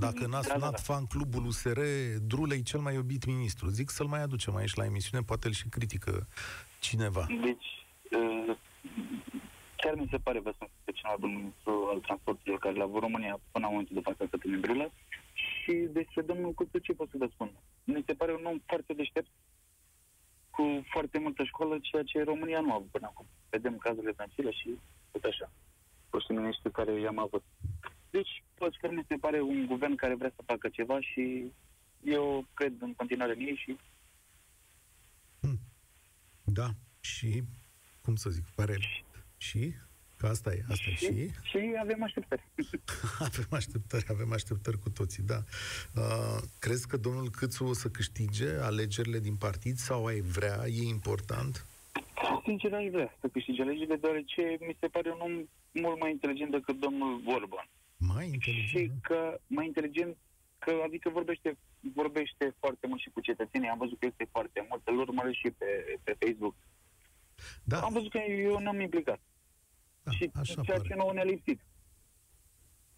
Dacă 0.05 0.27
n-a 0.27 0.41
sunat 0.41 0.59
da, 0.59 0.65
da, 0.65 0.77
da. 0.79 0.85
fan 0.87 1.05
clubul 1.05 1.45
USR, 1.45 1.79
Drulă 2.31 2.53
e 2.53 2.61
cel 2.61 2.79
mai 2.79 2.93
iubit 2.93 3.25
ministru. 3.25 3.67
Zic 3.69 3.89
să-l 3.89 4.07
mai 4.07 4.21
aducem 4.21 4.55
aici 4.55 4.75
la 4.75 4.85
emisiune, 4.85 5.23
poate 5.23 5.47
îl 5.47 5.53
și 5.53 5.67
critică 5.69 6.27
cineva. 6.79 7.25
Deci, 7.43 7.85
uh, 8.11 8.57
chiar 9.75 9.95
mi 9.95 10.07
se 10.11 10.17
pare, 10.17 10.39
vă 10.39 10.51
spun, 10.53 10.69
că 10.85 10.91
cel 10.91 11.09
mai 11.09 11.15
bun 11.19 11.35
ministru 11.35 11.87
al 11.91 11.99
transportului 11.99 12.59
care 12.59 12.75
l-a 12.75 12.83
avut 12.83 13.01
România 13.01 13.39
până 13.51 13.65
la 13.65 13.71
momentul 13.71 13.95
de 13.95 14.01
față 14.01 14.25
Cătălin 14.25 14.59
Drulă. 14.59 14.91
Și 15.33 15.73
despre 15.91 16.21
domnul 16.21 16.53
Cuțu 16.53 16.77
ce 16.77 16.93
pot 16.93 17.09
să 17.09 17.17
vă 17.17 17.27
spun? 17.33 17.51
Mi 17.83 18.03
se 18.05 18.13
pare 18.13 18.33
un 18.33 18.45
om 18.45 18.59
foarte 18.65 18.93
deștept, 18.93 19.29
cu 20.49 20.83
foarte 20.89 21.19
multă 21.19 21.43
școală, 21.43 21.77
ceea 21.81 22.03
ce 22.03 22.23
România 22.23 22.59
nu 22.59 22.71
a 22.71 22.75
avut 22.75 22.91
până 22.91 23.07
acum. 23.07 23.25
Vedem 23.49 23.77
cazurile 23.77 24.11
Dancilă 24.11 24.51
și 24.51 24.79
tot 25.11 25.23
așa. 25.23 25.51
Foștii 26.09 26.35
miniștri 26.35 26.71
care 26.71 26.99
i-am 26.99 27.19
avut. 27.19 27.43
Deci, 28.09 28.43
poți 28.53 28.77
că 28.77 28.91
mi 28.91 29.05
se 29.07 29.15
pare 29.15 29.41
un 29.41 29.65
guvern 29.65 29.95
care 29.95 30.15
vrea 30.15 30.31
să 30.35 30.41
facă 30.45 30.69
ceva 30.69 31.01
și 31.01 31.51
eu 32.03 32.45
cred 32.53 32.73
în 32.79 32.93
continuare 32.93 33.33
în 33.33 33.39
ei 33.39 33.55
și... 33.55 33.77
Hmm. 35.39 35.59
Da, 36.43 36.69
și, 36.99 37.43
cum 38.07 38.15
să 38.15 38.29
zic, 38.29 38.45
pare... 38.55 38.77
Și? 39.37 39.73
Că 40.17 40.25
asta 40.27 40.49
e, 40.53 40.63
asta 40.69 40.89
și, 40.95 41.05
e. 41.05 41.09
Și? 41.09 41.31
Și 41.43 41.59
avem 41.79 42.03
așteptări. 42.03 42.43
avem 43.27 43.49
așteptări, 43.49 44.05
avem 44.09 44.31
așteptări 44.33 44.79
cu 44.79 44.89
toții, 44.89 45.23
da. 45.23 45.39
Uh, 45.95 46.39
crezi 46.59 46.87
că 46.87 46.97
domnul 46.97 47.29
Câțu 47.29 47.63
o 47.65 47.73
să 47.73 47.87
câștige 47.89 48.49
alegerile 48.69 49.19
din 49.19 49.35
partid 49.35 49.75
sau 49.75 50.05
ai 50.05 50.19
vrea? 50.19 50.57
E 50.67 50.83
important? 50.97 51.65
Sincer, 52.43 52.73
aș 52.73 52.87
vrea 52.91 53.17
să 53.19 53.27
câștige 53.27 53.61
alegerile, 53.61 53.95
deoarece 53.95 54.57
mi 54.59 54.77
se 54.79 54.87
pare 54.87 55.09
un 55.11 55.19
om 55.19 55.33
mult 55.83 55.99
mai 55.99 56.11
inteligent 56.11 56.51
decât 56.51 56.79
domnul 56.79 57.21
Orban. 57.25 57.67
Mai 57.97 58.25
inteligent? 58.33 58.69
Și 58.69 58.91
că 59.01 59.39
mai 59.47 59.65
inteligent, 59.65 60.17
că 60.59 60.71
adică 60.85 61.09
vorbește, 61.09 61.57
vorbește 61.93 62.55
foarte 62.59 62.87
mult 62.87 63.01
și 63.01 63.09
cu 63.13 63.19
cetățenii. 63.19 63.69
Am 63.69 63.77
văzut 63.77 63.99
că 63.99 64.05
este 64.05 64.27
foarte 64.31 64.65
mult, 64.69 64.81
îl 64.85 64.99
urmăresc 64.99 65.37
și 65.37 65.51
pe, 65.57 65.99
pe 66.03 66.15
Facebook. 66.19 66.55
Da. 67.63 67.79
Am 67.79 67.93
văzut 67.93 68.11
că 68.11 68.17
eu 68.17 68.59
n-am 68.59 68.79
implicat. 68.79 69.19
Da, 70.03 70.11
și 70.11 70.31
așa 70.33 70.61
ceea 70.61 70.77
pare. 70.77 70.87
ce 70.87 70.95
nouă 70.95 71.13
ne-a 71.13 71.23
lipsit. 71.23 71.59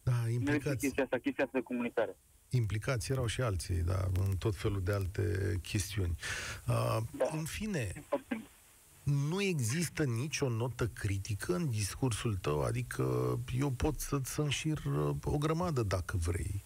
Da, 0.03 0.29
implicați. 0.29 0.77
chestia 0.77 1.03
asta, 1.03 1.17
chestia 1.17 1.43
asta 1.43 1.57
de 1.57 1.63
comunicare. 1.63 2.15
Implicați 2.49 3.11
erau 3.11 3.25
și 3.25 3.41
alții, 3.41 3.75
da, 3.75 4.07
în 4.13 4.37
tot 4.37 4.55
felul 4.55 4.81
de 4.81 4.93
alte 4.93 5.55
chestiuni. 5.61 6.15
Uh, 6.67 6.97
da. 7.17 7.29
În 7.31 7.45
fine, 7.45 8.03
nu 9.03 9.41
există 9.41 10.03
nicio 10.03 10.49
notă 10.49 10.87
critică 10.87 11.55
în 11.55 11.69
discursul 11.69 12.35
tău, 12.35 12.63
adică 12.63 13.03
eu 13.57 13.69
pot 13.69 13.99
să-ți 13.99 14.39
înșir 14.39 14.77
uh, 14.85 15.15
o 15.23 15.37
grămadă 15.37 15.83
dacă 15.83 16.17
vrei. 16.17 16.63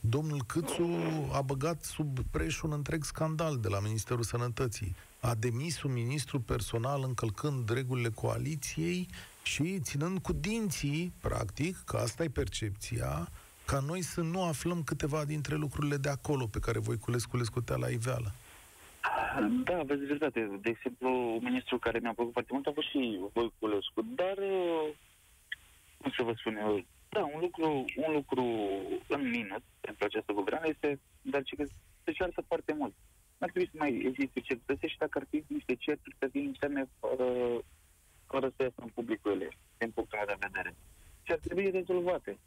Domnul 0.00 0.42
Câțu 0.46 0.88
a 1.32 1.40
băgat 1.40 1.82
sub 1.82 2.18
preș 2.30 2.62
un 2.62 2.72
întreg 2.72 3.04
scandal 3.04 3.58
de 3.58 3.68
la 3.68 3.80
Ministerul 3.80 4.22
Sănătății. 4.22 4.94
A 5.20 5.34
demis 5.34 5.82
un 5.82 5.92
ministru 5.92 6.40
personal 6.40 7.02
încălcând 7.06 7.70
regulile 7.70 8.08
coaliției 8.08 9.06
și 9.42 9.78
ținând 9.80 10.18
cu 10.18 10.32
dinții, 10.32 11.12
practic, 11.22 11.76
că 11.86 11.96
asta 11.96 12.24
e 12.24 12.28
percepția, 12.28 13.28
ca 13.66 13.78
noi 13.86 14.02
să 14.02 14.20
nu 14.20 14.42
aflăm 14.42 14.82
câteva 14.82 15.24
dintre 15.24 15.54
lucrurile 15.54 15.96
de 15.96 16.08
acolo 16.08 16.46
pe 16.46 16.58
care 16.58 16.78
voi 16.78 16.98
Culescu 16.98 17.36
le 17.36 17.42
scotea 17.42 17.76
la 17.76 17.88
iveală. 17.88 18.32
Da, 19.64 19.78
aveți 19.78 20.02
dreptate. 20.02 20.58
De 20.62 20.70
exemplu, 20.70 21.08
un 21.34 21.40
ministru 21.42 21.78
care 21.78 21.98
mi-a 21.98 22.12
plăcut 22.12 22.32
foarte 22.32 22.52
mult 22.52 22.66
a 22.66 22.72
fost 22.74 22.88
și 22.88 23.18
Voiculescu, 23.32 24.00
dar, 24.14 24.36
uh, 24.36 24.94
cum 26.00 26.10
să 26.16 26.22
vă 26.22 26.32
spun 26.36 26.56
eu, 26.56 26.84
da, 27.08 27.24
un 27.34 27.40
lucru, 27.40 27.84
un 27.96 28.12
lucru 28.12 28.44
în 29.08 29.28
minus 29.28 29.62
pentru 29.80 30.04
această 30.04 30.32
guvernare 30.32 30.68
este, 30.68 31.00
dar 31.22 31.42
ce 31.42 31.56
că 31.56 31.64
se 32.04 32.12
ceartă 32.12 32.44
foarte 32.46 32.72
mult. 32.78 32.94
Nu 33.40 33.46
ar 33.46 33.52
trebui 33.52 33.70
să 33.72 33.76
mai 33.78 33.92
existe 34.10 34.40
certăți 34.40 34.86
și 34.86 34.98
dacă 34.98 35.18
ar 35.18 35.26
fi 35.30 35.44
niște 35.46 35.74
certuri 35.74 36.16
să 36.18 36.28
fie 36.32 36.40
interne 36.40 36.84
fără, 36.98 37.28
fără 38.26 38.48
să 38.56 38.62
iasă 38.62 38.80
în 38.80 38.90
publicul 38.94 39.32
ele, 39.32 39.48
din 39.78 39.90
punctul 39.90 40.18
meu 40.18 40.26
de 40.26 40.46
vedere. 40.46 40.74
Și 41.22 41.32
ar 41.32 41.38
trebui 41.38 41.70
rezolvate. 41.70 42.38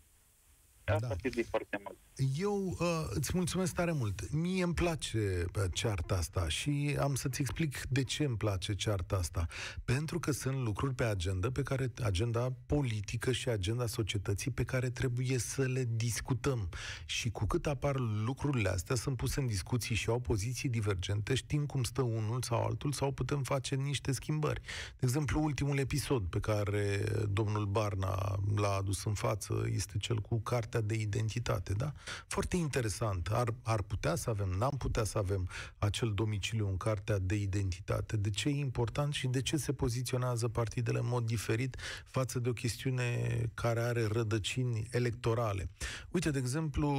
Asta 0.86 1.08
da. 1.08 1.14
ar 1.14 1.46
foarte 1.50 1.82
mult. 1.84 1.98
Eu 2.38 2.78
uh, 2.80 3.06
îți 3.10 3.32
mulțumesc 3.34 3.74
tare 3.74 3.92
mult. 3.92 4.32
Mie 4.32 4.64
îmi 4.64 4.74
place 4.74 5.46
uh, 5.58 5.64
cearta 5.74 6.16
asta 6.16 6.48
și 6.48 6.98
am 7.00 7.16
să-ți 7.16 7.42
explic 7.42 7.82
de 7.90 8.04
ce 8.04 8.24
îmi 8.24 8.38
place 8.38 8.74
cearta 8.74 9.16
asta. 9.16 9.46
Pentru 9.86 10.20
că 10.20 10.32
sunt 10.32 10.58
lucruri 10.58 10.94
pe 10.94 11.04
agenda, 11.04 11.52
pe 11.52 11.62
care 11.62 11.92
agenda 12.04 12.54
politică 12.66 13.32
și 13.32 13.50
agenda 13.50 13.86
societății 13.86 14.52
pe 14.52 14.64
care 14.64 14.90
trebuie 14.90 15.38
să 15.38 15.62
le 15.62 15.88
discutăm. 15.90 16.70
Și 17.06 17.30
cu 17.30 17.46
cât 17.46 17.68
apar 17.68 17.96
lucrurile 18.26 18.70
astea, 18.70 18.96
sunt 18.96 19.18
puse 19.18 19.40
în 19.40 19.48
discuții 19.48 19.96
și 19.96 20.10
au 20.10 20.20
poziții 20.20 20.70
divergente, 20.70 21.36
știm 21.36 21.66
cum 21.66 21.84
stă 21.84 22.02
unul 22.02 22.42
sau 22.42 22.66
altul 22.66 22.92
sau 22.92 23.12
putem 23.12 23.44
face 23.44 23.76
niște 23.76 24.12
schimbări. 24.12 24.62
De 25.00 25.06
exemplu, 25.06 25.44
ultimul 25.44 25.78
episod 25.78 26.24
pe 26.24 26.40
care 26.40 27.04
domnul 27.30 27.66
Barna 27.66 28.40
l-a 28.56 28.76
adus 28.80 29.04
în 29.04 29.14
față 29.14 29.66
este 29.74 29.98
cel 29.98 30.20
cu 30.20 30.40
cartea 30.40 30.73
cartea 30.74 30.98
de 30.98 31.02
identitate, 31.02 31.74
da? 31.74 31.94
Foarte 32.28 32.58
interesant. 32.58 33.28
Ar, 33.32 33.54
ar 33.64 33.82
putea 33.82 34.16
să 34.16 34.30
avem, 34.30 34.50
n-am 34.50 34.76
putea 34.78 35.04
să 35.04 35.18
avem 35.18 35.50
acel 35.78 36.14
domiciliu 36.14 36.68
în 36.68 36.78
cartea 36.78 37.20
de 37.20 37.36
identitate. 37.36 38.18
De 38.18 38.30
ce 38.30 38.50
e 38.50 38.52
important 38.52 39.14
și 39.14 39.28
de 39.28 39.42
ce 39.42 39.58
se 39.58 39.74
poziționează 39.74 40.48
partidele 40.48 41.00
în 41.00 41.08
mod 41.08 41.26
diferit 41.26 41.78
față 42.06 42.40
de 42.40 42.50
o 42.50 42.54
chestiune 42.54 43.06
care 43.54 43.80
are 43.80 44.06
rădăcini 44.06 44.88
electorale? 44.92 45.70
Uite, 46.12 46.32
de 46.32 46.40
exemplu, 46.40 46.90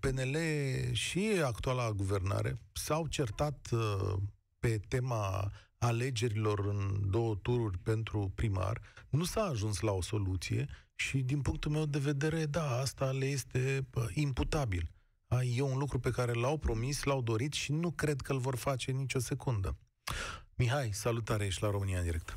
PNL 0.00 0.36
și 0.92 1.30
actuala 1.44 1.90
guvernare 1.90 2.58
s-au 2.72 3.06
certat 3.06 3.68
uh, 3.72 4.16
pe 4.58 4.80
tema 4.88 5.50
alegerilor 5.78 6.66
în 6.66 7.10
două 7.10 7.34
tururi 7.34 7.78
pentru 7.78 8.32
primar, 8.34 8.80
nu 9.08 9.24
s-a 9.24 9.40
ajuns 9.40 9.80
la 9.80 9.92
o 9.92 10.02
soluție 10.02 10.68
și 11.00 11.18
din 11.18 11.40
punctul 11.40 11.70
meu 11.70 11.84
de 11.84 11.98
vedere, 11.98 12.44
da, 12.44 12.66
asta 12.84 13.10
le 13.10 13.24
este 13.24 13.60
bă, 13.92 14.04
imputabil. 14.14 14.84
E 15.56 15.62
un 15.62 15.78
lucru 15.78 15.98
pe 15.98 16.10
care 16.10 16.32
l-au 16.32 16.56
promis, 16.56 17.04
l-au 17.04 17.22
dorit 17.22 17.52
și 17.52 17.72
nu 17.72 17.90
cred 17.90 18.20
că 18.20 18.32
îl 18.32 18.38
vor 18.38 18.56
face 18.56 18.90
nicio 18.90 19.18
secundă. 19.18 19.76
Mihai, 20.56 20.88
salutare, 20.92 21.44
ești 21.44 21.62
la 21.62 21.70
România 21.70 21.98
în 21.98 22.04
direct. 22.04 22.36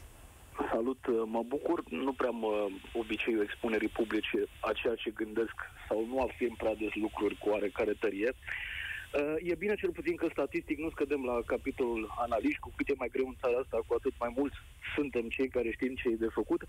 Salut, 0.72 1.02
mă 1.26 1.44
bucur, 1.48 1.84
nu 1.90 2.14
prea 2.14 2.30
mă 2.30 2.68
obiceiul 2.94 3.44
expunerii 3.44 3.88
publice 4.00 4.40
a 4.60 4.72
ceea 4.72 4.96
ce 4.96 5.10
gândesc 5.10 5.56
sau 5.88 6.06
nu 6.06 6.20
afirm 6.20 6.56
prea 6.56 6.76
des 6.76 6.94
lucruri 6.94 7.38
cu 7.38 7.50
oarecare 7.50 7.94
tărie. 8.00 8.32
Uh, 8.34 9.36
e 9.50 9.56
bine 9.64 9.76
cel 9.76 9.92
puțin 9.92 10.16
că 10.16 10.28
statistic 10.32 10.78
nu 10.78 10.90
scădem 10.90 11.24
la 11.24 11.38
capitolul 11.46 12.14
analiști, 12.26 12.60
cu 12.60 12.72
cât 12.76 12.88
e 12.88 12.94
mai 12.98 13.14
greu 13.16 13.28
în 13.28 13.36
țara 13.42 13.58
asta, 13.58 13.78
cu 13.88 13.94
atât 13.98 14.14
mai 14.20 14.34
mulți 14.38 14.58
suntem 14.96 15.26
cei 15.30 15.50
care 15.56 15.72
știm 15.72 15.96
ce 15.96 16.10
e 16.10 16.26
de 16.26 16.36
făcut 16.40 16.62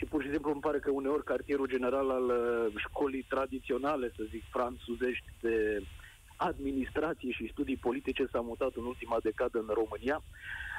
și 0.00 0.06
pur 0.06 0.22
și 0.22 0.30
simplu 0.30 0.50
îmi 0.50 0.66
pare 0.66 0.78
că 0.78 0.90
uneori 0.90 1.24
cartierul 1.24 1.72
general 1.74 2.10
al 2.10 2.26
uh, 2.28 2.72
școlii 2.84 3.26
tradiționale, 3.34 4.12
să 4.16 4.22
zic, 4.30 4.42
franțuzești 4.56 5.28
de 5.40 5.82
administrație 6.36 7.30
și 7.30 7.50
studii 7.52 7.84
politice 7.86 8.24
s-a 8.32 8.40
mutat 8.40 8.72
în 8.74 8.84
ultima 8.84 9.18
decadă 9.22 9.58
în 9.58 9.70
România. 9.80 10.22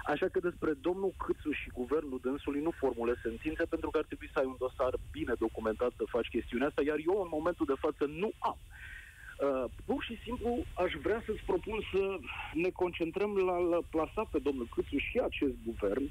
Așa 0.06 0.28
că 0.32 0.40
despre 0.40 0.72
domnul 0.88 1.14
Câțu 1.24 1.52
și 1.52 1.78
guvernul 1.80 2.20
dânsului 2.22 2.62
nu 2.62 2.72
formulez 2.72 3.16
sentințe 3.24 3.64
pentru 3.74 3.90
că 3.90 3.98
ar 3.98 4.06
trebui 4.10 4.30
să 4.34 4.40
ai 4.40 4.46
un 4.46 4.56
dosar 4.60 4.94
bine 5.12 5.34
documentat 5.40 5.92
să 5.98 6.04
faci 6.16 6.34
chestiunea 6.36 6.68
asta, 6.68 6.82
iar 6.84 7.00
eu 7.10 7.22
în 7.22 7.32
momentul 7.38 7.66
de 7.66 7.82
față 7.86 8.04
nu 8.22 8.32
am. 8.40 8.58
Uh, 8.62 9.66
pur 9.86 10.04
și 10.08 10.16
simplu 10.26 10.50
aș 10.84 10.92
vrea 11.06 11.22
să-ți 11.26 11.48
propun 11.52 11.78
să 11.92 12.02
ne 12.54 12.70
concentrăm 12.70 13.32
la, 13.50 13.58
la 13.74 13.80
plasa 13.94 14.24
pe 14.32 14.40
domnul 14.48 14.68
Câțu 14.74 14.98
și 14.98 15.18
acest 15.30 15.56
guvern 15.66 16.06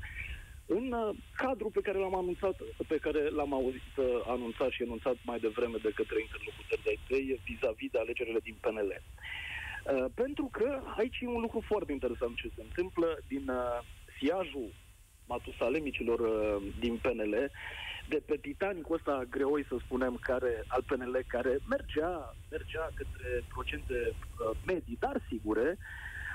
în 0.77 0.93
uh, 0.93 1.11
cadrul 1.43 1.71
pe 1.71 1.85
care 1.87 1.99
l-am 1.99 2.17
anunțat, 2.23 2.57
pe 2.93 2.99
care 3.05 3.23
l-am 3.29 3.53
auzit 3.55 3.91
uh, 3.97 4.07
anunțat 4.27 4.71
și 4.71 4.83
anunțat 4.83 5.17
mai 5.25 5.39
devreme 5.39 5.79
de 5.87 5.93
către 6.01 6.19
interlocutori 6.21 6.87
de 6.89 6.95
tăi 7.09 7.41
vis-a-vis 7.45 7.91
de 7.91 7.99
alegerile 7.99 8.41
din 8.49 8.57
PNL. 8.61 8.93
Uh, 9.01 10.05
pentru 10.15 10.47
că 10.57 10.69
aici 10.97 11.19
e 11.21 11.27
un 11.27 11.41
lucru 11.47 11.61
foarte 11.71 11.93
interesant 11.93 12.35
ce 12.37 12.49
se 12.57 12.63
întâmplă 12.69 13.09
din 13.33 13.45
uh, 13.49 13.79
siajul 14.19 14.69
matusalemicilor 15.33 16.21
uh, 16.21 16.63
din 16.79 16.95
PNL, 17.03 17.35
de 18.09 18.23
pe 18.27 18.37
Titanicul 18.37 18.97
ăsta 18.99 19.27
greoi, 19.31 19.65
să 19.69 19.77
spunem, 19.85 20.15
care, 20.31 20.53
al 20.67 20.83
PNL, 20.89 21.17
care 21.27 21.53
mergea, 21.69 22.35
mergea 22.51 22.85
către 23.01 23.31
procente 23.55 23.99
uh, 24.13 24.57
medii, 24.67 25.03
dar 25.05 25.17
sigure, 25.29 25.79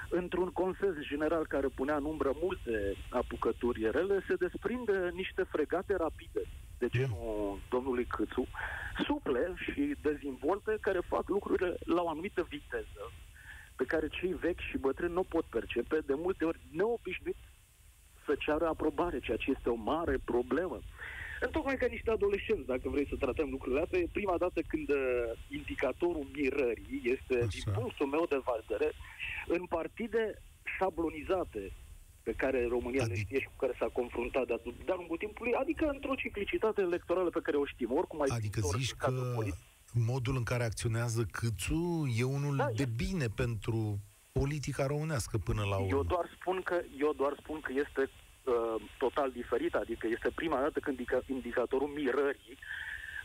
într-un 0.10 0.50
consens 0.52 0.96
general 1.00 1.46
care 1.48 1.68
punea 1.68 1.96
în 1.96 2.06
umbră 2.06 2.32
multe 2.42 2.96
apucături 3.10 3.92
rele, 3.92 4.24
se 4.28 4.36
desprinde 4.36 5.10
niște 5.14 5.44
fregate 5.44 5.96
rapide. 5.96 6.42
De 6.78 6.88
genul 6.88 7.60
domnului 7.70 8.06
Câțu, 8.06 8.48
suple 9.06 9.54
și 9.58 9.96
dezvolte 10.02 10.78
care 10.82 11.00
fac 11.08 11.30
lucrurile 11.30 11.76
la 11.86 12.02
o 12.02 12.10
anumită 12.10 12.46
viteză 12.50 13.12
pe 13.76 13.86
care 13.86 14.08
cei 14.08 14.34
vechi 14.34 14.60
și 14.60 14.78
bătrâni 14.78 15.14
nu 15.14 15.24
pot 15.24 15.46
percepe, 15.46 16.00
de 16.06 16.14
multe 16.14 16.46
ori 16.46 16.60
neobișnuit 16.72 17.38
să 18.26 18.36
ceară 18.40 18.68
aprobare, 18.68 19.20
ceea 19.20 19.38
ce 19.38 19.52
este 19.52 19.70
o 19.70 19.76
mare 19.76 20.18
problemă. 20.26 20.80
Întocmai 21.42 21.78
ca 21.78 21.86
niște 21.86 22.12
adolescenți, 22.12 22.66
dacă 22.66 22.90
vrei 22.90 23.08
să 23.08 23.16
tratăm 23.16 23.50
lucrurile 23.50 23.82
astea, 23.82 24.00
e 24.00 24.08
prima 24.12 24.38
dată 24.38 24.62
când 24.68 24.90
uh, 24.90 24.98
indicatorul 25.50 26.28
mirării 26.34 27.02
este, 27.04 27.36
Așa. 27.36 27.48
din 27.56 27.74
punctul 27.74 28.08
meu 28.08 28.26
de 28.30 28.40
vedere, 28.52 28.92
în 29.48 29.66
partide 29.66 30.42
șablonizate 30.78 31.72
pe 32.24 32.32
care 32.32 32.68
România 32.68 33.04
adică... 33.04 33.16
le 33.16 33.24
știe 33.24 33.40
și 33.40 33.46
cu 33.46 33.58
care 33.64 33.74
s-a 33.80 33.90
confruntat 33.94 34.46
de-a 34.86 34.96
lungul 34.96 35.18
timpului, 35.18 35.54
adică 35.54 35.86
într-o 35.86 36.16
ciclicitate 36.16 36.82
electorală 36.82 37.30
pe 37.30 37.40
care 37.44 37.58
o 37.58 37.66
știm. 37.66 37.92
Oricum 37.92 38.22
ai 38.22 38.28
adică 38.32 38.60
zici 38.78 38.94
că 38.94 39.12
politic. 39.36 39.60
modul 39.94 40.36
în 40.36 40.44
care 40.44 40.64
acționează 40.64 41.26
Câțu 41.32 42.14
e 42.18 42.24
unul 42.24 42.56
da, 42.56 42.68
de 42.76 42.86
bine 42.96 43.28
pentru 43.28 44.00
politica 44.32 44.86
românească 44.86 45.38
până 45.38 45.64
la 45.72 45.76
urmă. 45.76 45.96
Eu 45.98 46.04
doar 46.04 46.26
spun 46.40 46.62
că, 46.62 46.82
eu 47.00 47.14
doar 47.14 47.34
spun 47.40 47.60
că 47.60 47.72
este 47.84 48.10
uh, 48.46 48.82
total 48.98 49.32
diferit, 49.32 49.74
adică 49.74 50.08
este 50.08 50.30
prima 50.36 50.60
dată 50.60 50.80
când 50.80 51.00
indica, 51.00 51.22
indicatorul 51.28 51.88
mirării 51.88 52.58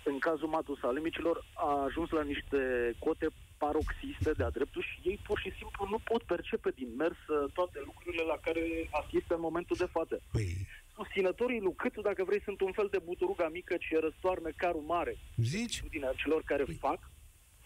în 0.04 0.18
cazul 0.18 0.48
matusalemicilor 0.48 1.44
a 1.54 1.82
ajuns 1.82 2.10
la 2.10 2.22
niște 2.22 2.92
cote 2.98 3.26
paroxiste 3.58 4.30
de-a 4.36 4.50
dreptul 4.50 4.82
și 4.82 5.08
ei 5.08 5.18
pur 5.26 5.38
și 5.38 5.50
simplu 5.58 5.86
nu 5.90 5.98
pot 6.10 6.22
percepe 6.22 6.70
din 6.80 6.90
mers 6.96 7.20
uh, 7.28 7.52
toate 7.52 7.78
lucrurile 7.84 8.22
la 8.22 8.38
care 8.46 8.88
asistă 9.02 9.34
în 9.34 9.40
momentul 9.40 9.76
de 9.78 9.88
față. 9.96 10.20
Păi... 10.32 10.48
Susținătorii 10.94 11.60
lui 11.60 11.74
Câțu, 11.76 12.00
dacă 12.00 12.24
vrei, 12.24 12.42
sunt 12.42 12.60
un 12.60 12.72
fel 12.72 12.88
de 12.90 12.98
buturuga 13.04 13.48
mică 13.48 13.76
ce 13.76 13.98
răstoarnă 14.00 14.50
carul 14.56 14.84
mare. 14.86 15.14
Zici? 15.36 15.82
Din 15.90 16.04
celor 16.16 16.42
care 16.44 16.62
păi... 16.62 16.74
fac 16.74 16.98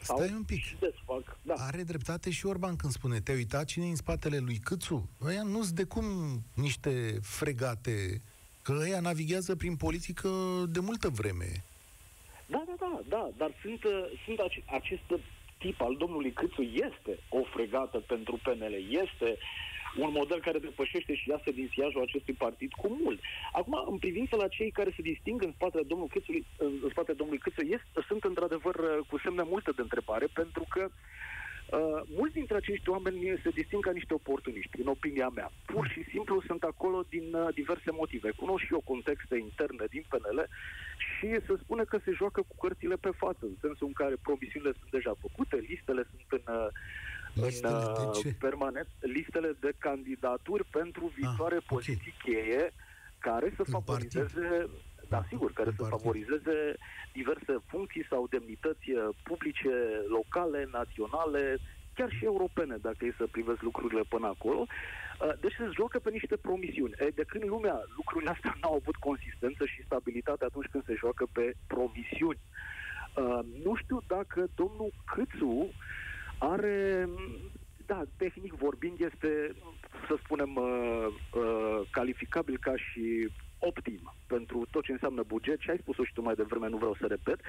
sau 0.01 0.17
Stai 0.17 0.33
un 0.33 0.43
pic. 0.43 0.79
desfac. 0.79 1.39
Da. 1.43 1.55
Are 1.55 1.83
dreptate 1.83 2.31
și 2.31 2.47
Orban 2.47 2.77
când 2.77 2.93
spune, 2.93 3.21
te-ai 3.21 3.37
uitat 3.37 3.65
cine 3.65 3.85
în 3.87 3.97
spatele 3.97 4.39
lui 4.39 4.57
Câțu? 4.59 5.09
Ăia 5.25 5.43
nu-s 5.43 5.73
de 5.73 5.85
cum 5.85 6.05
niște 6.55 7.19
fregate, 7.23 8.23
că 8.63 8.77
ăia 8.81 9.01
navighează 9.01 9.57
prin 9.57 9.77
politică 9.77 10.29
de 10.69 10.81
multă 10.81 11.09
vreme. 11.09 11.65
Da, 12.47 12.65
da, 12.67 12.75
da, 12.79 13.01
da, 13.09 13.29
dar 13.37 13.51
sunt, 13.63 13.85
uh, 13.85 14.05
sunt 14.25 14.39
ace- 14.39 14.65
acest 14.67 15.03
tip 15.59 15.81
al 15.81 15.97
domnului 15.97 16.33
Câțu 16.33 16.63
este 16.63 17.19
o 17.29 17.43
fregată 17.55 17.99
pentru 17.99 18.41
PNL, 18.43 18.75
este 19.03 19.39
un 19.99 20.11
model 20.13 20.41
care 20.41 20.59
depășește 20.59 21.15
și 21.15 21.29
iasă 21.29 21.51
din 21.51 21.69
siajul 21.73 22.03
acestui 22.03 22.35
partid 22.35 22.73
cu 22.73 22.99
mult. 23.03 23.21
Acum, 23.53 23.85
în 23.91 23.99
privință 23.99 24.37
la 24.37 24.49
cei 24.49 24.71
care 24.71 24.93
se 24.97 25.03
disting 25.03 25.43
în 25.43 25.53
spatele 25.53 25.83
domnului 25.83 26.13
Câțu, 26.15 26.33
în 26.57 26.91
spatele 26.91 27.17
domnului 27.17 27.43
Câțu, 27.43 27.61
este, 27.61 28.07
sunt 28.09 28.25
într-adevăr 28.25 28.75
uh, 28.75 28.99
cu 29.09 29.19
semne 29.19 29.43
multe 29.43 29.71
de 29.71 29.83
întrebare, 29.83 30.27
pentru 30.33 30.65
că 30.69 30.89
Uh, 31.71 32.01
mulți 32.17 32.35
dintre 32.35 32.57
acești 32.57 32.89
oameni 32.89 33.41
se 33.43 33.51
disting 33.51 33.85
ca 33.85 33.91
niște 33.91 34.15
oportuniști, 34.15 34.81
în 34.81 34.87
opinia 34.87 35.29
mea. 35.29 35.51
Pur 35.65 35.89
și 35.89 36.05
simplu 36.11 36.43
sunt 36.47 36.63
acolo 36.63 37.05
din 37.09 37.35
uh, 37.35 37.55
diverse 37.55 37.91
motive. 37.91 38.31
Cunosc 38.31 38.65
și 38.65 38.73
eu 38.73 38.83
contexte 38.85 39.37
interne 39.37 39.85
din 39.91 40.05
PNL 40.09 40.49
și 41.07 41.29
se 41.47 41.55
spune 41.63 41.85
că 41.85 41.99
se 42.05 42.13
joacă 42.13 42.41
cu 42.49 42.55
cărțile 42.61 42.97
pe 42.97 43.11
față, 43.17 43.39
în 43.41 43.57
sensul 43.61 43.87
în 43.87 43.93
care 43.93 44.15
promisiunile 44.23 44.73
sunt 44.79 44.91
deja 44.91 45.13
făcute, 45.21 45.57
listele 45.57 46.03
sunt 46.11 46.29
în, 46.29 46.55
uh, 46.55 46.69
listele 47.35 47.75
în 47.75 48.11
de 48.13 48.19
ce? 48.21 48.35
permanent, 48.39 48.89
listele 49.01 49.57
de 49.61 49.73
candidaturi 49.79 50.65
pentru 50.65 51.13
viitoare 51.15 51.57
ah, 51.57 51.65
poziții 51.67 52.15
okay. 52.19 52.35
cheie 52.35 52.73
care 53.19 53.53
să 53.57 53.63
în 53.67 53.73
favorizeze 53.73 54.49
partid. 54.49 54.93
Da, 55.09 55.25
sigur, 55.29 55.53
care 55.53 55.71
să 55.77 55.83
favorizeze 55.85 56.57
diverse 57.13 57.55
funcții 57.67 58.07
sau 58.09 58.27
demnități 58.31 58.91
publice, 59.23 59.75
locale, 60.09 60.69
naționale, 60.73 61.59
chiar 61.95 62.11
și 62.11 62.25
europene, 62.25 62.77
dacă 62.81 63.05
e 63.05 63.15
să 63.17 63.27
privesc 63.31 63.63
lucrurile 63.63 64.03
până 64.09 64.27
acolo. 64.27 64.67
Deci 65.41 65.55
se 65.59 65.69
joacă 65.75 65.99
pe 65.99 66.11
niște 66.11 66.37
promisiuni. 66.37 66.95
De 67.15 67.25
când 67.27 67.43
în 67.43 67.49
lumea 67.49 67.77
lucrurile 67.97 68.31
astea 68.31 68.57
n-au 68.61 68.75
avut 68.75 68.97
consistență 68.97 69.65
și 69.67 69.85
stabilitate 69.85 70.45
atunci 70.45 70.71
când 70.71 70.85
se 70.85 70.95
joacă 70.99 71.27
pe 71.33 71.55
promisiuni. 71.67 72.41
Nu 73.65 73.75
știu 73.75 73.99
dacă 74.07 74.47
domnul 74.55 74.93
Câțu 75.15 75.71
are 76.51 77.09
da, 77.87 78.03
tehnic 78.17 78.53
vorbind 78.53 79.01
este, 79.01 79.55
să 80.09 80.17
spunem, 80.25 80.57
uh, 80.57 81.07
uh, 81.35 81.81
calificabil 81.91 82.59
ca 82.61 82.77
și 82.77 83.29
optim 83.59 84.15
pentru 84.27 84.67
tot 84.71 84.85
ce 84.85 84.93
înseamnă 84.93 85.23
buget 85.23 85.61
și 85.61 85.71
ai 85.71 85.79
spus-o 85.79 86.05
și 86.05 86.13
tu 86.13 86.23
mai 86.23 86.35
devreme, 86.35 86.69
nu 86.69 86.77
vreau 86.77 86.97
să 87.01 87.07
repet, 87.07 87.41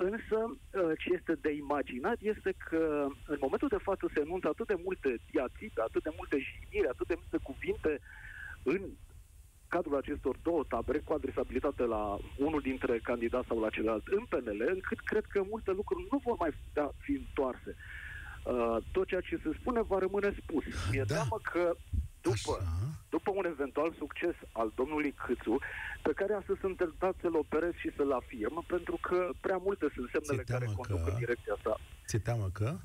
Însă, 0.00 0.38
uh, 0.46 0.92
ce 0.98 1.08
este 1.12 1.34
de 1.34 1.52
imaginat 1.52 2.18
este 2.20 2.54
că 2.68 3.06
în 3.26 3.36
momentul 3.40 3.68
de 3.68 3.84
față 3.88 4.10
se 4.14 4.20
enunță 4.20 4.48
atât 4.48 4.66
de 4.66 4.80
multe 4.84 5.18
diatribe, 5.30 5.80
atât 5.82 6.02
de 6.02 6.12
multe 6.16 6.38
jigniri, 6.38 6.88
atât 6.88 7.06
de 7.06 7.18
multe 7.22 7.38
cuvinte 7.42 8.00
în 8.62 8.80
cadrul 9.68 9.96
acestor 9.96 10.36
două 10.42 10.64
tabere, 10.68 10.98
cu 10.98 11.12
adresabilitate 11.12 11.82
la 11.82 12.18
unul 12.36 12.60
dintre 12.60 12.98
candidați 12.98 13.46
sau 13.46 13.60
la 13.60 13.68
celălalt 13.68 14.06
în 14.06 14.24
PNL, 14.28 14.62
încât 14.66 15.00
cred 15.00 15.24
că 15.24 15.42
multe 15.50 15.70
lucruri 15.70 16.06
nu 16.10 16.18
vor 16.24 16.36
mai 16.38 16.52
putea 16.64 16.92
fi 17.00 17.12
întoarse. 17.12 17.76
Uh, 18.48 18.76
tot 18.92 19.06
ceea 19.06 19.20
ce 19.20 19.40
se 19.42 19.50
spune 19.60 19.82
va 19.82 19.98
rămâne 19.98 20.34
spus. 20.42 20.64
Mi-e 20.90 21.04
da. 21.06 21.14
teamă 21.14 21.38
că 21.42 21.76
după, 22.20 22.54
după 23.08 23.30
un 23.34 23.44
eventual 23.44 23.94
succes 23.98 24.34
al 24.52 24.72
domnului 24.74 25.12
Câțu, 25.12 25.58
pe 26.02 26.12
care 26.12 26.32
astăzi 26.34 26.60
sunt 26.60 26.76
tentat 26.76 27.14
să-l 27.20 27.36
operez 27.36 27.72
și 27.82 27.90
să-l 27.96 28.12
afirm, 28.12 28.66
pentru 28.66 28.98
că 29.00 29.28
prea 29.40 29.56
multe 29.56 29.86
sunt 29.94 30.08
semnele 30.12 30.42
care 30.52 30.64
conduc 30.64 31.04
că... 31.04 31.10
în 31.10 31.18
direcția 31.18 31.52
asta. 31.56 31.80
Ți-e 32.06 32.18
teamă 32.18 32.48
că? 32.52 32.76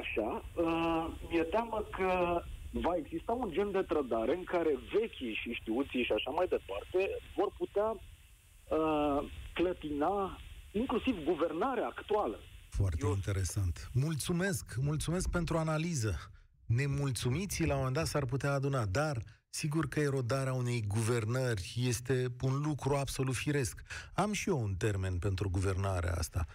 Așa. 0.00 0.28
Uh, 0.54 1.06
mi-e 1.30 1.42
teamă 1.42 1.86
că 1.96 2.42
va 2.70 2.94
exista 2.96 3.32
un 3.32 3.50
gen 3.50 3.70
de 3.70 3.82
trădare 3.82 4.34
în 4.36 4.44
care 4.44 4.78
vechii 4.92 5.38
și 5.42 5.52
știuții 5.52 6.04
și 6.04 6.12
așa 6.12 6.30
mai 6.30 6.46
departe 6.46 7.00
vor 7.36 7.50
putea 7.58 7.88
uh, 7.96 9.18
clătina 9.54 10.38
inclusiv 10.70 11.24
guvernarea 11.24 11.86
actuală. 11.86 12.38
Foarte 12.76 13.04
Eu... 13.04 13.14
interesant. 13.14 13.90
Mulțumesc, 13.92 14.76
mulțumesc 14.76 15.28
pentru 15.28 15.58
analiză 15.58 16.32
nemulțumiții 16.66 17.66
la 17.66 17.72
un 17.72 17.78
moment 17.78 17.96
dat 17.96 18.06
s-ar 18.06 18.24
putea 18.24 18.52
aduna, 18.52 18.86
dar 18.86 19.22
sigur 19.50 19.88
că 19.88 20.00
erodarea 20.00 20.52
unei 20.52 20.84
guvernări 20.86 21.74
este 21.76 22.26
un 22.40 22.60
lucru 22.60 22.96
absolut 22.96 23.34
firesc. 23.34 23.82
Am 24.12 24.32
și 24.32 24.48
eu 24.48 24.62
un 24.62 24.74
termen 24.74 25.18
pentru 25.18 25.50
guvernarea 25.50 26.14
asta. 26.14 26.46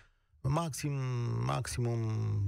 Maxim, 0.41 0.93
maximum 1.45 1.99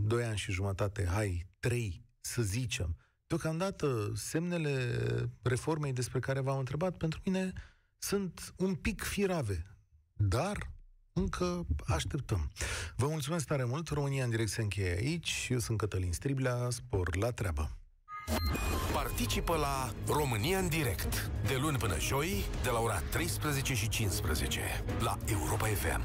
2 0.05 0.23
ani 0.23 0.37
și 0.37 0.51
jumătate, 0.51 1.05
hai, 1.05 1.47
3, 1.59 2.05
să 2.21 2.41
zicem. 2.41 2.95
Deocamdată, 3.27 4.11
semnele 4.15 4.95
reformei 5.41 5.93
despre 5.93 6.19
care 6.19 6.39
v-am 6.39 6.57
întrebat, 6.57 6.97
pentru 6.97 7.19
mine 7.25 7.53
sunt 7.97 8.53
un 8.57 8.75
pic 8.75 9.01
firave. 9.03 9.65
Dar 10.13 10.71
încă 11.19 11.65
așteptăm. 11.87 12.51
Vă 12.95 13.07
mulțumesc 13.07 13.45
tare 13.45 13.63
mult. 13.63 13.89
România 13.89 14.23
în 14.23 14.29
direct 14.29 14.49
se 14.49 14.61
încheie 14.61 14.95
aici. 14.97 15.47
Eu 15.49 15.59
sunt 15.59 15.77
Cătălin 15.77 16.11
Striblea. 16.11 16.67
Spor 16.69 17.15
la 17.15 17.31
treabă. 17.31 17.71
Participă 18.93 19.55
la 19.55 19.93
România 20.13 20.57
în 20.57 20.67
direct 20.67 21.31
de 21.47 21.57
luni 21.61 21.77
până 21.77 21.99
joi 21.99 22.45
de 22.63 22.69
la 22.69 22.79
ora 22.79 22.99
13 22.99 23.73
și 23.73 23.89
15 23.89 24.61
la 24.99 25.17
Europa 25.25 25.65
FM. 25.65 26.01